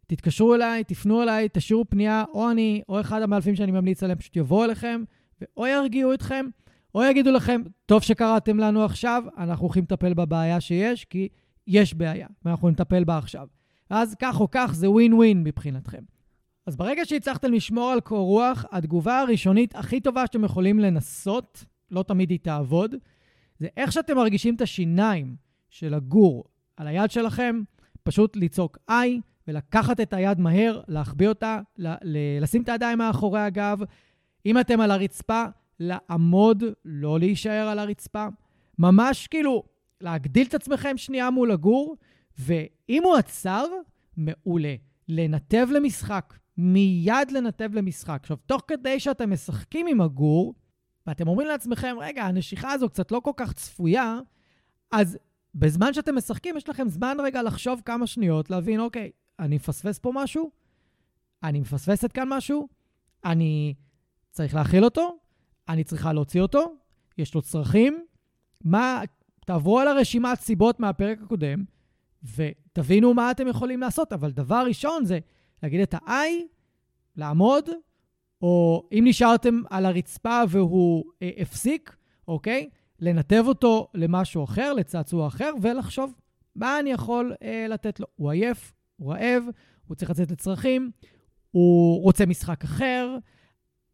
תתקשרו 0.08 0.54
אליי, 0.54 0.84
תפנו 0.84 1.22
אליי, 1.22 1.48
תשאירו 1.52 1.84
פנייה, 1.88 2.24
או 2.32 2.50
אני, 2.50 2.82
או 2.88 3.00
אחד 3.00 3.22
המאלפים 3.22 3.56
שאני 3.56 3.72
ממליץ 3.72 4.02
עליהם, 4.02 4.18
פשוט 4.18 4.36
יבואו 4.36 4.64
אליכם, 4.64 5.02
ואו 5.40 5.66
ירגיעו 5.66 6.14
אתכם, 6.14 6.46
או 6.94 7.04
יגידו 7.04 7.30
לכם, 7.30 7.62
טוב 7.86 8.02
שקראתם 8.02 8.58
לנו 8.58 8.84
עכשיו, 8.84 9.24
אנחנו 9.38 9.64
הולכים 9.64 9.82
לטפל 9.82 10.14
בבעיה 10.14 10.60
שיש, 10.60 11.04
כי 11.04 11.28
יש 11.66 11.94
בעיה, 11.94 12.26
ואנחנו 12.44 12.70
נטפל 12.70 13.04
בה 13.04 13.18
עכשיו. 13.18 13.46
אז 13.90 14.14
כך 14.18 14.40
או 14.40 14.50
כך, 14.50 14.70
זה 14.74 14.90
ווין 14.90 15.12
ווין 15.12 15.44
מבחינתכם. 15.44 16.02
אז 16.66 16.76
ברגע 16.76 17.04
שהצלחתם 17.04 17.52
לשמור 17.52 17.90
על 17.90 18.00
קור 18.00 18.26
רוח, 18.26 18.64
התגובה 18.72 19.20
הראשונית 19.20 19.74
הכי 19.74 20.00
טובה 20.00 20.26
שאתם 20.26 20.44
יכולים 20.44 20.78
לנסות, 20.78 21.64
לא 21.90 22.02
תמיד 22.02 22.30
היא 22.30 22.38
תעבוד, 22.42 22.94
זה 23.58 23.68
איך 23.76 23.92
שאתם 23.92 24.16
מרגישים 24.16 24.54
את 24.54 24.60
השיניים 24.60 25.36
של 25.70 25.94
הגור 25.94 26.44
על 26.76 26.86
היד 26.86 27.10
שלכם, 27.10 27.60
פשוט 28.02 28.36
לצעוק 28.36 28.78
איי, 28.88 29.20
ולקחת 29.48 30.00
את 30.00 30.12
היד 30.12 30.40
מהר, 30.40 30.80
להחביא 30.88 31.28
אותה, 31.28 31.60
לשים 32.40 32.62
את 32.62 32.68
הידיים 32.68 32.98
מאחורי 32.98 33.40
הגב. 33.40 33.78
אם 34.46 34.60
אתם 34.60 34.80
על 34.80 34.90
הרצפה, 34.90 35.44
לעמוד, 35.80 36.64
לא 36.84 37.18
להישאר 37.18 37.68
על 37.68 37.78
הרצפה. 37.78 38.26
ממש 38.78 39.26
כאילו 39.26 39.62
להגדיל 40.00 40.46
את 40.46 40.54
עצמכם 40.54 40.96
שנייה 40.96 41.30
מול 41.30 41.50
הגור, 41.50 41.96
ואם 42.38 43.02
הוא 43.04 43.16
עצר, 43.16 43.64
מעולה. 44.16 44.74
לנתב 45.08 45.68
למשחק, 45.70 46.34
מיד 46.56 47.30
לנתב 47.30 47.74
למשחק. 47.74 48.18
עכשיו, 48.22 48.36
תוך 48.36 48.62
כדי 48.68 49.00
שאתם 49.00 49.32
משחקים 49.32 49.86
עם 49.86 50.00
הגור, 50.00 50.54
ואתם 51.06 51.28
אומרים 51.28 51.48
לעצמכם, 51.48 51.96
רגע, 52.00 52.24
הנשיכה 52.24 52.72
הזו 52.72 52.88
קצת 52.88 53.12
לא 53.12 53.20
כל 53.20 53.32
כך 53.36 53.52
צפויה, 53.52 54.18
אז 54.90 55.18
בזמן 55.54 55.92
שאתם 55.92 56.16
משחקים, 56.16 56.56
יש 56.56 56.68
לכם 56.68 56.88
זמן 56.88 57.16
רגע 57.20 57.42
לחשוב 57.42 57.82
כמה 57.84 58.06
שניות, 58.06 58.50
להבין, 58.50 58.80
אוקיי, 58.80 59.10
אני 59.38 59.56
מפספס 59.56 59.98
פה 59.98 60.12
משהו? 60.14 60.50
אני 61.42 61.60
מפספסת 61.60 62.12
כאן 62.12 62.28
משהו? 62.28 62.68
אני 63.24 63.74
צריך 64.30 64.54
להכיל 64.54 64.84
אותו? 64.84 65.18
אני 65.68 65.84
צריכה 65.84 66.12
להוציא 66.12 66.40
אותו? 66.40 66.74
יש 67.18 67.34
לו 67.34 67.42
צרכים? 67.42 68.04
מה, 68.64 69.02
תעברו 69.46 69.80
על 69.80 69.88
הרשימת 69.88 70.40
סיבות 70.40 70.80
מהפרק 70.80 71.18
הקודם, 71.22 71.64
ותבינו 72.36 73.14
מה 73.14 73.30
אתם 73.30 73.48
יכולים 73.48 73.80
לעשות. 73.80 74.12
אבל 74.12 74.30
דבר 74.30 74.64
ראשון 74.66 75.04
זה 75.04 75.18
להגיד 75.62 75.80
את 75.80 75.94
ה-I, 75.94 76.30
לעמוד, 77.16 77.68
או 78.42 78.88
אם 78.92 79.04
נשארתם 79.06 79.62
על 79.70 79.86
הרצפה 79.86 80.42
והוא 80.48 81.04
אה, 81.22 81.30
הפסיק, 81.38 81.96
אוקיי? 82.28 82.68
לנתב 83.00 83.44
אותו 83.46 83.88
למשהו 83.94 84.44
אחר, 84.44 84.72
לצעצוע 84.72 85.26
אחר, 85.26 85.52
ולחשוב 85.62 86.14
מה 86.56 86.80
אני 86.80 86.90
יכול 86.90 87.34
אה, 87.42 87.66
לתת 87.68 88.00
לו. 88.00 88.06
הוא 88.16 88.30
עייף, 88.30 88.72
הוא 88.98 89.12
רעב, 89.12 89.44
הוא 89.86 89.94
צריך 89.94 90.10
לצאת 90.10 90.30
לצרכים, 90.30 90.90
הוא 91.50 92.02
רוצה 92.02 92.26
משחק 92.26 92.64
אחר, 92.64 93.18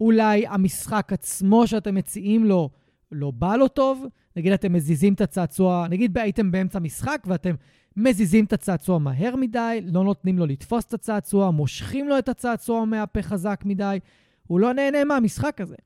אולי 0.00 0.46
המשחק 0.46 1.12
עצמו 1.12 1.66
שאתם 1.66 1.94
מציעים 1.94 2.44
לו 2.44 2.70
לא 3.12 3.30
בא 3.30 3.56
לו 3.56 3.68
טוב, 3.68 4.04
נגיד 4.36 4.52
אתם 4.52 4.72
מזיזים 4.72 5.14
את 5.14 5.20
הצעצוע, 5.20 5.86
נגיד 5.90 6.18
הייתם 6.18 6.50
באמצע 6.50 6.78
משחק 6.78 7.22
ואתם 7.26 7.54
מזיזים 7.96 8.44
את 8.44 8.52
הצעצוע 8.52 8.98
מהר 8.98 9.36
מדי, 9.36 9.80
לא 9.84 10.04
נותנים 10.04 10.38
לו 10.38 10.46
לתפוס 10.46 10.84
את 10.84 10.94
הצעצוע, 10.94 11.50
מושכים 11.50 12.08
לו 12.08 12.18
את 12.18 12.28
הצעצוע 12.28 12.84
מהפה 12.84 13.22
חזק 13.22 13.62
מדי, 13.64 13.98
הוא 14.46 14.60
לא 14.60 14.72
נהנה 14.72 15.04
מהמשחק 15.04 15.60
הזה. 15.60 15.76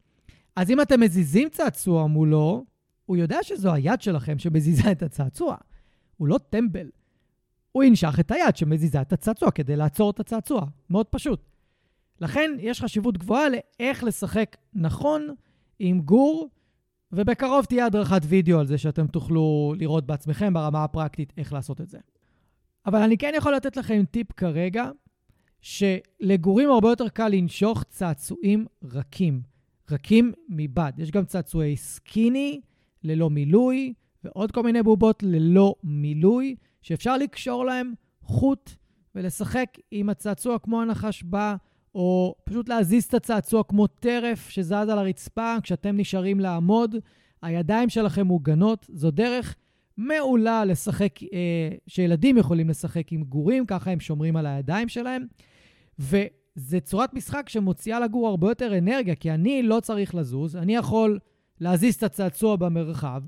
אז 0.56 0.70
אם 0.70 0.80
אתם 0.80 1.00
מזיזים 1.00 1.48
צעצוע 1.48 2.06
מולו, 2.06 2.64
הוא 3.06 3.16
יודע 3.16 3.38
שזו 3.42 3.72
היד 3.72 4.02
שלכם 4.02 4.38
שמזיזה 4.38 4.92
את 4.92 5.02
הצעצוע. 5.02 5.56
הוא 6.16 6.28
לא 6.28 6.38
טמבל. 6.50 6.88
הוא 7.78 7.84
ינשך 7.84 8.16
את 8.20 8.30
היד 8.30 8.56
שמזיזה 8.56 9.00
את 9.00 9.12
הצעצוע 9.12 9.50
כדי 9.50 9.76
לעצור 9.76 10.10
את 10.10 10.20
הצעצוע. 10.20 10.66
מאוד 10.90 11.06
פשוט. 11.06 11.40
לכן 12.20 12.50
יש 12.58 12.82
חשיבות 12.82 13.18
גבוהה 13.18 13.46
לאיך 13.48 14.04
לשחק 14.04 14.56
נכון 14.74 15.34
עם 15.78 16.00
גור, 16.00 16.48
ובקרוב 17.12 17.64
תהיה 17.64 17.86
הדרכת 17.86 18.20
וידאו 18.24 18.60
על 18.60 18.66
זה 18.66 18.78
שאתם 18.78 19.06
תוכלו 19.06 19.74
לראות 19.78 20.06
בעצמכם 20.06 20.54
ברמה 20.54 20.84
הפרקטית 20.84 21.32
איך 21.36 21.52
לעשות 21.52 21.80
את 21.80 21.88
זה. 21.88 21.98
אבל 22.86 23.02
אני 23.02 23.18
כן 23.18 23.32
יכול 23.36 23.54
לתת 23.54 23.76
לכם 23.76 24.04
טיפ 24.10 24.32
כרגע, 24.32 24.90
שלגורים 25.60 26.70
הרבה 26.70 26.88
יותר 26.88 27.08
קל 27.08 27.28
לנשוך 27.28 27.82
צעצועים 27.82 28.66
רכים, 28.84 29.42
רכים 29.90 30.32
מבד. 30.48 30.92
יש 30.98 31.10
גם 31.10 31.24
צעצועי 31.24 31.76
סקיני 31.76 32.60
ללא 33.04 33.30
מילוי, 33.30 33.92
ועוד 34.24 34.52
כל 34.52 34.62
מיני 34.62 34.82
בובות 34.82 35.22
ללא 35.22 35.74
מילוי, 35.84 36.56
שאפשר 36.82 37.16
לקשור 37.16 37.64
להם 37.64 37.92
חוט 38.22 38.70
ולשחק 39.14 39.78
עם 39.90 40.08
הצעצוע 40.08 40.58
כמו 40.58 40.82
הנחש 40.82 41.22
בא, 41.22 41.56
או 41.94 42.34
פשוט 42.44 42.68
להזיז 42.68 43.04
את 43.04 43.14
הצעצוע 43.14 43.62
כמו 43.64 43.86
טרף 43.86 44.48
שזז 44.48 44.72
על 44.72 44.98
הרצפה 44.98 45.56
כשאתם 45.62 45.96
נשארים 45.96 46.40
לעמוד. 46.40 46.94
הידיים 47.42 47.88
שלכם 47.88 48.26
מוגנות. 48.26 48.86
זו 48.92 49.10
דרך 49.10 49.56
מעולה 49.96 50.64
לשחק, 50.64 51.22
אה, 51.22 51.28
שילדים 51.86 52.36
יכולים 52.36 52.68
לשחק 52.68 53.12
עם 53.12 53.24
גורים, 53.24 53.66
ככה 53.66 53.90
הם 53.90 54.00
שומרים 54.00 54.36
על 54.36 54.46
הידיים 54.46 54.88
שלהם. 54.88 55.26
וזו 55.98 56.80
צורת 56.82 57.14
משחק 57.14 57.48
שמוציאה 57.48 58.00
לגור 58.00 58.28
הרבה 58.28 58.48
יותר 58.48 58.78
אנרגיה, 58.78 59.14
כי 59.14 59.30
אני 59.30 59.62
לא 59.62 59.80
צריך 59.80 60.14
לזוז, 60.14 60.56
אני 60.56 60.76
יכול 60.76 61.18
להזיז 61.60 61.94
את 61.94 62.02
הצעצוע 62.02 62.56
במרחב, 62.56 63.22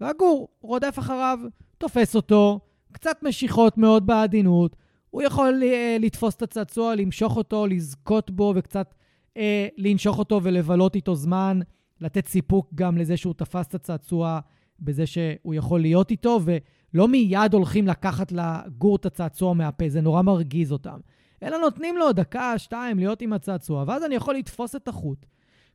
והגור 0.00 0.48
רודף 0.60 0.98
אחריו, 0.98 1.38
תופס 1.78 2.16
אותו, 2.16 2.60
קצת 2.96 3.18
משיכות 3.22 3.78
מאוד 3.78 4.06
בעדינות, 4.06 4.76
הוא 5.10 5.22
יכול 5.22 5.62
אה, 5.62 5.96
לתפוס 6.00 6.34
את 6.34 6.42
הצעצוע, 6.42 6.94
למשוך 6.94 7.36
אותו, 7.36 7.66
לזכות 7.66 8.30
בו 8.30 8.52
וקצת 8.56 8.94
אה, 9.36 9.68
לנשוך 9.76 10.18
אותו 10.18 10.40
ולבלות 10.42 10.94
איתו 10.94 11.14
זמן, 11.14 11.60
לתת 12.00 12.26
סיפוק 12.26 12.70
גם 12.74 12.98
לזה 12.98 13.16
שהוא 13.16 13.34
תפס 13.34 13.66
את 13.66 13.74
הצעצוע, 13.74 14.40
בזה 14.80 15.06
שהוא 15.06 15.54
יכול 15.54 15.80
להיות 15.80 16.10
איתו, 16.10 16.40
ולא 16.44 17.08
מיד 17.08 17.54
הולכים 17.54 17.86
לקחת 17.86 18.32
לגור 18.32 18.96
את 18.96 19.06
הצעצוע 19.06 19.54
מהפה, 19.54 19.88
זה 19.88 20.00
נורא 20.00 20.22
מרגיז 20.22 20.72
אותם. 20.72 20.98
אלא 21.42 21.58
נותנים 21.58 21.96
לו 21.96 22.12
דקה, 22.12 22.58
שתיים, 22.58 22.98
להיות 22.98 23.22
עם 23.22 23.32
הצעצוע, 23.32 23.84
ואז 23.86 24.04
אני 24.04 24.14
יכול 24.14 24.34
לתפוס 24.34 24.76
את 24.76 24.88
החוט 24.88 25.26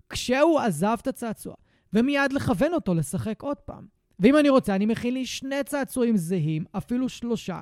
כשהוא 0.09 0.59
עזב 0.59 0.97
את 1.01 1.07
הצעצוע, 1.07 1.53
ומיד 1.93 2.33
לכוון 2.33 2.73
אותו 2.73 2.93
לשחק 2.93 3.41
עוד 3.41 3.57
פעם. 3.57 4.00
ואם 4.21 4.37
אני 4.37 4.49
רוצה, 4.49 4.75
אני 4.75 4.85
מכין 4.85 5.13
לי 5.13 5.25
שני 5.25 5.63
צעצועים 5.65 6.17
זהים, 6.17 6.63
אפילו 6.71 7.09
שלושה, 7.09 7.61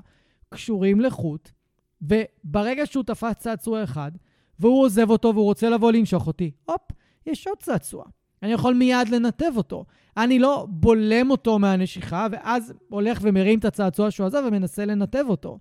קשורים 0.49 1.01
לחוט, 1.01 1.51
וברגע 2.01 2.85
שהוא 2.85 3.03
תפס 3.03 3.33
צעצוע 3.33 3.83
אחד, 3.83 4.11
והוא 4.59 4.81
עוזב 4.83 5.09
אותו 5.09 5.33
והוא 5.33 5.45
רוצה 5.45 5.69
לבוא 5.69 5.91
לנשוך 5.91 6.27
אותי, 6.27 6.51
הופ, 6.65 6.81
יש 7.25 7.47
עוד 7.47 7.57
צעצוע. 7.57 8.03
אני 8.43 8.51
יכול 8.51 8.73
מיד 8.73 9.09
לנתב 9.09 9.51
אותו. 9.57 9.85
אני 10.17 10.39
לא 10.39 10.67
בולם 10.69 11.31
אותו 11.31 11.59
מהנשיכה, 11.59 12.27
ואז 12.31 12.73
הולך 12.89 13.19
ומרים 13.21 13.59
את 13.59 13.65
הצעצוע 13.65 14.11
שהוא 14.11 14.27
עזב 14.27 14.43
ומנסה 14.47 14.85
לנתב 14.85 15.25
אותו. 15.27 15.59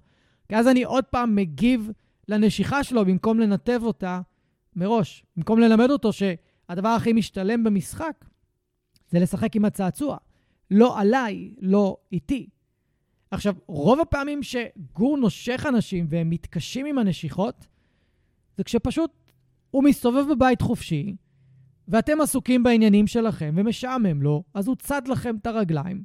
כי 0.48 0.56
אז 0.56 0.68
אני 0.68 0.84
עוד 0.84 1.04
פעם 1.04 1.34
מגיב 1.34 1.90
לנשיכה 2.28 2.84
שלו 2.84 3.04
במקום 3.04 3.40
לנתב 3.40 3.80
אותה 3.82 4.20
מראש. 4.76 5.24
במקום 5.36 5.60
ללמד 5.60 5.90
אותו 5.90 6.10
שהדבר 6.12 6.88
הכי 6.88 7.12
משתלם 7.12 7.64
במשחק 7.64 8.24
זה 9.10 9.18
לשחק 9.18 9.56
עם 9.56 9.64
הצעצוע. 9.64 10.16
לא 10.70 11.00
עליי, 11.00 11.54
לא 11.60 11.96
איתי. 12.12 12.48
עכשיו, 13.30 13.54
רוב 13.66 14.00
הפעמים 14.00 14.42
שגור 14.42 15.18
נושך 15.18 15.66
אנשים 15.68 16.06
והם 16.08 16.30
מתקשים 16.30 16.86
עם 16.86 16.98
הנשיכות, 16.98 17.66
זה 18.56 18.64
כשפשוט 18.64 19.10
הוא 19.70 19.84
מסתובב 19.84 20.24
בבית 20.30 20.62
חופשי, 20.62 21.16
ואתם 21.88 22.20
עסוקים 22.20 22.62
בעניינים 22.62 23.06
שלכם 23.06 23.54
ומשעמם 23.56 24.22
לו, 24.22 24.44
אז 24.54 24.68
הוא 24.68 24.76
צד 24.76 25.08
לכם 25.08 25.36
את 25.36 25.46
הרגליים, 25.46 26.04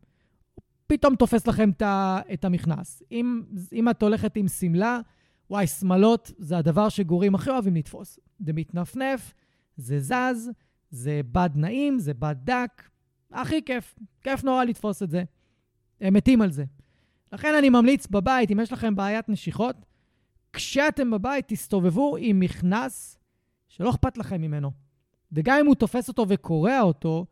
פתאום 0.88 1.16
תופס 1.16 1.47
לכם 1.47 1.70
את 2.34 2.45
המכנס. 2.45 3.03
אם, 3.11 3.43
אם 3.74 3.89
את 3.89 4.03
הולכת 4.03 4.38
עם 4.38 4.47
שמלה, 4.47 4.99
וואי, 5.49 5.68
שמלות 5.68 6.32
זה 6.38 6.57
הדבר 6.57 6.89
שגורים 6.89 7.36
הכי 7.36 7.49
אוהבים 7.49 7.76
לתפוס. 7.76 8.20
זה 8.39 8.53
מתנפנף, 8.53 9.34
זה 9.78 9.99
זז, 9.99 10.51
זה 10.89 11.22
בד 11.32 11.49
נעים, 11.55 11.99
זה 11.99 12.14
בד 12.14 12.36
דק. 12.43 12.84
הכי 13.34 13.62
כיף, 13.66 13.96
כיף 14.22 14.44
נורא 14.44 14.64
לתפוס 14.64 15.04
את 15.04 15.10
זה. 15.10 15.24
הם 16.02 16.14
מתים 16.14 16.42
על 16.42 16.52
זה. 16.52 16.64
לכן 17.34 17.56
אני 17.58 17.70
ממליץ 17.70 18.08
בבית, 18.08 18.52
אם 18.52 18.60
יש 18.60 18.74
לכם 18.74 18.96
בעיית 18.96 19.30
נשיכות, 19.30 19.76
כשאתם 20.54 21.12
בבית, 21.12 21.46
תסתובבו 21.48 22.18
עם 22.20 22.40
מכנס 22.40 23.18
שלא 23.68 23.90
אכפת 23.90 24.18
לכם 24.18 24.42
ממנו. 24.42 24.72
וגם 25.32 25.58
אם 25.60 25.66
הוא 25.66 25.76
תופס 25.76 26.08
אותו 26.08 26.26
וקורע 26.30 26.82
אותו, 26.82 27.26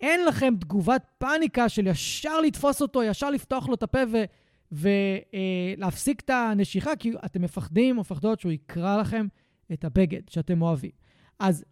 אין 0.00 0.24
לכם 0.24 0.54
תגובת 0.60 1.04
פאניקה 1.18 1.68
של 1.68 1.86
ישר 1.86 2.40
לתפוס 2.40 2.82
אותו, 2.82 3.02
ישר 3.02 3.30
לפתוח 3.30 3.68
לו 3.68 3.74
את 3.74 3.82
הפה 3.82 3.98
ולהפסיק 4.72 6.20
את 6.20 6.30
הנשיכה, 6.30 6.96
כי 6.96 7.12
אתם 7.24 7.42
מפחדים 7.42 7.96
או 7.96 8.00
מפחדות 8.00 8.40
שהוא 8.40 8.52
יקרע 8.52 9.00
לכם 9.00 9.26
את 9.72 9.84
הבגד 9.84 10.28
שאתם 10.30 10.62
אוהבים. 10.62 10.90
אז 11.38 11.64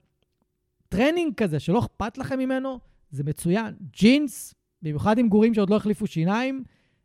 טרנינג 0.89 1.35
כזה 1.35 1.61
שלא 1.61 1.79
אכפת 1.79 2.19
לכם 2.19 2.39
ממנו, 2.39 2.79
זה 3.11 3.25
מצוין. 3.25 3.75
ג'ינס, 3.93 4.55
במיוחד 4.83 5.19
עם 5.19 5.29
גורים 5.29 5.55
שעוד 5.55 5.71
לא 5.71 5.77
החליפו 5.77 6.07
שיניים, 6.07 6.65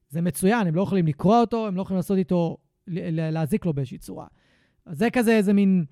זה 0.10 0.22
מצוין, 0.22 0.68
הם 0.68 0.76
לא 0.76 0.82
יכולים 0.82 1.08
לקרוע 1.08 1.42
אותו, 1.42 1.68
הם 1.68 1.76
לא 1.76 1.82
יכולים 1.82 1.98
לעשות 1.98 2.18
איתו, 2.18 2.58
להזיק 2.88 3.66
לו 3.66 3.74
באיזושהי 3.74 3.98
צורה. 3.98 4.28
אז 4.86 4.98
זה 4.98 5.10
כזה 5.10 5.36
איזה 5.36 5.54
מין 5.54 5.86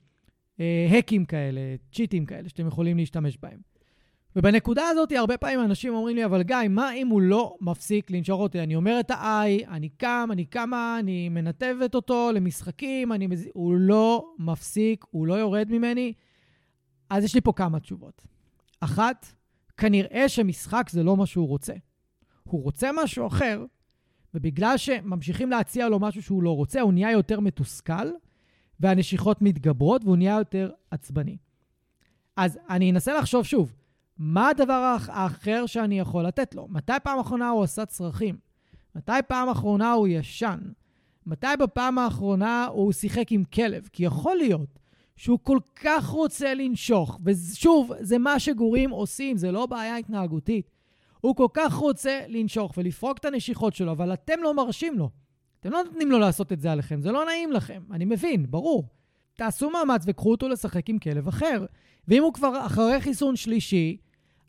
אה, 0.59 0.87
האקים 0.89 1.25
כאלה, 1.25 1.61
צ'יטים 1.93 2.25
כאלה, 2.25 2.49
שאתם 2.49 2.67
יכולים 2.67 2.97
להשתמש 2.97 3.37
בהם. 3.41 3.59
ובנקודה 4.35 4.87
הזאת, 4.87 5.11
הרבה 5.11 5.37
פעמים 5.37 5.59
אנשים 5.59 5.93
אומרים 5.93 6.15
לי, 6.15 6.25
אבל 6.25 6.43
גיא, 6.43 6.55
מה 6.69 6.93
אם 6.93 7.07
הוא 7.07 7.21
לא 7.21 7.57
מפסיק 7.61 8.11
לנשור 8.11 8.43
אותי? 8.43 8.59
אני 8.59 8.75
אומר 8.75 8.99
את 8.99 9.11
ה-I, 9.11 9.67
אני 9.67 9.89
קם, 9.89 10.29
אני 10.31 10.45
קמה, 10.45 10.97
אני 10.99 11.29
מנתבת 11.29 11.95
אותו 11.95 12.31
למשחקים, 12.33 13.11
אני... 13.11 13.27
הוא 13.53 13.73
לא 13.75 14.33
מפסיק, 14.39 15.05
הוא 15.11 15.27
לא 15.27 15.33
יורד 15.33 15.67
ממני. 15.71 16.13
אז 17.09 17.23
יש 17.23 17.35
לי 17.35 17.41
פה 17.41 17.53
כמה 17.53 17.79
תשובות. 17.79 18.21
אחת, 18.79 19.25
כנראה 19.81 20.29
שמשחק 20.29 20.89
זה 20.89 21.03
לא 21.03 21.17
מה 21.17 21.25
שהוא 21.25 21.47
רוצה. 21.47 21.73
הוא 22.43 22.63
רוצה 22.63 22.89
משהו 23.03 23.27
אחר, 23.27 23.65
ובגלל 24.33 24.77
שממשיכים 24.77 25.49
להציע 25.49 25.89
לו 25.89 25.99
משהו 25.99 26.23
שהוא 26.23 26.43
לא 26.43 26.55
רוצה, 26.55 26.81
הוא 26.81 26.93
נהיה 26.93 27.11
יותר 27.11 27.39
מתוסכל, 27.39 28.07
והנשיכות 28.79 29.41
מתגברות, 29.41 30.03
והוא 30.03 30.17
נהיה 30.17 30.37
יותר 30.37 30.71
עצבני. 30.91 31.37
אז 32.37 32.59
אני 32.69 32.91
אנסה 32.91 33.13
לחשוב 33.13 33.45
שוב, 33.45 33.73
מה 34.17 34.49
הדבר 34.49 34.97
האחר 35.07 35.65
שאני 35.65 35.99
יכול 35.99 36.23
לתת 36.27 36.55
לו? 36.55 36.67
מתי 36.69 36.93
פעם 37.03 37.19
אחרונה 37.19 37.49
הוא 37.49 37.63
עשה 37.63 37.85
צרכים? 37.85 38.37
מתי 38.95 39.11
פעם 39.27 39.49
אחרונה 39.49 39.91
הוא 39.91 40.07
ישן? 40.07 40.59
מתי 41.25 41.47
בפעם 41.59 41.97
האחרונה 41.97 42.65
הוא 42.65 42.91
שיחק 42.91 43.31
עם 43.31 43.43
כלב? 43.43 43.89
כי 43.93 44.05
יכול 44.05 44.35
להיות 44.35 44.79
שהוא 45.21 45.39
כל 45.43 45.57
כך 45.75 46.07
רוצה 46.07 46.53
לנשוך, 46.53 47.19
ושוב, 47.25 47.91
זה 47.99 48.17
מה 48.17 48.39
שגורים 48.39 48.89
עושים, 48.89 49.37
זה 49.37 49.51
לא 49.51 49.65
בעיה 49.65 49.97
התנהגותית. 49.97 50.69
הוא 51.19 51.35
כל 51.35 51.47
כך 51.53 51.73
רוצה 51.73 52.19
לנשוך 52.27 52.73
ולפרוק 52.77 53.17
את 53.17 53.25
הנשיכות 53.25 53.75
שלו, 53.75 53.91
אבל 53.91 54.13
אתם 54.13 54.33
לא 54.43 54.53
מרשים 54.53 54.97
לו. 54.97 55.09
אתם 55.59 55.71
לא 55.71 55.83
נותנים 55.83 56.11
לו 56.11 56.19
לעשות 56.19 56.51
את 56.51 56.61
זה 56.61 56.71
עליכם, 56.71 57.01
זה 57.01 57.11
לא 57.11 57.25
נעים 57.25 57.51
לכם. 57.51 57.81
אני 57.91 58.05
מבין, 58.05 58.45
ברור. 58.49 58.87
תעשו 59.35 59.69
מאמץ 59.69 60.03
וקחו 60.07 60.31
אותו 60.31 60.49
לשחק 60.49 60.89
עם 60.89 60.99
כלב 60.99 61.27
אחר. 61.27 61.65
ואם 62.07 62.23
הוא 62.23 62.33
כבר 62.33 62.65
אחרי 62.65 63.01
חיסון 63.01 63.35
שלישי, 63.35 63.97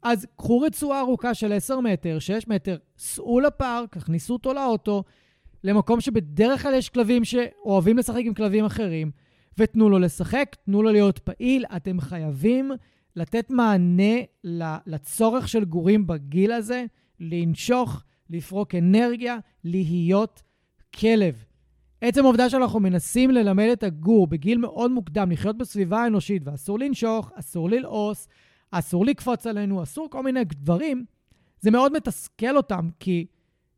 אז 0.02 0.26
קחו 0.36 0.60
רצועה 0.60 1.00
ארוכה 1.00 1.34
של 1.34 1.52
10 1.52 1.80
מטר, 1.80 2.18
6 2.18 2.48
מטר, 2.48 2.76
סעו 2.98 3.40
לפארק, 3.40 3.96
הכניסו 3.96 4.32
אותו 4.32 4.54
לאוטו, 4.54 5.04
למקום 5.64 6.00
שבדרך 6.00 6.62
כלל 6.62 6.74
יש 6.74 6.88
כלבים 6.88 7.24
שאוהבים 7.24 7.98
לשחק 7.98 8.22
עם 8.24 8.34
כלבים 8.34 8.64
אחרים, 8.64 9.10
ותנו 9.58 9.90
לו 9.90 9.98
לשחק, 9.98 10.56
תנו 10.64 10.82
לו 10.82 10.92
להיות 10.92 11.18
פעיל. 11.18 11.64
אתם 11.76 12.00
חייבים 12.00 12.70
לתת 13.16 13.50
מענה 13.50 14.14
לצורך 14.86 15.48
של 15.48 15.64
גורים 15.64 16.06
בגיל 16.06 16.52
הזה, 16.52 16.84
לנשוך, 17.20 18.02
לפרוק 18.30 18.74
אנרגיה, 18.74 19.38
להיות 19.64 20.42
כלב. 21.00 21.44
עצם 22.00 22.24
העובדה 22.24 22.50
שאנחנו 22.50 22.80
מנסים 22.80 23.30
ללמד 23.30 23.68
את 23.72 23.82
הגור 23.82 24.26
בגיל 24.26 24.58
מאוד 24.58 24.90
מוקדם 24.90 25.30
לחיות 25.30 25.58
בסביבה 25.58 26.02
האנושית, 26.02 26.42
ואסור 26.44 26.78
לנשוך, 26.78 27.30
אסור 27.34 27.70
ללעוס, 27.70 28.28
אסור 28.70 29.06
לקפוץ 29.06 29.46
עלינו, 29.46 29.82
אסור 29.82 30.08
כל 30.10 30.22
מיני 30.22 30.44
דברים, 30.44 31.04
זה 31.60 31.70
מאוד 31.70 31.92
מתסכל 31.92 32.56
אותם, 32.56 32.88
כי 33.00 33.26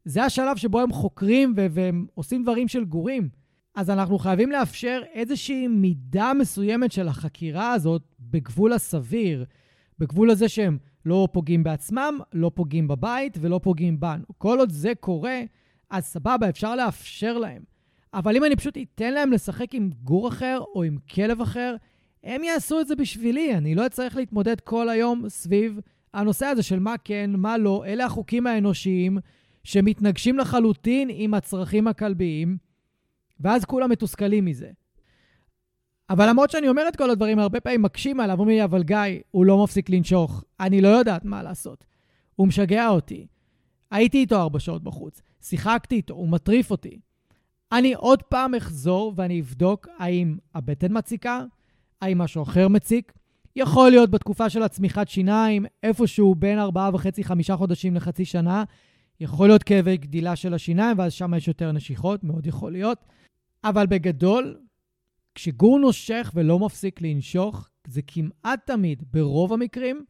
זה 0.04 0.24
השלב 0.24 0.56
שבו 0.56 0.80
הם 0.80 0.92
חוקרים 0.92 1.54
והם 1.56 2.06
עושים 2.14 2.42
דברים 2.42 2.68
של 2.68 2.84
גורים. 2.84 3.28
אז 3.74 3.90
אנחנו 3.90 4.18
חייבים 4.18 4.50
לאפשר 4.50 5.02
איזושהי 5.12 5.68
מידה 5.68 6.32
מסוימת 6.38 6.92
של 6.92 7.08
החקירה 7.08 7.72
הזאת 7.72 8.02
בגבול 8.20 8.72
הסביר, 8.72 9.44
בגבול 9.98 10.30
הזה 10.30 10.48
שהם 10.48 10.78
לא 11.06 11.28
פוגעים 11.32 11.62
בעצמם, 11.62 12.18
לא 12.32 12.50
פוגעים 12.54 12.88
בבית 12.88 13.38
ולא 13.40 13.60
פוגעים 13.62 14.00
בנו. 14.00 14.24
כל 14.38 14.58
עוד 14.58 14.70
זה 14.70 14.92
קורה, 15.00 15.40
אז 15.90 16.04
סבבה, 16.04 16.48
אפשר 16.48 16.76
לאפשר 16.76 17.38
להם. 17.38 17.62
אבל 18.14 18.36
אם 18.36 18.44
אני 18.44 18.56
פשוט 18.56 18.78
אתן 18.78 19.12
להם 19.12 19.32
לשחק 19.32 19.74
עם 19.74 19.90
גור 20.02 20.28
אחר 20.28 20.60
או 20.74 20.82
עם 20.82 20.96
כלב 21.14 21.40
אחר, 21.40 21.76
הם 22.24 22.44
יעשו 22.44 22.80
את 22.80 22.86
זה 22.86 22.96
בשבילי. 22.96 23.54
אני 23.54 23.74
לא 23.74 23.86
אצטרך 23.86 24.16
להתמודד 24.16 24.60
כל 24.60 24.88
היום 24.88 25.28
סביב 25.28 25.80
הנושא 26.14 26.46
הזה 26.46 26.62
של 26.62 26.78
מה 26.78 26.94
כן, 27.04 27.30
מה 27.36 27.58
לא. 27.58 27.84
אלה 27.86 28.04
החוקים 28.04 28.46
האנושיים 28.46 29.18
שמתנגשים 29.64 30.38
לחלוטין 30.38 31.08
עם 31.12 31.34
הצרכים 31.34 31.88
הכלביים, 31.88 32.56
ואז 33.40 33.64
כולם 33.64 33.90
מתוסכלים 33.90 34.44
מזה. 34.44 34.70
אבל 36.10 36.28
למרות 36.28 36.50
שאני 36.50 36.68
אומר 36.68 36.88
את 36.88 36.96
כל 36.96 37.10
הדברים, 37.10 37.38
הרבה 37.38 37.60
פעמים 37.60 37.82
מקשים 37.82 38.20
עליו, 38.20 38.38
אומרים 38.38 38.56
לי, 38.56 38.64
אבל 38.64 38.82
גיא, 38.82 38.98
הוא 39.30 39.46
לא 39.46 39.64
מפסיק 39.64 39.90
לנשוך. 39.90 40.44
אני 40.60 40.80
לא 40.80 40.88
יודעת 40.88 41.24
מה 41.24 41.42
לעשות. 41.42 41.84
הוא 42.36 42.48
משגע 42.48 42.88
אותי. 42.88 43.26
הייתי 43.90 44.18
איתו 44.18 44.36
ארבע 44.36 44.60
שעות 44.60 44.82
בחוץ, 44.82 45.22
שיחקתי 45.42 45.94
איתו, 45.94 46.14
הוא 46.14 46.28
מטריף 46.28 46.70
אותי. 46.70 46.98
אני 47.72 47.94
עוד 47.94 48.22
פעם 48.22 48.54
אחזור 48.54 49.12
ואני 49.16 49.40
אבדוק 49.40 49.88
האם 49.98 50.36
הבטן 50.54 50.98
מציקה, 50.98 51.44
האם 52.02 52.18
משהו 52.18 52.42
אחר 52.42 52.68
מציק. 52.68 53.12
יכול 53.56 53.90
להיות 53.90 54.10
בתקופה 54.10 54.50
של 54.50 54.62
הצמיחת 54.62 55.08
שיניים, 55.08 55.66
איפשהו 55.82 56.34
בין 56.34 56.58
ארבעה 56.58 56.90
וחצי, 56.94 57.24
חמישה 57.24 57.56
חודשים 57.56 57.94
לחצי 57.94 58.24
שנה, 58.24 58.64
יכול 59.20 59.48
להיות 59.48 59.62
כאבי 59.62 59.96
גדילה 59.96 60.36
של 60.36 60.54
השיניים, 60.54 60.98
ואז 60.98 61.12
שם 61.12 61.34
יש 61.34 61.48
יותר 61.48 61.72
נשיכות, 61.72 62.24
מאוד 62.24 62.46
יכול 62.46 62.72
להיות. 62.72 62.98
אבל 63.64 63.86
בגדול, 63.86 64.56
כשגור 65.34 65.78
נושך 65.78 66.32
ולא 66.34 66.58
מפסיק 66.58 67.02
לנשוך, 67.02 67.68
זה 67.86 68.02
כמעט 68.06 68.66
תמיד, 68.66 69.02
ברוב 69.12 69.52
המקרים, 69.52 70.04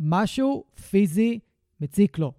משהו 0.00 0.64
פיזי 0.90 1.38
מציק 1.80 2.18
לו. 2.18 2.32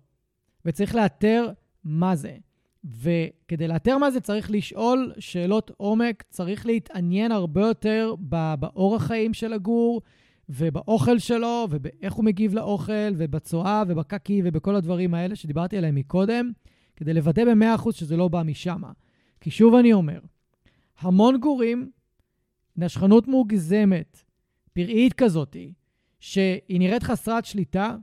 וצריך 0.66 0.96
לאתר 0.96 1.52
מה 1.84 2.16
זה. 2.16 2.38
וכדי 2.84 3.68
לאתר 3.68 3.98
מה 3.98 4.12
זה 4.12 4.20
צריך 4.20 4.52
לשאול 4.52 5.14
שאלות 5.20 5.72
עומק, 5.78 6.24
צריך 6.30 6.66
להתעניין 6.66 7.32
הרבה 7.32 7.62
יותר 7.62 8.16
באורח 8.60 9.04
חיים 9.04 9.34
של 9.34 9.54
הגור, 9.54 10.02
ובאוכל 10.50 11.20
שלו, 11.20 11.68
ובאיך 11.70 12.14
הוא 12.14 12.26
מגיב 12.26 12.54
לאוכל, 12.54 13.14
ובצואה, 13.18 13.84
ובקקי, 13.88 14.42
ובכל 14.46 14.76
הדברים 14.76 15.14
האלה 15.14 15.36
שדיברתי 15.36 15.78
עליהם 15.78 15.96
מקודם, 15.96 16.52
כדי 16.96 17.14
לוודא 17.14 17.46
ב-100% 17.46 17.92
שזה 17.92 18.18
לא 18.18 18.28
בא 18.28 18.44
משם. 18.44 18.82
כי 19.42 19.52
שוב 19.52 19.76
אני 19.76 19.94
אומר, 19.94 20.20
המון 21.02 21.38
גורים, 21.40 21.92
נשכנות 22.78 23.28
מוגזמת, 23.28 24.24
פראית 24.74 25.14
כזאתי, 25.14 25.74
שהיא 26.20 26.80
נראית 26.80 27.04
חסרת 27.04 27.46
שליטה, 27.46 27.96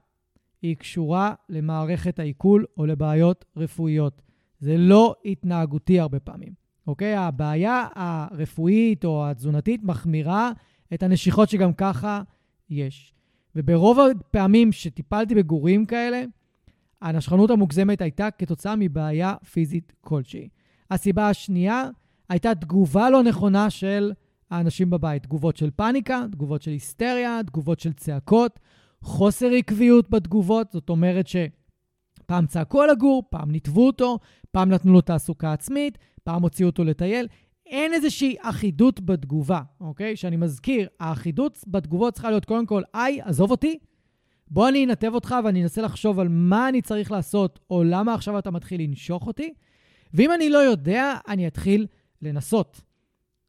היא 0.62 0.76
קשורה 0.76 1.34
למערכת 1.48 2.18
העיכול 2.18 2.64
או 2.76 2.86
לבעיות 2.86 3.44
רפואיות. 3.56 4.22
זה 4.60 4.76
לא 4.76 5.14
התנהגותי 5.24 6.00
הרבה 6.00 6.20
פעמים, 6.20 6.52
אוקיי? 6.86 7.16
הבעיה 7.16 7.88
הרפואית 7.94 9.04
או 9.04 9.30
התזונתית 9.30 9.82
מחמירה 9.82 10.52
את 10.94 11.02
הנשיכות 11.02 11.48
שגם 11.48 11.72
ככה 11.72 12.22
יש. 12.70 13.14
וברוב 13.56 13.98
הפעמים 13.98 14.72
שטיפלתי 14.72 15.34
בגורים 15.34 15.86
כאלה, 15.86 16.24
הנשכנות 17.02 17.50
המוגזמת 17.50 18.00
הייתה 18.00 18.30
כתוצאה 18.30 18.76
מבעיה 18.76 19.34
פיזית 19.50 19.92
כלשהי. 20.00 20.48
הסיבה 20.90 21.28
השנייה 21.28 21.90
הייתה 22.28 22.54
תגובה 22.54 23.10
לא 23.10 23.22
נכונה 23.22 23.70
של 23.70 24.12
האנשים 24.50 24.90
בבית. 24.90 25.22
תגובות 25.22 25.56
של 25.56 25.70
פאניקה, 25.70 26.24
תגובות 26.32 26.62
של 26.62 26.70
היסטריה, 26.70 27.40
תגובות 27.46 27.80
של 27.80 27.92
צעקות, 27.92 28.58
חוסר 29.02 29.50
עקביות 29.50 30.10
בתגובות, 30.10 30.72
זאת 30.72 30.88
אומרת 30.88 31.26
שפעם 31.26 32.46
צעקו 32.46 32.82
על 32.82 32.90
הגור, 32.90 33.22
פעם 33.30 33.50
ניתבו 33.50 33.86
אותו, 33.86 34.18
פעם 34.50 34.70
נתנו 34.70 34.92
לו 34.92 35.00
תעסוקה 35.00 35.52
עצמית, 35.52 35.98
פעם 36.24 36.42
הוציאו 36.42 36.68
אותו 36.68 36.84
לטייל. 36.84 37.26
אין 37.66 37.94
איזושהי 37.94 38.36
אחידות 38.40 39.00
בתגובה, 39.00 39.60
אוקיי? 39.80 40.16
שאני 40.16 40.36
מזכיר, 40.36 40.88
האחידות 41.00 41.58
בתגובות 41.66 42.14
צריכה 42.14 42.30
להיות 42.30 42.44
קודם 42.44 42.66
כל, 42.66 42.82
היי, 42.94 43.20
עזוב 43.22 43.50
אותי, 43.50 43.78
בוא 44.50 44.68
אני 44.68 44.84
אנתב 44.84 45.10
אותך 45.14 45.34
ואני 45.44 45.62
אנסה 45.62 45.82
לחשוב 45.82 46.20
על 46.20 46.28
מה 46.28 46.68
אני 46.68 46.82
צריך 46.82 47.12
לעשות, 47.12 47.58
או 47.70 47.84
למה 47.84 48.14
עכשיו 48.14 48.38
אתה 48.38 48.50
מתחיל 48.50 48.82
לנשוך 48.82 49.26
אותי. 49.26 49.52
ואם 50.14 50.32
אני 50.32 50.50
לא 50.50 50.58
יודע, 50.58 51.14
אני 51.28 51.46
אתחיל 51.46 51.86
לנסות, 52.22 52.80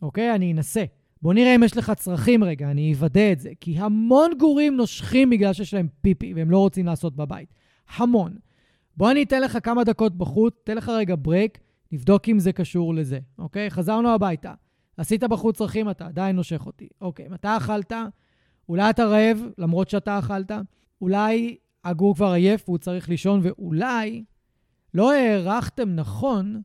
אוקיי? 0.01 0.35
אני 0.35 0.53
אנסה. 0.53 0.83
בוא 1.21 1.33
נראה 1.33 1.55
אם 1.55 1.63
יש 1.63 1.77
לך 1.77 1.91
צרכים 1.91 2.43
רגע, 2.43 2.71
אני 2.71 2.93
אוודא 2.93 3.31
את 3.31 3.39
זה. 3.39 3.49
כי 3.59 3.79
המון 3.79 4.31
גורים 4.39 4.75
נושכים 4.75 5.29
בגלל 5.29 5.53
שיש 5.53 5.73
להם 5.73 5.87
פיפי 6.01 6.33
והם 6.33 6.51
לא 6.51 6.57
רוצים 6.57 6.85
לעשות 6.85 7.15
בבית. 7.15 7.53
המון. 7.97 8.37
בוא 8.97 9.11
אני 9.11 9.23
אתן 9.23 9.41
לך 9.41 9.57
כמה 9.63 9.83
דקות 9.83 10.17
בחוץ, 10.17 10.53
תן 10.63 10.77
לך 10.77 10.89
רגע 10.89 11.15
ברייק, 11.19 11.59
נבדוק 11.91 12.29
אם 12.29 12.39
זה 12.39 12.51
קשור 12.51 12.95
לזה, 12.95 13.19
אוקיי? 13.37 13.69
חזרנו 13.69 14.09
הביתה. 14.09 14.53
עשית 14.97 15.23
בחוץ 15.23 15.57
צרכים, 15.57 15.89
אתה 15.89 16.05
עדיין 16.05 16.35
נושך 16.35 16.65
אותי. 16.65 16.87
אוקיי, 17.01 17.27
מתי 17.27 17.47
אכלת? 17.57 17.93
אולי 18.69 18.89
אתה 18.89 19.05
רעב, 19.05 19.45
למרות 19.57 19.89
שאתה 19.89 20.19
אכלת. 20.19 20.51
אולי 21.01 21.57
הגור 21.83 22.15
כבר 22.15 22.31
עייף 22.31 22.69
והוא 22.69 22.77
צריך 22.77 23.09
לישון, 23.09 23.39
ואולי 23.43 24.23
לא 24.93 25.13
הערכתם 25.13 25.89
נכון 25.95 26.61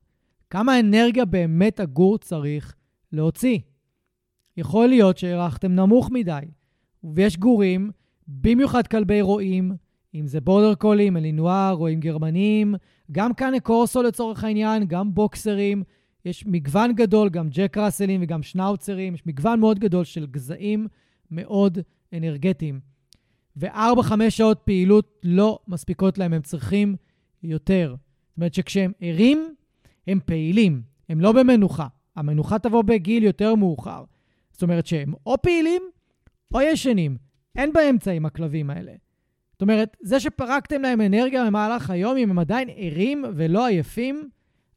כמה 0.55 0.81
אנרגיה 0.81 1.25
באמת 1.25 1.81
הגור 1.81 2.19
צריך 2.19 2.75
להוציא. 3.13 3.59
יכול 4.57 4.87
להיות 4.87 5.19
שהערכתם 5.19 5.73
נמוך 5.73 6.11
מדי, 6.11 6.41
ויש 7.05 7.37
גורים, 7.37 7.91
במיוחד 8.29 8.87
כלבי 8.87 9.21
רועים, 9.21 9.73
אם 10.15 10.27
זה 10.27 10.41
בורדר 10.41 10.75
קולים, 10.75 11.17
אלינואר, 11.17 11.73
רועים 11.73 12.01
גרמנים, 12.01 12.75
גם 13.13 13.35
כאן 13.35 13.59
קורסו 13.63 14.03
לצורך 14.03 14.45
העניין, 14.45 14.85
גם 14.85 15.15
בוקסרים. 15.15 15.83
יש 16.25 16.47
מגוון 16.47 16.93
גדול, 16.93 17.29
גם 17.29 17.49
ג'ק 17.51 17.79
ראסלים 17.79 18.23
וגם 18.23 18.43
שנאוצרים, 18.43 19.15
יש 19.15 19.27
מגוון 19.27 19.61
מאוד 19.61 19.79
גדול 19.79 20.05
של 20.05 20.27
גזעים 20.27 20.87
מאוד 21.31 21.79
אנרגטיים. 22.13 22.81
וארבע-חמש 23.57 24.37
שעות 24.37 24.61
פעילות 24.65 25.21
לא 25.23 25.59
מספיקות 25.69 26.19
להם, 26.19 26.33
הם 26.33 26.43
צריכים 26.43 26.97
יותר. 27.43 27.95
זאת 27.99 28.37
אומרת 28.37 28.55
שכשהם 28.55 28.93
ערים, 29.01 29.55
הם 30.07 30.21
פעילים, 30.27 30.83
הם 31.09 31.21
לא 31.21 31.33
במנוחה. 31.33 31.87
המנוחה 32.17 32.59
תבוא 32.59 32.83
בגיל 32.83 33.23
יותר 33.23 33.55
מאוחר. 33.55 34.05
זאת 34.53 34.63
אומרת 34.63 34.87
שהם 34.87 35.15
או 35.27 35.43
פעילים 35.43 35.83
או 36.55 36.61
ישנים. 36.61 37.17
אין 37.57 37.73
באמצע 37.73 38.11
עם 38.11 38.27
הכלבים 38.27 38.71
האלה. 38.71 38.93
זאת 39.53 39.63
אומרת, 39.63 39.97
זה 40.01 40.21
שפרקתם 40.21 40.83
להם 40.83 41.01
אנרגיה 41.01 41.47
במהלך 41.47 41.91
היום, 41.91 42.17
אם 42.17 42.31
הם 42.31 42.39
עדיין 42.39 42.69
ערים 42.77 43.25
ולא 43.37 43.67
עייפים, 43.67 44.29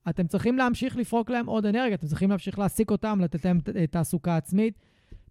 אתם 0.10 0.28
צריכים 0.28 0.58
להמשיך 0.58 0.98
לפרוק 0.98 1.30
להם 1.30 1.46
עוד 1.46 1.66
אנרגיה, 1.66 1.96
אתם 1.96 2.08
צריכים 2.08 2.30
להמשיך 2.30 2.60
להעסיק 2.60 2.92
אותם, 2.92 3.20
לתת 3.22 3.46
להם 3.46 3.60
תעסוקה 3.92 4.38
עצמית, 4.38 4.80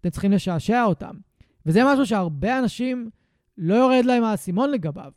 אתם 0.01 0.09
צריכים 0.09 0.31
לשעשע 0.31 0.83
אותם. 0.83 1.15
וזה 1.65 1.81
משהו 1.85 2.05
שהרבה 2.05 2.59
אנשים 2.59 3.09
לא 3.57 3.75
יורד 3.75 4.05
להם 4.05 4.23
האסימון 4.23 4.71
לגביו. 4.71 5.11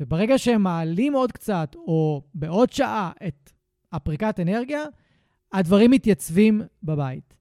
וברגע 0.00 0.38
שהם 0.38 0.62
מעלים 0.62 1.12
עוד 1.12 1.32
קצת, 1.32 1.74
או 1.74 2.22
בעוד 2.34 2.72
שעה, 2.72 3.12
את 3.26 3.50
הפריקת 3.94 4.40
אנרגיה, 4.40 4.84
הדברים 5.52 5.90
מתייצבים 5.90 6.62
בבית. 6.82 7.34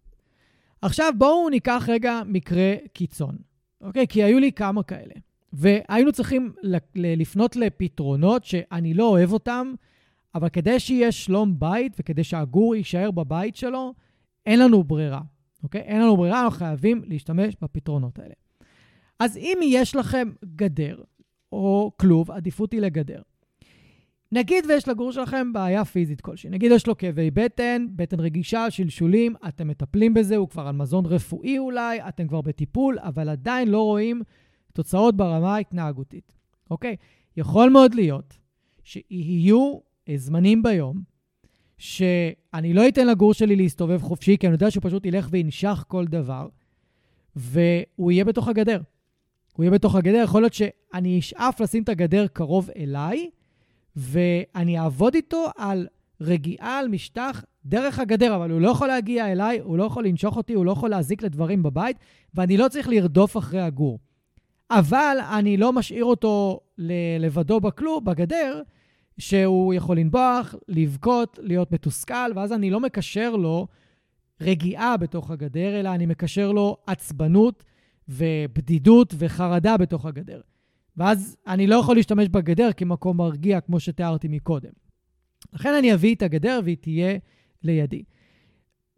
עכשיו 0.82 1.14
בואו 1.18 1.50
ניקח 1.50 1.86
רגע 1.88 2.22
מקרה 2.26 2.76
קיצון, 2.94 3.38
אוקיי? 3.82 4.08
כי 4.08 4.24
היו 4.24 4.40
לי 4.40 4.52
כמה 4.52 4.84
כאלה. 4.84 5.14
והיינו 5.54 6.12
צריכים 6.12 6.54
לפנות 6.96 7.56
לפתרונות 7.56 8.46
שאני 8.46 8.94
לא 8.94 9.08
אוהב 9.08 9.34
אותם, 9.34 9.74
אבל 10.36 10.50
כדי 10.50 10.80
שיהיה 10.80 11.12
שלום 11.12 11.60
בית 11.60 11.96
וכדי 12.00 12.24
שהגור 12.24 12.76
יישאר 12.76 13.12
בבית 13.12 13.56
שלו, 13.56 13.94
אין 14.46 14.60
לנו 14.60 14.84
ברירה, 14.84 15.22
אוקיי? 15.64 15.82
אין 15.82 16.02
לנו 16.02 16.18
ברירה, 16.18 16.44
אנחנו 16.44 16.58
חייבים 16.58 17.02
להשתמש 17.06 17.56
בפתרונות 17.62 18.20
האלה. 18.20 18.34
אז 19.20 19.38
אם 19.38 19.58
יש 19.64 19.96
לכם 19.96 20.32
גדר 20.56 21.02
או 21.52 21.92
כלוב, 21.98 22.32
עדיפות 22.32 22.72
היא 22.72 22.82
לגדר. 22.82 23.22
נגיד 24.34 24.66
ויש 24.70 24.88
לגור 24.88 25.12
שלכם 25.12 25.54
בעיה 25.54 25.86
פיזית 25.86 26.22
כלשהי, 26.22 26.50
נגיד 26.50 26.72
יש 26.72 26.88
לו 26.88 26.98
כאבי 26.98 27.32
בטן, 27.32 27.86
בטן 27.96 28.20
רגישה, 28.20 28.72
שלשולים, 28.72 29.36
אתם 29.48 29.68
מטפלים 29.68 30.14
בזה, 30.14 30.36
הוא 30.38 30.50
כבר 30.50 30.68
על 30.68 30.76
מזון 30.76 31.06
רפואי 31.06 31.60
אולי, 31.60 32.00
אתם 32.08 32.28
כבר 32.28 32.42
בטיפול, 32.42 32.98
אבל 33.00 33.30
עדיין 33.30 33.68
לא 33.68 33.82
רואים 33.82 34.22
תוצאות 34.74 35.18
ברמה 35.18 35.56
ההתנהגותית, 35.56 36.36
אוקיי? 36.72 36.96
יכול 37.38 37.70
מאוד 37.70 37.96
להיות 37.96 38.38
שיהיו 38.84 39.78
זמנים 40.16 40.64
ביום 40.64 41.02
שאני 41.78 42.74
לא 42.74 42.88
אתן 42.88 43.08
לגור 43.08 43.34
שלי 43.34 43.56
להסתובב 43.56 44.02
חופשי, 44.02 44.38
כי 44.38 44.48
אני 44.48 44.54
יודע 44.54 44.72
שהוא 44.72 44.84
פשוט 44.84 45.06
ילך 45.06 45.28
וינשך 45.32 45.86
כל 45.88 46.06
דבר, 46.08 46.48
והוא 47.36 48.12
יהיה 48.12 48.26
בתוך 48.26 48.48
הגדר. 48.48 48.82
הוא 49.54 49.64
יהיה 49.64 49.72
בתוך 49.72 49.96
הגדר, 49.96 50.22
יכול 50.24 50.42
להיות 50.42 50.54
שאני 50.54 51.20
אשאף 51.20 51.62
לשים 51.62 51.84
את 51.84 51.90
הגדר 51.90 52.28
קרוב 52.28 52.70
אליי, 52.78 53.30
ואני 53.96 54.80
אעבוד 54.80 55.16
איתו 55.16 55.46
על 55.58 55.88
רגיעה 56.22 56.80
על 56.80 56.88
משטח 56.88 57.44
דרך 57.66 58.00
הגדר, 58.00 58.36
אבל 58.36 58.52
הוא 58.52 58.62
לא 58.62 58.70
יכול 58.70 58.88
להגיע 58.88 59.32
אליי, 59.32 59.60
הוא 59.60 59.78
לא 59.78 59.84
יכול 59.84 60.06
לנשוך 60.06 60.38
אותי, 60.38 60.54
הוא 60.54 60.66
לא 60.66 60.72
יכול 60.72 60.90
להזיק 60.90 61.24
לדברים 61.24 61.64
בבית, 61.64 61.98
ואני 62.34 62.58
לא 62.58 62.68
צריך 62.68 62.88
לרדוף 62.90 63.38
אחרי 63.38 63.62
הגור. 63.62 64.00
אבל 64.72 65.18
אני 65.38 65.58
לא 65.58 65.74
משאיר 65.74 66.06
אותו 66.06 66.60
לבדו 67.20 67.60
בכלוב, 67.60 68.06
בגדר, 68.06 68.62
שהוא 69.18 69.74
יכול 69.74 69.98
לנבוח, 69.98 70.56
לבכות, 70.68 71.40
להיות 71.42 71.72
מתוסכל, 71.72 72.32
ואז 72.36 72.54
אני 72.54 72.70
לא 72.70 72.80
מקשר 72.80 73.36
לו 73.36 73.68
רגיעה 74.42 74.98
בתוך 74.98 75.32
הגדר, 75.32 75.80
אלא 75.80 75.90
אני 75.90 76.06
מקשר 76.06 76.52
לו 76.52 76.78
עצבנות 76.88 77.64
ובדידות 78.10 79.14
וחרדה 79.18 79.78
בתוך 79.78 80.06
הגדר. 80.06 80.42
ואז 80.98 81.38
אני 81.48 81.68
לא 81.68 81.76
יכול 81.76 81.96
להשתמש 81.96 82.30
בגדר 82.30 82.70
כמקום 82.78 83.18
מרגיע, 83.18 83.62
כמו 83.62 83.80
שתיארתי 83.80 84.28
מקודם. 84.28 84.72
לכן 85.54 85.74
אני 85.74 85.94
אביא 85.94 86.16
את 86.16 86.22
הגדר 86.22 86.60
והיא 86.64 86.78
תהיה 86.82 87.18
לידי. 87.64 88.04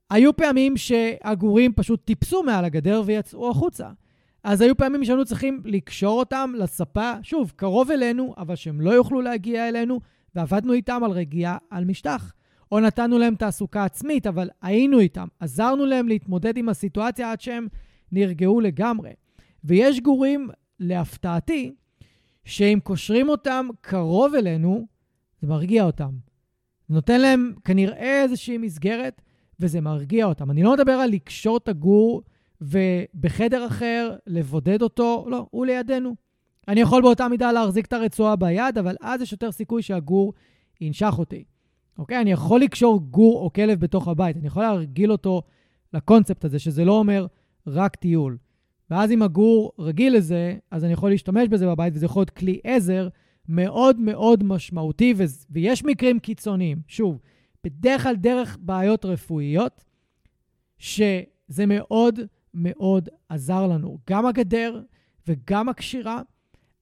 היו 0.09 0.35
פעמים 0.35 0.77
שהגורים 0.77 1.73
פשוט 1.73 2.05
טיפסו 2.05 2.43
מעל 2.43 2.65
הגדר 2.65 3.01
ויצאו 3.05 3.51
החוצה. 3.51 3.89
אז 4.43 4.61
היו 4.61 4.77
פעמים 4.77 5.05
שהיינו 5.05 5.25
צריכים 5.25 5.61
לקשור 5.65 6.19
אותם 6.19 6.53
לספה, 6.57 7.13
שוב, 7.23 7.53
קרוב 7.55 7.91
אלינו, 7.91 8.33
אבל 8.37 8.55
שהם 8.55 8.81
לא 8.81 8.91
יוכלו 8.91 9.21
להגיע 9.21 9.69
אלינו, 9.69 9.99
ועבדנו 10.35 10.73
איתם 10.73 11.01
על 11.03 11.11
רגיעה 11.11 11.57
על 11.69 11.85
משטח. 11.85 12.33
או 12.71 12.79
נתנו 12.79 13.17
להם 13.17 13.35
תעסוקה 13.35 13.85
עצמית, 13.85 14.27
אבל 14.27 14.49
היינו 14.61 14.99
איתם, 14.99 15.27
עזרנו 15.39 15.85
להם 15.85 16.07
להתמודד 16.07 16.57
עם 16.57 16.69
הסיטואציה 16.69 17.31
עד 17.31 17.41
שהם 17.41 17.67
נרגעו 18.11 18.61
לגמרי. 18.61 19.11
ויש 19.63 19.99
גורים, 19.99 20.49
להפתעתי, 20.79 21.75
שאם 22.45 22.79
קושרים 22.83 23.29
אותם 23.29 23.67
קרוב 23.81 24.35
אלינו, 24.35 24.87
זה 25.41 25.47
מרגיע 25.47 25.83
אותם. 25.83 26.09
נותן 26.89 27.21
להם 27.21 27.53
כנראה 27.63 28.23
איזושהי 28.23 28.57
מסגרת, 28.57 29.21
וזה 29.59 29.81
מרגיע 29.81 30.25
אותם. 30.25 30.51
אני 30.51 30.63
לא 30.63 30.73
מדבר 30.73 30.91
על 30.91 31.09
לקשור 31.09 31.57
את 31.57 31.67
הגור 31.67 32.23
ובחדר 32.61 33.67
אחר 33.67 34.15
לבודד 34.27 34.81
אותו, 34.81 35.25
לא, 35.29 35.47
הוא 35.51 35.65
לידינו. 35.65 36.15
אני 36.67 36.81
יכול 36.81 37.01
באותה 37.01 37.27
מידה 37.27 37.51
להחזיק 37.51 37.85
את 37.85 37.93
הרצועה 37.93 38.35
ביד, 38.35 38.77
אבל 38.77 38.95
אז 39.01 39.21
יש 39.21 39.31
יותר 39.31 39.51
סיכוי 39.51 39.81
שהגור 39.81 40.33
ינשך 40.81 41.13
אותי. 41.17 41.43
אוקיי? 41.97 42.21
אני 42.21 42.31
יכול 42.31 42.61
לקשור 42.61 42.99
גור 42.99 43.41
או 43.41 43.53
כלב 43.53 43.79
בתוך 43.79 44.07
הבית, 44.07 44.37
אני 44.37 44.47
יכול 44.47 44.63
להרגיל 44.63 45.11
אותו 45.11 45.41
לקונספט 45.93 46.45
הזה, 46.45 46.59
שזה 46.59 46.85
לא 46.85 46.91
אומר 46.91 47.25
רק 47.67 47.95
טיול. 47.95 48.37
ואז 48.89 49.11
אם 49.11 49.21
הגור 49.21 49.71
רגיל 49.79 50.15
לזה, 50.15 50.57
אז 50.71 50.83
אני 50.83 50.93
יכול 50.93 51.09
להשתמש 51.09 51.47
בזה 51.47 51.67
בבית, 51.67 51.93
וזה 51.95 52.05
יכול 52.05 52.19
להיות 52.19 52.29
כלי 52.29 52.59
עזר 52.63 53.07
מאוד 53.47 53.99
מאוד 53.99 54.43
משמעותי, 54.43 55.13
ו- 55.17 55.23
ויש 55.49 55.83
מקרים 55.85 56.19
קיצוניים. 56.19 56.81
שוב, 56.87 57.19
בדרך 57.63 58.03
כלל 58.03 58.15
דרך 58.15 58.57
בעיות 58.61 59.05
רפואיות, 59.05 59.83
שזה 60.77 61.65
מאוד 61.67 62.19
מאוד 62.53 63.09
עזר 63.29 63.67
לנו. 63.67 63.97
גם 64.09 64.25
הגדר 64.25 64.81
וגם 65.27 65.69
הקשירה, 65.69 66.21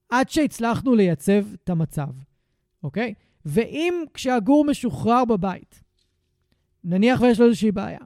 עד 0.10 0.30
שהצלחנו 0.30 0.96
לייצב 0.96 1.54
את 1.54 1.70
המצב, 1.70 2.10
אוקיי? 2.84 3.14
ואם 3.46 3.94
כשהגור 4.14 4.66
משוחרר 4.66 5.26
בבית, 5.26 5.84
נניח 6.84 7.22
ויש 7.22 7.40
לו 7.40 7.46
איזושהי 7.46 7.72
בעיה, 7.72 8.00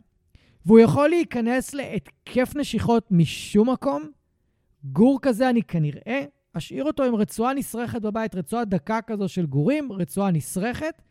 והוא 0.67 0.79
יכול 0.79 1.09
להיכנס 1.09 1.73
להתקף 1.73 2.55
נשיכות 2.55 3.11
משום 3.11 3.69
מקום, 3.69 4.09
גור 4.83 5.19
כזה 5.21 5.49
אני 5.49 5.63
כנראה 5.63 6.25
אשאיר 6.53 6.83
אותו 6.83 7.03
עם 7.03 7.15
רצועה 7.15 7.53
נסרכת 7.53 8.01
בבית, 8.01 8.35
רצועה 8.35 8.65
דקה 8.65 9.01
כזו 9.01 9.27
של 9.27 9.45
גורים, 9.45 9.91
רצועה 9.91 10.31
נסרכת, 10.31 11.01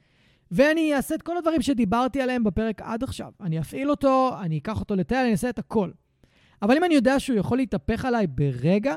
ואני 0.50 0.94
אעשה 0.94 1.14
את 1.14 1.22
כל 1.22 1.36
הדברים 1.36 1.62
שדיברתי 1.62 2.22
עליהם 2.22 2.44
בפרק 2.44 2.82
עד 2.82 3.02
עכשיו. 3.02 3.32
אני 3.40 3.60
אפעיל 3.60 3.90
אותו, 3.90 4.30
אני 4.40 4.58
אקח 4.58 4.80
אותו 4.80 4.96
לטייל, 4.96 5.20
אני 5.20 5.32
אעשה 5.32 5.48
את 5.48 5.58
הכל. 5.58 5.90
אבל 6.62 6.76
אם 6.76 6.84
אני 6.84 6.94
יודע 6.94 7.20
שהוא 7.20 7.38
יכול 7.38 7.58
להתהפך 7.58 8.04
עליי 8.04 8.26
ברגע, 8.26 8.94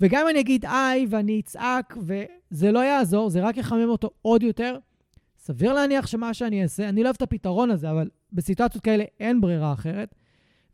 וגם 0.00 0.20
אם 0.22 0.28
אני 0.28 0.40
אגיד 0.40 0.64
איי 0.64 1.06
ואני 1.10 1.40
אצעק 1.40 1.96
וזה 2.00 2.72
לא 2.72 2.78
יעזור, 2.78 3.30
זה 3.30 3.40
רק 3.40 3.56
יחמם 3.56 3.88
אותו 3.88 4.10
עוד 4.22 4.42
יותר, 4.42 4.78
סביר 5.38 5.72
להניח 5.72 6.06
שמה 6.06 6.34
שאני 6.34 6.62
אעשה, 6.62 6.88
אני 6.88 7.02
לא 7.02 7.06
אוהב 7.06 7.16
את 7.16 7.22
הפתרון 7.22 7.70
הזה, 7.70 7.90
אבל 7.90 8.08
בסיטואציות 8.34 8.84
כאלה 8.84 9.04
אין 9.20 9.40
ברירה 9.40 9.72
אחרת. 9.72 10.14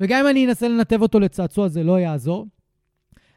וגם 0.00 0.20
אם 0.20 0.30
אני 0.30 0.46
אנסה 0.46 0.68
לנתב 0.68 1.02
אותו 1.02 1.20
לצעצוע, 1.20 1.68
זה 1.68 1.82
לא 1.82 2.00
יעזור. 2.00 2.46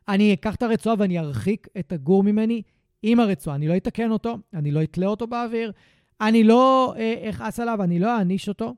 אני 0.08 0.34
אקח 0.34 0.56
את 0.56 0.64
הרצועה 0.64 0.96
ואני 1.00 1.20
ארחיק 1.20 1.68
את 1.80 1.92
הגור 1.92 2.24
ממני 2.24 2.62
עם 3.04 3.20
הרצועה. 3.20 3.56
אני 3.56 3.68
לא 3.68 3.78
אתקן 3.78 4.12
אותו, 4.12 4.38
אני 4.54 4.72
לא 4.72 4.84
אתלה 4.84 5.08
אותו 5.08 5.28
באוויר, 5.28 5.72
אני 6.22 6.44
לא 6.44 6.94
אה, 6.98 7.30
אכעס 7.30 7.60
עליו, 7.60 7.84
אני 7.84 8.00
לא 8.00 8.18
אעניש 8.18 8.50
אותו. 8.50 8.76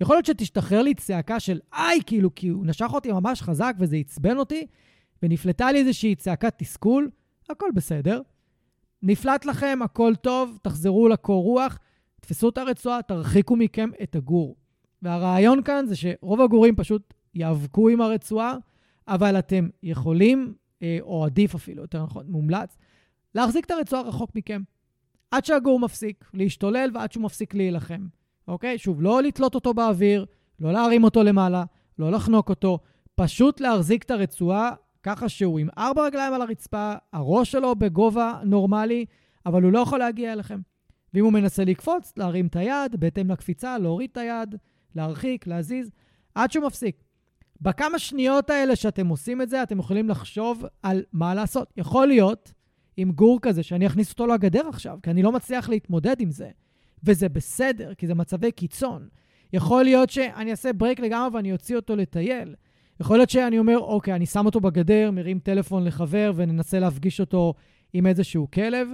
יכול 0.00 0.16
להיות 0.16 0.26
שתשתחרר 0.26 0.82
לי 0.82 0.94
צעקה 0.94 1.40
של 1.40 1.60
איי, 1.74 2.00
כאילו, 2.06 2.34
כי 2.34 2.48
הוא 2.48 2.66
נשך 2.66 2.88
אותי 2.92 3.12
ממש 3.12 3.42
חזק 3.42 3.74
וזה 3.78 3.96
עצבן 3.96 4.38
אותי, 4.38 4.66
ונפלטה 5.22 5.72
לי 5.72 5.78
איזושהי 5.78 6.14
צעקת 6.14 6.54
תסכול, 6.56 7.10
הכל 7.50 7.68
בסדר. 7.74 8.20
נפלט 9.02 9.44
לכם, 9.44 9.78
הכל 9.84 10.14
טוב, 10.20 10.58
תחזרו 10.62 11.08
לקור 11.08 11.42
רוח, 11.42 11.78
תפסו 12.20 12.48
את 12.48 12.58
הרצועה, 12.58 13.02
תרחיקו 13.02 13.56
מכם 13.56 13.90
את 14.02 14.16
הגור. 14.16 14.56
והרעיון 15.02 15.62
כאן 15.62 15.84
זה 15.86 15.96
שרוב 15.96 16.40
הגורים 16.40 16.76
פשוט 16.76 17.14
יאבקו 17.34 17.88
עם 17.88 18.00
הרצועה, 18.00 18.56
אבל 19.08 19.38
אתם 19.38 19.68
יכולים, 19.82 20.54
אה, 20.82 20.98
או 21.00 21.24
עדיף 21.24 21.54
אפילו, 21.54 21.82
יותר 21.82 22.02
נכון, 22.02 22.26
מומלץ, 22.28 22.76
להחזיק 23.34 23.64
את 23.64 23.70
הרצועה 23.70 24.02
רחוק 24.02 24.30
מכם. 24.34 24.62
עד 25.30 25.44
שהגור 25.44 25.80
מפסיק 25.80 26.24
להשתולל 26.34 26.90
ועד 26.94 27.12
שהוא 27.12 27.22
מפסיק 27.22 27.54
להילחם. 27.54 28.06
אוקיי? 28.48 28.78
שוב, 28.78 29.02
לא 29.02 29.22
לתלות 29.22 29.54
אותו 29.54 29.74
באוויר, 29.74 30.26
לא 30.60 30.72
להרים 30.72 31.04
אותו 31.04 31.22
למעלה, 31.22 31.64
לא 31.98 32.10
לחנוק 32.10 32.48
אותו, 32.48 32.78
פשוט 33.14 33.60
להחזיק 33.60 34.02
את 34.02 34.10
הרצועה 34.10 34.70
ככה 35.02 35.28
שהוא 35.28 35.58
עם 35.58 35.68
ארבע 35.78 36.02
רגליים 36.02 36.34
על 36.34 36.42
הרצפה, 36.42 36.94
הראש 37.12 37.52
שלו 37.52 37.74
בגובה 37.74 38.40
נורמלי, 38.44 39.04
אבל 39.46 39.62
הוא 39.62 39.72
לא 39.72 39.78
יכול 39.78 39.98
להגיע 39.98 40.32
אליכם. 40.32 40.60
ואם 41.14 41.24
הוא 41.24 41.32
מנסה 41.32 41.64
לקפוץ, 41.64 42.12
להרים 42.16 42.46
את 42.46 42.56
היד, 42.56 42.96
בהתאם 42.98 43.30
לקפיצה, 43.30 43.78
להוריד 43.78 44.10
את 44.12 44.16
היד, 44.16 44.54
להרחיק, 44.96 45.46
להזיז, 45.46 45.90
עד 46.34 46.52
שהוא 46.52 46.66
מפסיק. 46.66 46.96
בכמה 47.60 47.98
שניות 47.98 48.50
האלה 48.50 48.76
שאתם 48.76 49.08
עושים 49.08 49.42
את 49.42 49.50
זה, 49.50 49.62
אתם 49.62 49.78
יכולים 49.78 50.08
לחשוב 50.08 50.64
על 50.82 51.02
מה 51.12 51.34
לעשות. 51.34 51.72
יכול 51.76 52.06
להיות 52.06 52.52
עם 52.96 53.12
גור 53.12 53.38
כזה 53.42 53.62
שאני 53.62 53.86
אכניס 53.86 54.10
אותו 54.10 54.26
לגדר 54.26 54.68
עכשיו, 54.68 54.98
כי 55.02 55.10
אני 55.10 55.22
לא 55.22 55.32
מצליח 55.32 55.68
להתמודד 55.68 56.20
עם 56.20 56.30
זה. 56.30 56.50
וזה 57.04 57.28
בסדר, 57.28 57.94
כי 57.94 58.06
זה 58.06 58.14
מצבי 58.14 58.52
קיצון. 58.52 59.08
יכול 59.52 59.84
להיות 59.84 60.10
שאני 60.10 60.50
אעשה 60.50 60.72
ברייק 60.72 61.00
לגמרי 61.00 61.28
ואני 61.34 61.52
אוציא 61.52 61.76
אותו 61.76 61.96
לטייל. 61.96 62.54
יכול 63.00 63.16
להיות 63.16 63.30
שאני 63.30 63.58
אומר, 63.58 63.78
אוקיי, 63.78 64.14
אני 64.14 64.26
שם 64.26 64.46
אותו 64.46 64.60
בגדר, 64.60 65.10
מרים 65.10 65.38
טלפון 65.38 65.84
לחבר 65.84 66.32
וננסה 66.36 66.78
להפגיש 66.78 67.20
אותו 67.20 67.54
עם 67.92 68.06
איזשהו 68.06 68.48
כלב, 68.50 68.88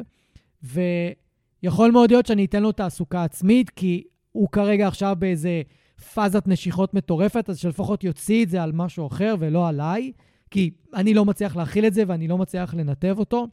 ויכול 0.62 1.90
מאוד 1.90 2.11
להיות 2.11 2.26
שאני 2.26 2.44
אתן 2.44 2.62
לו 2.62 2.72
תעסוקה 2.72 3.24
עצמית, 3.24 3.70
כי 3.70 4.05
הוא 4.32 4.48
כרגע 4.53 4.88
עכשיו 4.88 5.16
באיזה 5.18 5.62
פאזת 6.03 6.42
נשיכות 6.46 6.94
מטורפת, 6.94 7.50
אז 7.50 7.59
שלפחות 7.59 8.05
יוציא 8.05 8.44
את 8.44 8.48
זה 8.48 8.62
על 8.62 8.72
משהו 8.72 9.07
אחר 9.07 9.34
ולא 9.38 9.68
עליי, 9.68 10.12
כי 10.50 10.70
אני 10.94 11.14
לא 11.14 11.24
מצליח 11.24 11.57
להכיל 11.57 11.86
את 11.86 11.94
זה 11.94 12.03
ואני 12.07 12.28
לא 12.28 12.38
מצליח 12.38 12.74
לנתב 12.74 13.14
אותו. 13.18 13.46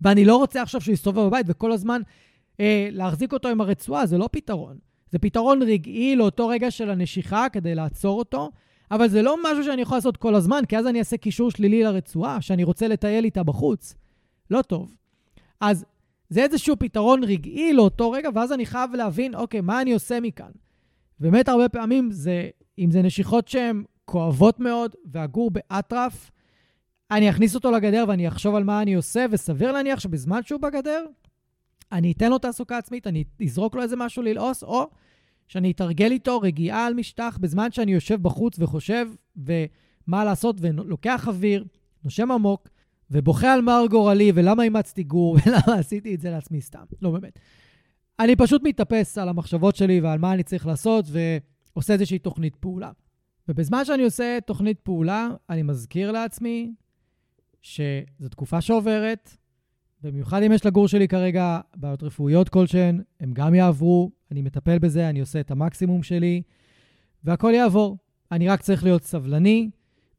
ואני 0.00 0.24
לא 0.24 0.36
רוצה 0.36 0.62
עכשיו 0.62 0.80
שהוא 0.80 0.92
יסתובב 0.92 1.22
בבית 1.22 1.46
וכל 1.48 1.72
הזמן 1.72 2.02
אה, 2.60 2.88
להחזיק 2.90 3.32
אותו 3.32 3.48
עם 3.48 3.60
הרצועה, 3.60 4.06
זה 4.06 4.18
לא 4.18 4.28
פתרון. 4.32 4.78
זה 5.12 5.18
פתרון 5.18 5.62
רגעי 5.62 6.16
לאותו 6.16 6.48
רגע 6.48 6.70
של 6.70 6.90
הנשיכה 6.90 7.46
כדי 7.52 7.74
לעצור 7.74 8.18
אותו, 8.18 8.50
אבל 8.90 9.08
זה 9.08 9.22
לא 9.22 9.36
משהו 9.44 9.64
שאני 9.64 9.82
יכול 9.82 9.96
לעשות 9.96 10.16
כל 10.16 10.34
הזמן, 10.34 10.62
כי 10.68 10.78
אז 10.78 10.86
אני 10.86 10.98
אעשה 10.98 11.16
קישור 11.16 11.50
שלילי 11.50 11.82
לרצועה, 11.82 12.40
שאני 12.40 12.64
רוצה 12.64 12.88
לטייל 12.88 13.24
איתה 13.24 13.42
בחוץ. 13.42 13.94
לא 14.50 14.62
טוב. 14.62 14.94
אז 15.60 15.84
זה 16.28 16.42
איזשהו 16.42 16.76
פתרון 16.78 17.24
רגעי 17.24 17.72
לאותו 17.72 18.10
רגע, 18.10 18.28
ואז 18.34 18.52
אני 18.52 18.66
חייב 18.66 18.94
להבין, 18.94 19.34
אוקיי, 19.34 19.60
מה 19.60 19.82
אני 19.82 19.92
עושה 19.92 20.20
מכאן? 20.20 20.50
באמת, 21.20 21.48
הרבה 21.48 21.68
פעמים 21.68 22.10
זה, 22.10 22.48
אם 22.78 22.90
זה 22.90 23.02
נשיכות 23.02 23.48
שהן 23.48 23.84
כואבות 24.04 24.60
מאוד, 24.60 24.94
והגור 25.04 25.50
באטרף, 25.50 26.30
אני 27.10 27.30
אכניס 27.30 27.54
אותו 27.54 27.70
לגדר 27.70 28.04
ואני 28.08 28.28
אחשוב 28.28 28.54
על 28.54 28.64
מה 28.64 28.82
אני 28.82 28.94
עושה, 28.94 29.26
וסביר 29.30 29.72
להניח 29.72 30.00
שבזמן 30.00 30.42
שהוא 30.42 30.60
בגדר, 30.60 31.06
אני 31.92 32.12
אתן 32.12 32.30
לו 32.30 32.38
תעסוקה 32.38 32.78
עצמית, 32.78 33.06
אני 33.06 33.24
אזרוק 33.44 33.74
לו 33.74 33.82
איזה 33.82 33.96
משהו 33.96 34.22
ללעוס, 34.22 34.62
או 34.62 34.86
שאני 35.48 35.70
אתרגל 35.70 36.10
איתו 36.10 36.40
רגיעה 36.40 36.86
על 36.86 36.94
משטח 36.94 37.38
בזמן 37.40 37.72
שאני 37.72 37.92
יושב 37.92 38.22
בחוץ 38.22 38.58
וחושב 38.58 39.06
ומה 39.36 40.24
לעשות, 40.24 40.56
ולוקח 40.60 41.28
אוויר, 41.28 41.64
נושם 42.04 42.32
עמוק, 42.32 42.68
ובוכה 43.10 43.54
על 43.54 43.60
מר 43.60 43.84
גורלי, 43.90 44.32
ולמה 44.34 44.62
אימצתי 44.62 45.02
גור, 45.02 45.36
ולמה 45.46 45.78
עשיתי 45.78 46.14
את 46.14 46.20
זה 46.20 46.30
לעצמי 46.30 46.60
סתם. 46.60 46.84
לא 47.02 47.10
באמת. 47.10 47.38
אני 48.20 48.36
פשוט 48.36 48.62
מתאפס 48.64 49.18
על 49.18 49.28
המחשבות 49.28 49.76
שלי 49.76 50.00
ועל 50.00 50.18
מה 50.18 50.32
אני 50.32 50.42
צריך 50.42 50.66
לעשות, 50.66 51.04
ועושה 51.74 51.92
איזושהי 51.92 52.18
תוכנית 52.18 52.56
פעולה. 52.56 52.90
ובזמן 53.48 53.84
שאני 53.84 54.02
עושה 54.02 54.38
תוכנית 54.46 54.80
פעולה, 54.80 55.28
אני 55.50 55.62
מזכיר 55.62 56.12
לעצמי 56.12 56.74
שזו 57.62 58.28
תקופה 58.30 58.60
שעוברת, 58.60 59.36
במיוחד 60.02 60.42
אם 60.42 60.52
יש 60.52 60.66
לגור 60.66 60.88
שלי 60.88 61.08
כרגע 61.08 61.60
בעיות 61.76 62.02
רפואיות 62.02 62.48
כלשהן, 62.48 63.02
הם 63.20 63.32
גם 63.32 63.54
יעברו, 63.54 64.10
אני 64.30 64.42
מטפל 64.42 64.78
בזה, 64.78 65.08
אני 65.08 65.20
עושה 65.20 65.40
את 65.40 65.50
המקסימום 65.50 66.02
שלי, 66.02 66.42
והכל 67.24 67.52
יעבור. 67.54 67.96
אני 68.32 68.48
רק 68.48 68.60
צריך 68.60 68.84
להיות 68.84 69.04
סבלני 69.04 69.70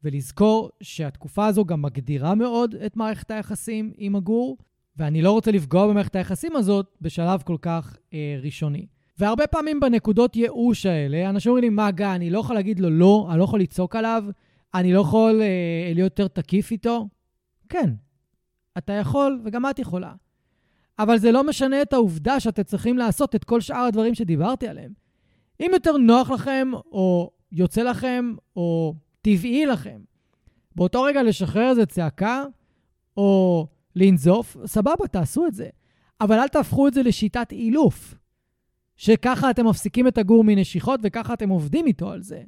ולזכור 0.04 0.70
שהתקופה 0.80 1.46
הזו 1.46 1.64
גם 1.64 1.82
מגדירה 1.82 2.34
מאוד 2.34 2.74
את 2.74 2.96
מערכת 2.96 3.30
היחסים 3.30 3.92
עם 3.96 4.16
הגור, 4.16 4.56
ואני 4.98 5.22
לא 5.22 5.32
רוצה 5.32 5.50
לפגוע 5.50 5.86
במערכת 5.86 6.16
היחסים 6.16 6.56
הזאת 6.56 6.86
בשלב 7.00 7.42
כל 7.42 7.56
כך 7.62 7.96
אה, 8.14 8.38
ראשוני. 8.42 8.86
והרבה 9.18 9.46
פעמים 9.46 9.80
בנקודות 9.80 10.36
ייאוש 10.36 10.86
האלה, 10.86 11.30
אנשים 11.30 11.50
אומרים 11.50 11.64
לי, 11.64 11.70
מה 11.70 11.90
גיא, 11.90 12.06
אני 12.06 12.30
לא 12.30 12.38
יכול 12.38 12.56
להגיד 12.56 12.80
לו 12.80 12.90
לא, 12.90 13.26
אני 13.30 13.38
לא 13.38 13.44
יכול 13.44 13.60
לצעוק 13.60 13.96
עליו, 13.96 14.24
אני 14.74 14.92
לא 14.92 15.00
יכול 15.00 15.42
אה, 15.42 15.92
להיות 15.94 16.18
יותר 16.18 16.42
תקיף 16.42 16.70
איתו. 16.70 17.08
כן, 17.68 17.90
אתה 18.78 18.92
יכול 18.92 19.40
וגם 19.44 19.70
את 19.70 19.78
יכולה. 19.78 20.12
אבל 20.98 21.18
זה 21.18 21.32
לא 21.32 21.44
משנה 21.44 21.82
את 21.82 21.92
העובדה 21.92 22.40
שאתם 22.40 22.62
צריכים 22.62 22.98
לעשות 22.98 23.34
את 23.34 23.44
כל 23.44 23.60
שאר 23.60 23.84
הדברים 23.84 24.14
שדיברתי 24.14 24.68
עליהם. 24.68 24.92
אם 25.60 25.70
יותר 25.72 25.96
נוח 25.96 26.30
לכם, 26.30 26.70
או 26.92 27.30
יוצא 27.52 27.82
לכם, 27.82 28.32
או 28.56 28.94
טבעי 29.22 29.66
לכם, 29.66 30.00
באותו 30.76 31.02
רגע 31.02 31.22
לשחרר 31.22 31.70
איזה 31.70 31.86
צעקה, 31.86 32.44
או 33.16 33.66
לנזוף, 33.98 34.56
סבבה, 34.66 35.08
תעשו 35.10 35.46
את 35.46 35.54
זה. 35.54 35.68
אבל 36.20 36.38
אל 36.38 36.48
תהפכו 36.48 36.88
את 36.88 36.94
זה 36.94 37.02
לשיטת 37.02 37.52
אילוף, 37.52 38.14
שככה 38.96 39.50
אתם 39.50 39.66
מפסיקים 39.66 40.08
את 40.08 40.18
הגור 40.18 40.44
מנשיכות 40.44 41.00
וככה 41.02 41.34
אתם 41.34 41.48
עובדים 41.48 41.86
איתו 41.86 42.10
על 42.10 42.22
זה. 42.22 42.42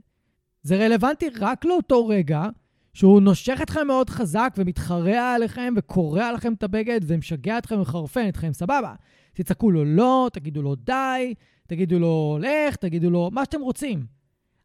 זה 0.62 0.76
רלוונטי 0.76 1.28
רק 1.40 1.64
לאותו 1.64 2.07
רגע 2.07 2.48
שהוא 2.94 3.20
נושך 3.20 3.59
אתכם 3.62 3.86
מאוד 3.86 4.11
חזק 4.11 4.55
ומתחרע 4.57 5.34
עליכם 5.34 5.74
וקורע 5.76 6.26
עליכם 6.26 6.53
את 6.53 6.62
הבגד 6.62 7.01
ומשגע 7.07 7.59
אתכם 7.59 7.76
ומחרפן 7.76 8.28
אתכם, 8.28 8.53
סבבה. 8.53 8.94
תצעקו 9.32 9.70
לו 9.70 9.84
לא, 9.84 10.30
תגידו 10.32 10.62
לו 10.62 10.74
די, 10.74 11.34
תגידו 11.66 11.98
לו 11.98 12.38
לך, 12.40 12.76
תגידו 12.76 13.11
לו 13.11 13.30
מה 13.32 13.44
שאתם 13.44 13.61
רוצים. 13.61 14.07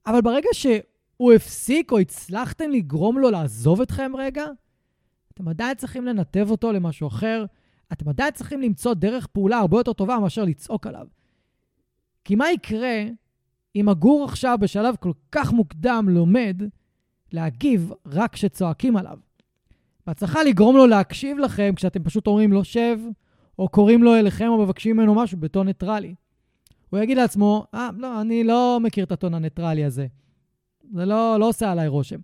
אבל 0.08 0.22
ברגע 0.22 0.50
שהוא 0.54 1.34
הפסיק 1.34 1.92
או 1.92 2.00
הצלחתם 2.00 2.70
לגרום 2.72 3.20
לו 3.20 3.32
לעזוב 3.32 3.82
אתכם 3.82 4.12
רגע, 4.18 4.46
אתם 5.36 5.48
עדיין 5.48 5.76
צריכים 5.76 6.06
לנתב 6.06 6.48
אותו 6.52 6.72
למשהו 6.72 7.08
אחר, 7.08 7.46
אתם 7.94 8.10
עדיין 8.10 8.32
צריכים 8.32 8.62
למצוא 8.62 8.94
דרך 8.94 9.28
פעולה 9.28 9.58
הרבה 9.58 9.78
יותר 9.78 9.94
טובה 9.94 10.20
מאשר 10.20 10.44
לצעוק 10.44 10.88
עליו. 10.88 11.08
כי 12.24 12.36
מה 12.36 12.52
יקרה 12.52 13.04
אם 13.76 13.90
הגור 13.90 14.26
עכשיו 14.26 14.58
בשלב 14.62 14.96
כל 15.00 15.12
כך 15.32 15.54
מוקדם 15.54 16.06
לומד 16.10 16.62
להגיב 17.32 17.92
רק 18.06 18.34
כשצועקים 18.34 18.98
עליו? 18.98 19.20
ואת 20.08 20.18
צריכה 20.18 20.44
לגרום 20.44 20.78
לו 20.78 20.88
להקשיב 20.88 21.38
לכם 21.38 21.74
כשאתם 21.76 22.04
פשוט 22.04 22.28
אומרים 22.28 22.54
לו 22.54 22.64
שב, 22.64 23.00
או 23.60 23.70
קוראים 23.70 24.04
לו 24.04 24.16
אליכם 24.16 24.48
או 24.48 24.64
מבקשים 24.64 24.98
ממנו 24.98 25.16
משהו 25.16 25.38
בטון 25.38 25.66
ניטרלי. 25.68 26.16
הוא 26.90 27.00
יגיד 27.00 27.18
לעצמו, 27.18 27.66
אה, 27.74 27.90
לא, 27.98 28.22
אני 28.22 28.44
לא 28.44 28.80
מכיר 28.82 29.06
את 29.06 29.12
הטון 29.12 29.34
הניטרלי 29.34 29.86
הזה. 29.86 30.08
זה 30.94 31.06
לא, 31.06 31.40
לא 31.40 31.50
עושה 31.50 31.72
עליי 31.72 31.88
רושם. 31.88 32.20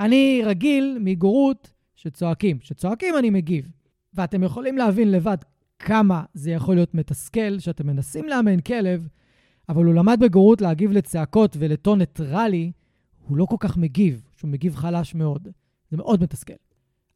אני 0.00 0.42
רגיל 0.44 0.98
מגורות 1.00 1.72
שצועקים. 1.98 2.58
כשצועקים 2.58 3.14
אני 3.18 3.30
מגיב. 3.30 3.70
ואתם 4.14 4.42
יכולים 4.42 4.78
להבין 4.78 5.10
לבד 5.10 5.36
כמה 5.78 6.24
זה 6.34 6.50
יכול 6.50 6.74
להיות 6.74 6.94
מתסכל, 6.94 7.58
שאתם 7.58 7.86
מנסים 7.86 8.28
לאמן 8.28 8.60
כלב, 8.60 9.08
אבל 9.68 9.84
הוא 9.84 9.94
למד 9.94 10.18
בגורות 10.20 10.60
להגיב 10.60 10.90
לצעקות 10.92 11.56
ולטון 11.58 11.98
ניטרלי, 11.98 12.72
הוא 13.18 13.36
לא 13.36 13.44
כל 13.44 13.56
כך 13.60 13.76
מגיב, 13.76 14.28
שהוא 14.36 14.50
מגיב 14.50 14.76
חלש 14.76 15.14
מאוד. 15.14 15.48
זה 15.90 15.96
מאוד 15.96 16.22
מתסכל. 16.22 16.52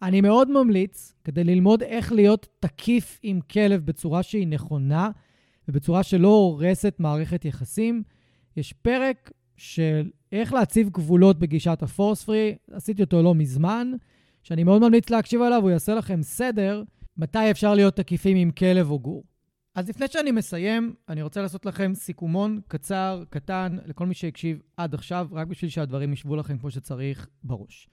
אני 0.02 0.20
מאוד 0.20 0.50
ממליץ, 0.50 1.14
כדי 1.24 1.44
ללמוד 1.44 1.82
איך 1.82 2.12
להיות 2.12 2.48
תקיף 2.60 3.18
עם 3.22 3.40
כלב 3.40 3.86
בצורה 3.86 4.22
שהיא 4.22 4.46
נכונה 4.46 5.10
ובצורה 5.68 6.02
שלא 6.02 6.28
הורסת 6.28 6.94
מערכת 6.98 7.44
יחסים, 7.44 8.02
יש 8.56 8.72
פרק 8.72 9.30
של 9.56 10.10
איך 10.32 10.52
להציב 10.52 10.88
גבולות 10.88 11.38
בגישת 11.38 11.82
הפורס 11.82 12.24
פרי, 12.24 12.56
עשיתי 12.70 13.02
אותו 13.02 13.22
לא 13.22 13.34
מזמן, 13.34 13.92
שאני 14.42 14.64
מאוד 14.64 14.82
ממליץ 14.82 15.10
להקשיב 15.10 15.42
עליו, 15.42 15.62
הוא 15.62 15.70
יעשה 15.70 15.94
לכם 15.94 16.22
סדר 16.22 16.82
מתי 17.16 17.50
אפשר 17.50 17.74
להיות 17.74 17.96
תקיפים 17.96 18.36
עם 18.36 18.50
כלב 18.50 18.90
או 18.90 18.98
גור. 18.98 19.24
אז 19.74 19.88
לפני 19.88 20.08
שאני 20.08 20.30
מסיים, 20.30 20.94
אני 21.08 21.22
רוצה 21.22 21.42
לעשות 21.42 21.66
לכם 21.66 21.92
סיכומון 21.94 22.60
קצר, 22.68 23.22
קטן, 23.30 23.76
לכל 23.86 24.06
מי 24.06 24.14
שהקשיב 24.14 24.62
עד 24.76 24.94
עכשיו, 24.94 25.28
רק 25.32 25.46
בשביל 25.46 25.70
שהדברים 25.70 26.12
ישבו 26.12 26.36
לכם 26.36 26.58
כמו 26.58 26.70
שצריך 26.70 27.26
בראש. 27.44 27.88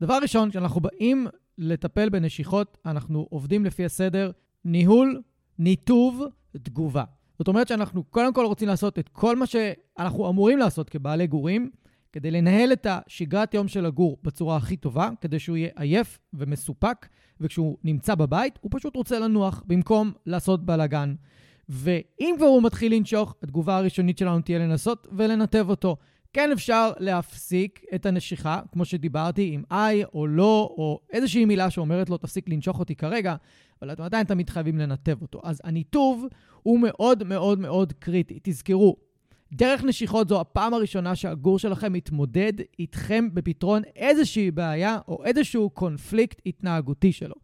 דבר 0.00 0.18
ראשון, 0.22 0.50
כשאנחנו 0.50 0.80
באים 0.80 1.26
לטפל 1.58 2.08
בנשיכות, 2.08 2.78
אנחנו 2.86 3.26
עובדים 3.30 3.64
לפי 3.64 3.84
הסדר 3.84 4.30
ניהול, 4.64 5.22
ניתוב, 5.58 6.24
תגובה. 6.62 7.04
זאת 7.38 7.48
אומרת 7.48 7.68
שאנחנו 7.68 8.04
קודם 8.04 8.34
כל 8.34 8.44
רוצים 8.44 8.68
לעשות 8.68 8.98
את 8.98 9.08
כל 9.08 9.36
מה 9.36 9.46
שאנחנו 9.46 10.28
אמורים 10.28 10.58
לעשות 10.58 10.90
כבעלי 10.90 11.26
גורים, 11.26 11.70
כדי 12.12 12.30
לנהל 12.30 12.72
את 12.72 12.86
השגרת 12.90 13.54
יום 13.54 13.68
של 13.68 13.86
הגור 13.86 14.18
בצורה 14.22 14.56
הכי 14.56 14.76
טובה, 14.76 15.10
כדי 15.20 15.38
שהוא 15.38 15.56
יהיה 15.56 15.70
עייף 15.76 16.18
ומסופק, 16.34 17.08
וכשהוא 17.40 17.76
נמצא 17.84 18.14
בבית, 18.14 18.58
הוא 18.60 18.70
פשוט 18.74 18.96
רוצה 18.96 19.18
לנוח 19.18 19.62
במקום 19.66 20.12
לעשות 20.26 20.66
בלאגן. 20.66 21.14
ואם 21.68 22.34
כבר 22.38 22.46
הוא 22.46 22.62
מתחיל 22.62 22.94
לנשוך, 22.94 23.34
התגובה 23.42 23.76
הראשונית 23.76 24.18
שלנו 24.18 24.40
תהיה 24.40 24.58
לנסות 24.58 25.06
ולנתב 25.12 25.66
אותו. 25.68 25.96
כן 26.32 26.52
אפשר 26.52 26.90
להפסיק 26.98 27.84
את 27.94 28.06
הנשיכה, 28.06 28.60
כמו 28.72 28.84
שדיברתי, 28.84 29.50
עם 29.52 29.62
איי 29.70 30.04
או 30.04 30.26
לא, 30.26 30.74
או 30.78 31.00
איזושהי 31.12 31.44
מילה 31.44 31.70
שאומרת 31.70 32.10
לו, 32.10 32.16
תפסיק 32.16 32.48
לנשוך 32.48 32.78
אותי 32.78 32.94
כרגע, 32.94 33.36
אבל 33.82 33.92
אתם 33.92 34.02
עדיין 34.02 34.26
תמיד 34.26 34.50
חייבים 34.50 34.78
לנתב 34.78 35.16
אותו. 35.22 35.40
אז 35.44 35.60
הניתוב 35.64 36.26
הוא 36.62 36.80
מאוד 36.80 37.24
מאוד 37.24 37.58
מאוד 37.58 37.92
קריטי. 37.92 38.38
תזכרו, 38.42 38.96
דרך 39.52 39.84
נשיכות 39.84 40.28
זו 40.28 40.40
הפעם 40.40 40.74
הראשונה 40.74 41.16
שהגור 41.16 41.58
שלכם 41.58 41.92
מתמודד 41.92 42.52
איתכם 42.78 43.28
בפתרון 43.34 43.82
איזושהי 43.96 44.50
בעיה 44.50 44.98
או 45.08 45.24
איזשהו 45.24 45.70
קונפליקט 45.70 46.40
התנהגותי 46.46 47.12
שלו. 47.12 47.34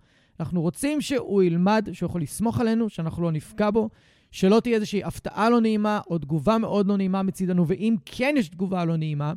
אנחנו 0.40 0.62
רוצים 0.62 1.00
שהוא 1.00 1.42
ילמד 1.42 1.88
שהוא 1.92 2.06
יכול 2.06 2.22
לסמוך 2.22 2.60
עלינו, 2.60 2.88
שאנחנו 2.88 3.22
לא 3.22 3.32
נפגע 3.32 3.70
בו, 3.70 3.88
שלא 4.30 4.60
תהיה 4.60 4.74
איזושהי 4.74 5.04
הפתעה 5.04 5.50
לא 5.50 5.60
נעימה 5.60 6.00
או 6.10 6.18
תגובה 6.18 6.58
מאוד 6.58 6.86
לא 6.86 6.96
נעימה 6.96 7.22
מצידנו, 7.22 7.68
ואם 7.68 7.94
כן 8.04 8.34
יש 8.38 8.48
תגובה 8.48 8.84
לא 8.84 8.96
נעימה, 8.96 9.32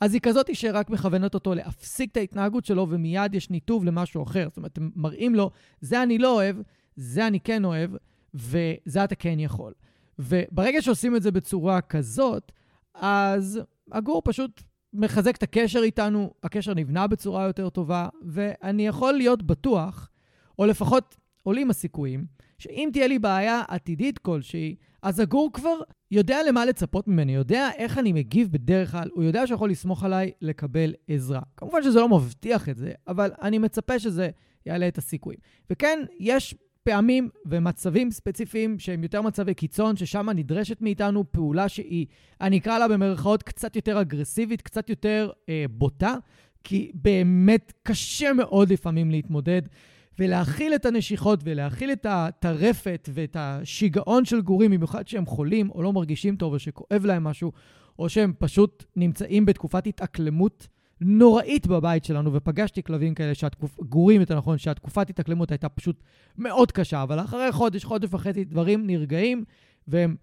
אז 0.00 0.14
היא 0.14 0.20
כזאת 0.20 0.50
שרק 0.52 0.90
מכוונת 0.90 1.34
אותו 1.34 1.54
להפסיק 1.54 2.10
את 2.12 2.16
ההתנהגות 2.16 2.64
שלו, 2.64 2.86
ומיד 2.90 3.34
יש 3.34 3.50
ניתוב 3.50 3.84
למשהו 3.84 4.22
אחר. 4.22 4.44
זאת 4.48 4.56
אומרת, 4.56 4.72
אתם 4.72 4.90
מראים 4.96 5.34
לו, 5.34 5.50
זה 5.80 6.02
אני 6.02 6.18
לא 6.18 6.34
אוהב, 6.34 6.56
זה 6.96 7.26
אני 7.26 7.40
כן 7.40 7.64
אוהב, 7.64 7.90
וזה 8.34 9.04
אתה 9.04 9.14
כן 9.14 9.40
יכול. 9.40 9.72
וברגע 10.18 10.82
שעושים 10.82 11.16
את 11.16 11.22
זה 11.22 11.30
בצורה 11.30 11.80
כזאת, 11.80 12.52
אז 12.94 13.60
הגור 13.92 14.22
פשוט 14.24 14.62
מחזק 14.92 15.36
את 15.36 15.42
הקשר 15.42 15.82
איתנו, 15.82 16.34
הקשר 16.42 16.74
נבנה 16.74 17.06
בצורה 17.06 17.46
יותר 17.46 17.68
טובה, 17.68 18.08
ואני 18.22 18.86
יכול 18.86 19.12
להיות 19.14 19.42
בטוח, 19.42 20.10
או 20.58 20.66
לפחות 20.66 21.16
עולים 21.42 21.70
הסיכויים, 21.70 22.26
שאם 22.58 22.90
תהיה 22.92 23.06
לי 23.06 23.18
בעיה 23.18 23.62
עתידית 23.68 24.18
כלשהי, 24.18 24.76
אז 25.02 25.20
הגור 25.20 25.50
כבר 25.52 25.78
יודע 26.10 26.38
למה 26.48 26.64
לצפות 26.64 27.08
ממני, 27.08 27.34
יודע 27.34 27.70
איך 27.76 27.98
אני 27.98 28.12
מגיב 28.12 28.48
בדרך 28.52 28.92
כלל, 28.92 29.08
הוא 29.12 29.24
יודע 29.24 29.46
שיכול 29.46 29.70
לסמוך 29.70 30.04
עליי 30.04 30.30
לקבל 30.40 30.94
עזרה. 31.08 31.40
כמובן 31.56 31.82
שזה 31.82 32.00
לא 32.00 32.08
מבטיח 32.08 32.68
את 32.68 32.76
זה, 32.76 32.92
אבל 33.08 33.30
אני 33.42 33.58
מצפה 33.58 33.98
שזה 33.98 34.30
יעלה 34.66 34.88
את 34.88 34.98
הסיכויים. 34.98 35.40
וכן, 35.70 35.98
יש 36.18 36.54
פעמים 36.82 37.28
ומצבים 37.46 38.10
ספציפיים 38.10 38.78
שהם 38.78 39.02
יותר 39.02 39.22
מצבי 39.22 39.54
קיצון, 39.54 39.96
ששם 39.96 40.30
נדרשת 40.30 40.80
מאיתנו 40.80 41.32
פעולה 41.32 41.68
שהיא, 41.68 42.06
אני 42.40 42.58
אקרא 42.58 42.78
לה 42.78 42.88
במרכאות 42.88 43.42
קצת 43.42 43.76
יותר 43.76 44.00
אגרסיבית, 44.00 44.62
קצת 44.62 44.90
יותר 44.90 45.30
אה, 45.48 45.64
בוטה, 45.70 46.14
כי 46.64 46.90
באמת 46.94 47.72
קשה 47.82 48.32
מאוד 48.32 48.72
לפעמים 48.72 49.10
להתמודד. 49.10 49.62
ולהכיל 50.18 50.74
את 50.74 50.86
הנשיכות 50.86 51.40
ולהכיל 51.44 51.92
את 51.92 52.06
הטרפת 52.08 53.08
ואת 53.12 53.36
השיגעון 53.40 54.24
של 54.24 54.40
גורים, 54.40 54.70
במיוחד 54.70 55.08
שהם 55.08 55.26
חולים 55.26 55.70
או 55.70 55.82
לא 55.82 55.92
מרגישים 55.92 56.36
טוב 56.36 56.52
או 56.52 56.58
שכואב 56.58 57.04
להם 57.04 57.24
משהו, 57.24 57.52
או 57.98 58.08
שהם 58.08 58.32
פשוט 58.38 58.84
נמצאים 58.96 59.46
בתקופת 59.46 59.86
התאקלמות 59.86 60.68
נוראית 61.04 61.66
בבית 61.66 62.04
שלנו, 62.04 62.32
ופגשתי 62.32 62.82
כלבים 62.82 63.14
כאלה, 63.14 63.34
שהתקופ... 63.34 63.80
גורים 63.80 64.20
יותר 64.20 64.36
נכון, 64.36 64.58
שהתקופת 64.58 65.10
התאקלמות 65.10 65.50
הייתה 65.50 65.68
פשוט 65.68 66.02
מאוד 66.38 66.72
קשה, 66.72 67.02
אבל 67.02 67.20
אחרי 67.20 67.52
חודש, 67.52 67.84
חודש 67.84 68.08
וחצי, 68.12 68.44
דברים 68.44 68.86
נרגעים, 68.86 69.44
והם 69.88 70.16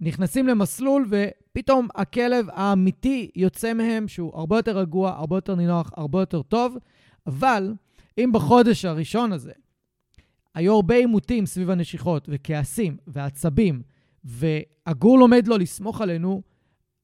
נכנסים 0.00 0.46
למסלול, 0.46 1.06
ופתאום 1.10 1.88
הכלב 1.94 2.46
האמיתי 2.52 3.30
יוצא 3.36 3.72
מהם, 3.72 4.08
שהוא 4.08 4.32
הרבה 4.34 4.58
יותר 4.58 4.78
רגוע, 4.78 5.10
הרבה 5.10 5.36
יותר 5.36 5.54
נינוח, 5.54 5.90
הרבה 5.96 6.20
יותר 6.20 6.42
טוב, 6.42 6.76
אבל 7.26 7.74
אם 8.18 8.30
בחודש 8.32 8.84
הראשון 8.84 9.32
הזה 9.32 9.52
היו 10.54 10.74
הרבה 10.74 10.94
עימותים 10.94 11.46
סביב 11.46 11.70
הנשיכות, 11.70 12.28
וכעסים, 12.32 12.96
ועצבים, 13.06 13.82
והגור 14.24 15.18
לומד 15.18 15.46
לו 15.48 15.58
לסמוך 15.58 16.00
עלינו, 16.00 16.42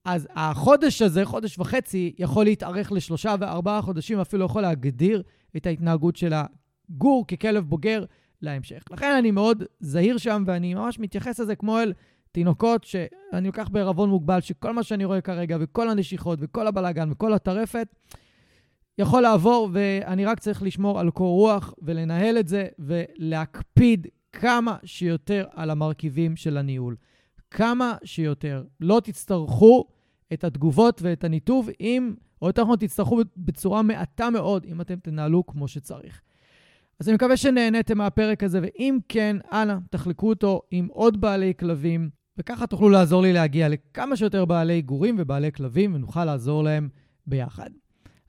אז 0.05 0.27
החודש 0.35 1.01
הזה, 1.01 1.25
חודש 1.25 1.59
וחצי, 1.59 2.13
יכול 2.19 2.45
להתארך 2.45 2.91
לשלושה 2.91 3.35
וארבעה 3.39 3.81
חודשים, 3.81 4.19
אפילו 4.19 4.45
יכול 4.45 4.61
להגדיר 4.61 5.23
את 5.57 5.65
ההתנהגות 5.65 6.15
של 6.15 6.33
הגור 6.33 7.27
ככלב 7.27 7.63
בוגר 7.63 8.05
להמשך. 8.41 8.83
לכן 8.91 9.15
אני 9.19 9.31
מאוד 9.31 9.63
זהיר 9.79 10.17
שם, 10.17 10.43
ואני 10.47 10.73
ממש 10.73 10.99
מתייחס 10.99 11.39
לזה 11.39 11.55
כמו 11.55 11.79
אל 11.79 11.93
תינוקות 12.31 12.83
שאני 12.83 13.47
לוקח 13.47 13.69
בערבון 13.71 14.09
מוגבל, 14.09 14.41
שכל 14.41 14.73
מה 14.73 14.83
שאני 14.83 15.05
רואה 15.05 15.21
כרגע, 15.21 15.57
וכל 15.59 15.89
הנשיכות, 15.89 16.39
וכל 16.41 16.67
הבלאגן, 16.67 17.11
וכל 17.11 17.33
הטרפת, 17.33 17.95
יכול 18.97 19.21
לעבור, 19.21 19.69
ואני 19.73 20.25
רק 20.25 20.39
צריך 20.39 20.63
לשמור 20.63 20.99
על 20.99 21.11
קור 21.11 21.35
רוח 21.35 21.73
ולנהל 21.81 22.37
את 22.37 22.47
זה, 22.47 22.67
ולהקפיד 22.79 24.07
כמה 24.31 24.77
שיותר 24.83 25.45
על 25.53 25.69
המרכיבים 25.69 26.35
של 26.35 26.57
הניהול. 26.57 26.95
כמה 27.51 27.95
שיותר. 28.03 28.63
לא 28.79 29.01
תצטרכו 29.03 29.85
את 30.33 30.43
התגובות 30.43 31.01
ואת 31.01 31.23
הניתוב 31.23 31.69
אם, 31.79 32.13
או 32.41 32.47
יותר 32.47 32.63
נכון 32.63 32.77
תצטרכו 32.77 33.21
בצורה 33.37 33.81
מעטה 33.81 34.29
מאוד 34.29 34.65
אם 34.65 34.81
אתם 34.81 34.95
תנהלו 34.95 35.45
כמו 35.45 35.67
שצריך. 35.67 36.21
אז 36.99 37.09
אני 37.09 37.15
מקווה 37.15 37.37
שנהניתם 37.37 37.97
מהפרק 37.97 38.43
הזה, 38.43 38.59
ואם 38.61 38.97
כן, 39.09 39.37
אנא, 39.51 39.75
תחלקו 39.89 40.29
אותו 40.29 40.61
עם 40.71 40.87
עוד 40.91 41.21
בעלי 41.21 41.53
כלבים, 41.59 42.09
וככה 42.37 42.67
תוכלו 42.67 42.89
לעזור 42.89 43.21
לי 43.21 43.33
להגיע 43.33 43.69
לכמה 43.69 44.15
שיותר 44.15 44.45
בעלי 44.45 44.81
גורים 44.81 45.15
ובעלי 45.19 45.51
כלבים, 45.51 45.95
ונוכל 45.95 46.25
לעזור 46.25 46.63
להם 46.63 46.89
ביחד. 47.27 47.69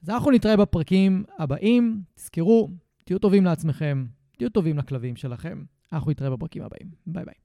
אז 0.03 0.11
אנחנו 0.11 0.31
נתראה 0.31 0.57
בפרקים 0.57 1.25
הבאים. 1.39 2.03
תזכרו, 2.15 2.71
תהיו 3.05 3.19
טובים 3.19 3.45
לעצמכם, 3.45 4.07
תהיו 4.39 4.51
טובים 4.51 4.79
לכלבים 4.79 5.17
שלכם. 5.17 5.65
אנחנו 5.93 6.11
נתראה 6.11 6.31
בפרקים 6.31 6.63
הבאים. 6.63 6.91
ביי 7.07 7.25
ביי. 7.25 7.40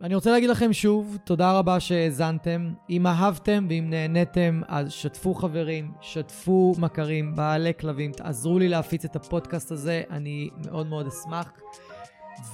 ואני 0.00 0.14
רוצה 0.14 0.30
להגיד 0.30 0.50
לכם 0.50 0.72
שוב, 0.72 1.18
תודה 1.24 1.58
רבה 1.58 1.80
שהאזנתם. 1.80 2.72
אם 2.90 3.06
אהבתם 3.06 3.66
ואם 3.68 3.86
נהניתם, 3.90 4.60
אז 4.68 4.92
שתפו 4.92 5.34
חברים, 5.34 5.92
שתפו 6.00 6.74
מכרים, 6.78 7.34
בעלי 7.34 7.72
כלבים, 7.80 8.12
תעזרו 8.12 8.58
לי 8.58 8.68
להפיץ 8.68 9.04
את 9.04 9.16
הפודקאסט 9.16 9.72
הזה, 9.72 10.02
אני 10.10 10.50
מאוד 10.66 10.86
מאוד 10.86 11.06
אשמח. 11.06 11.52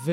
ו... 0.04 0.12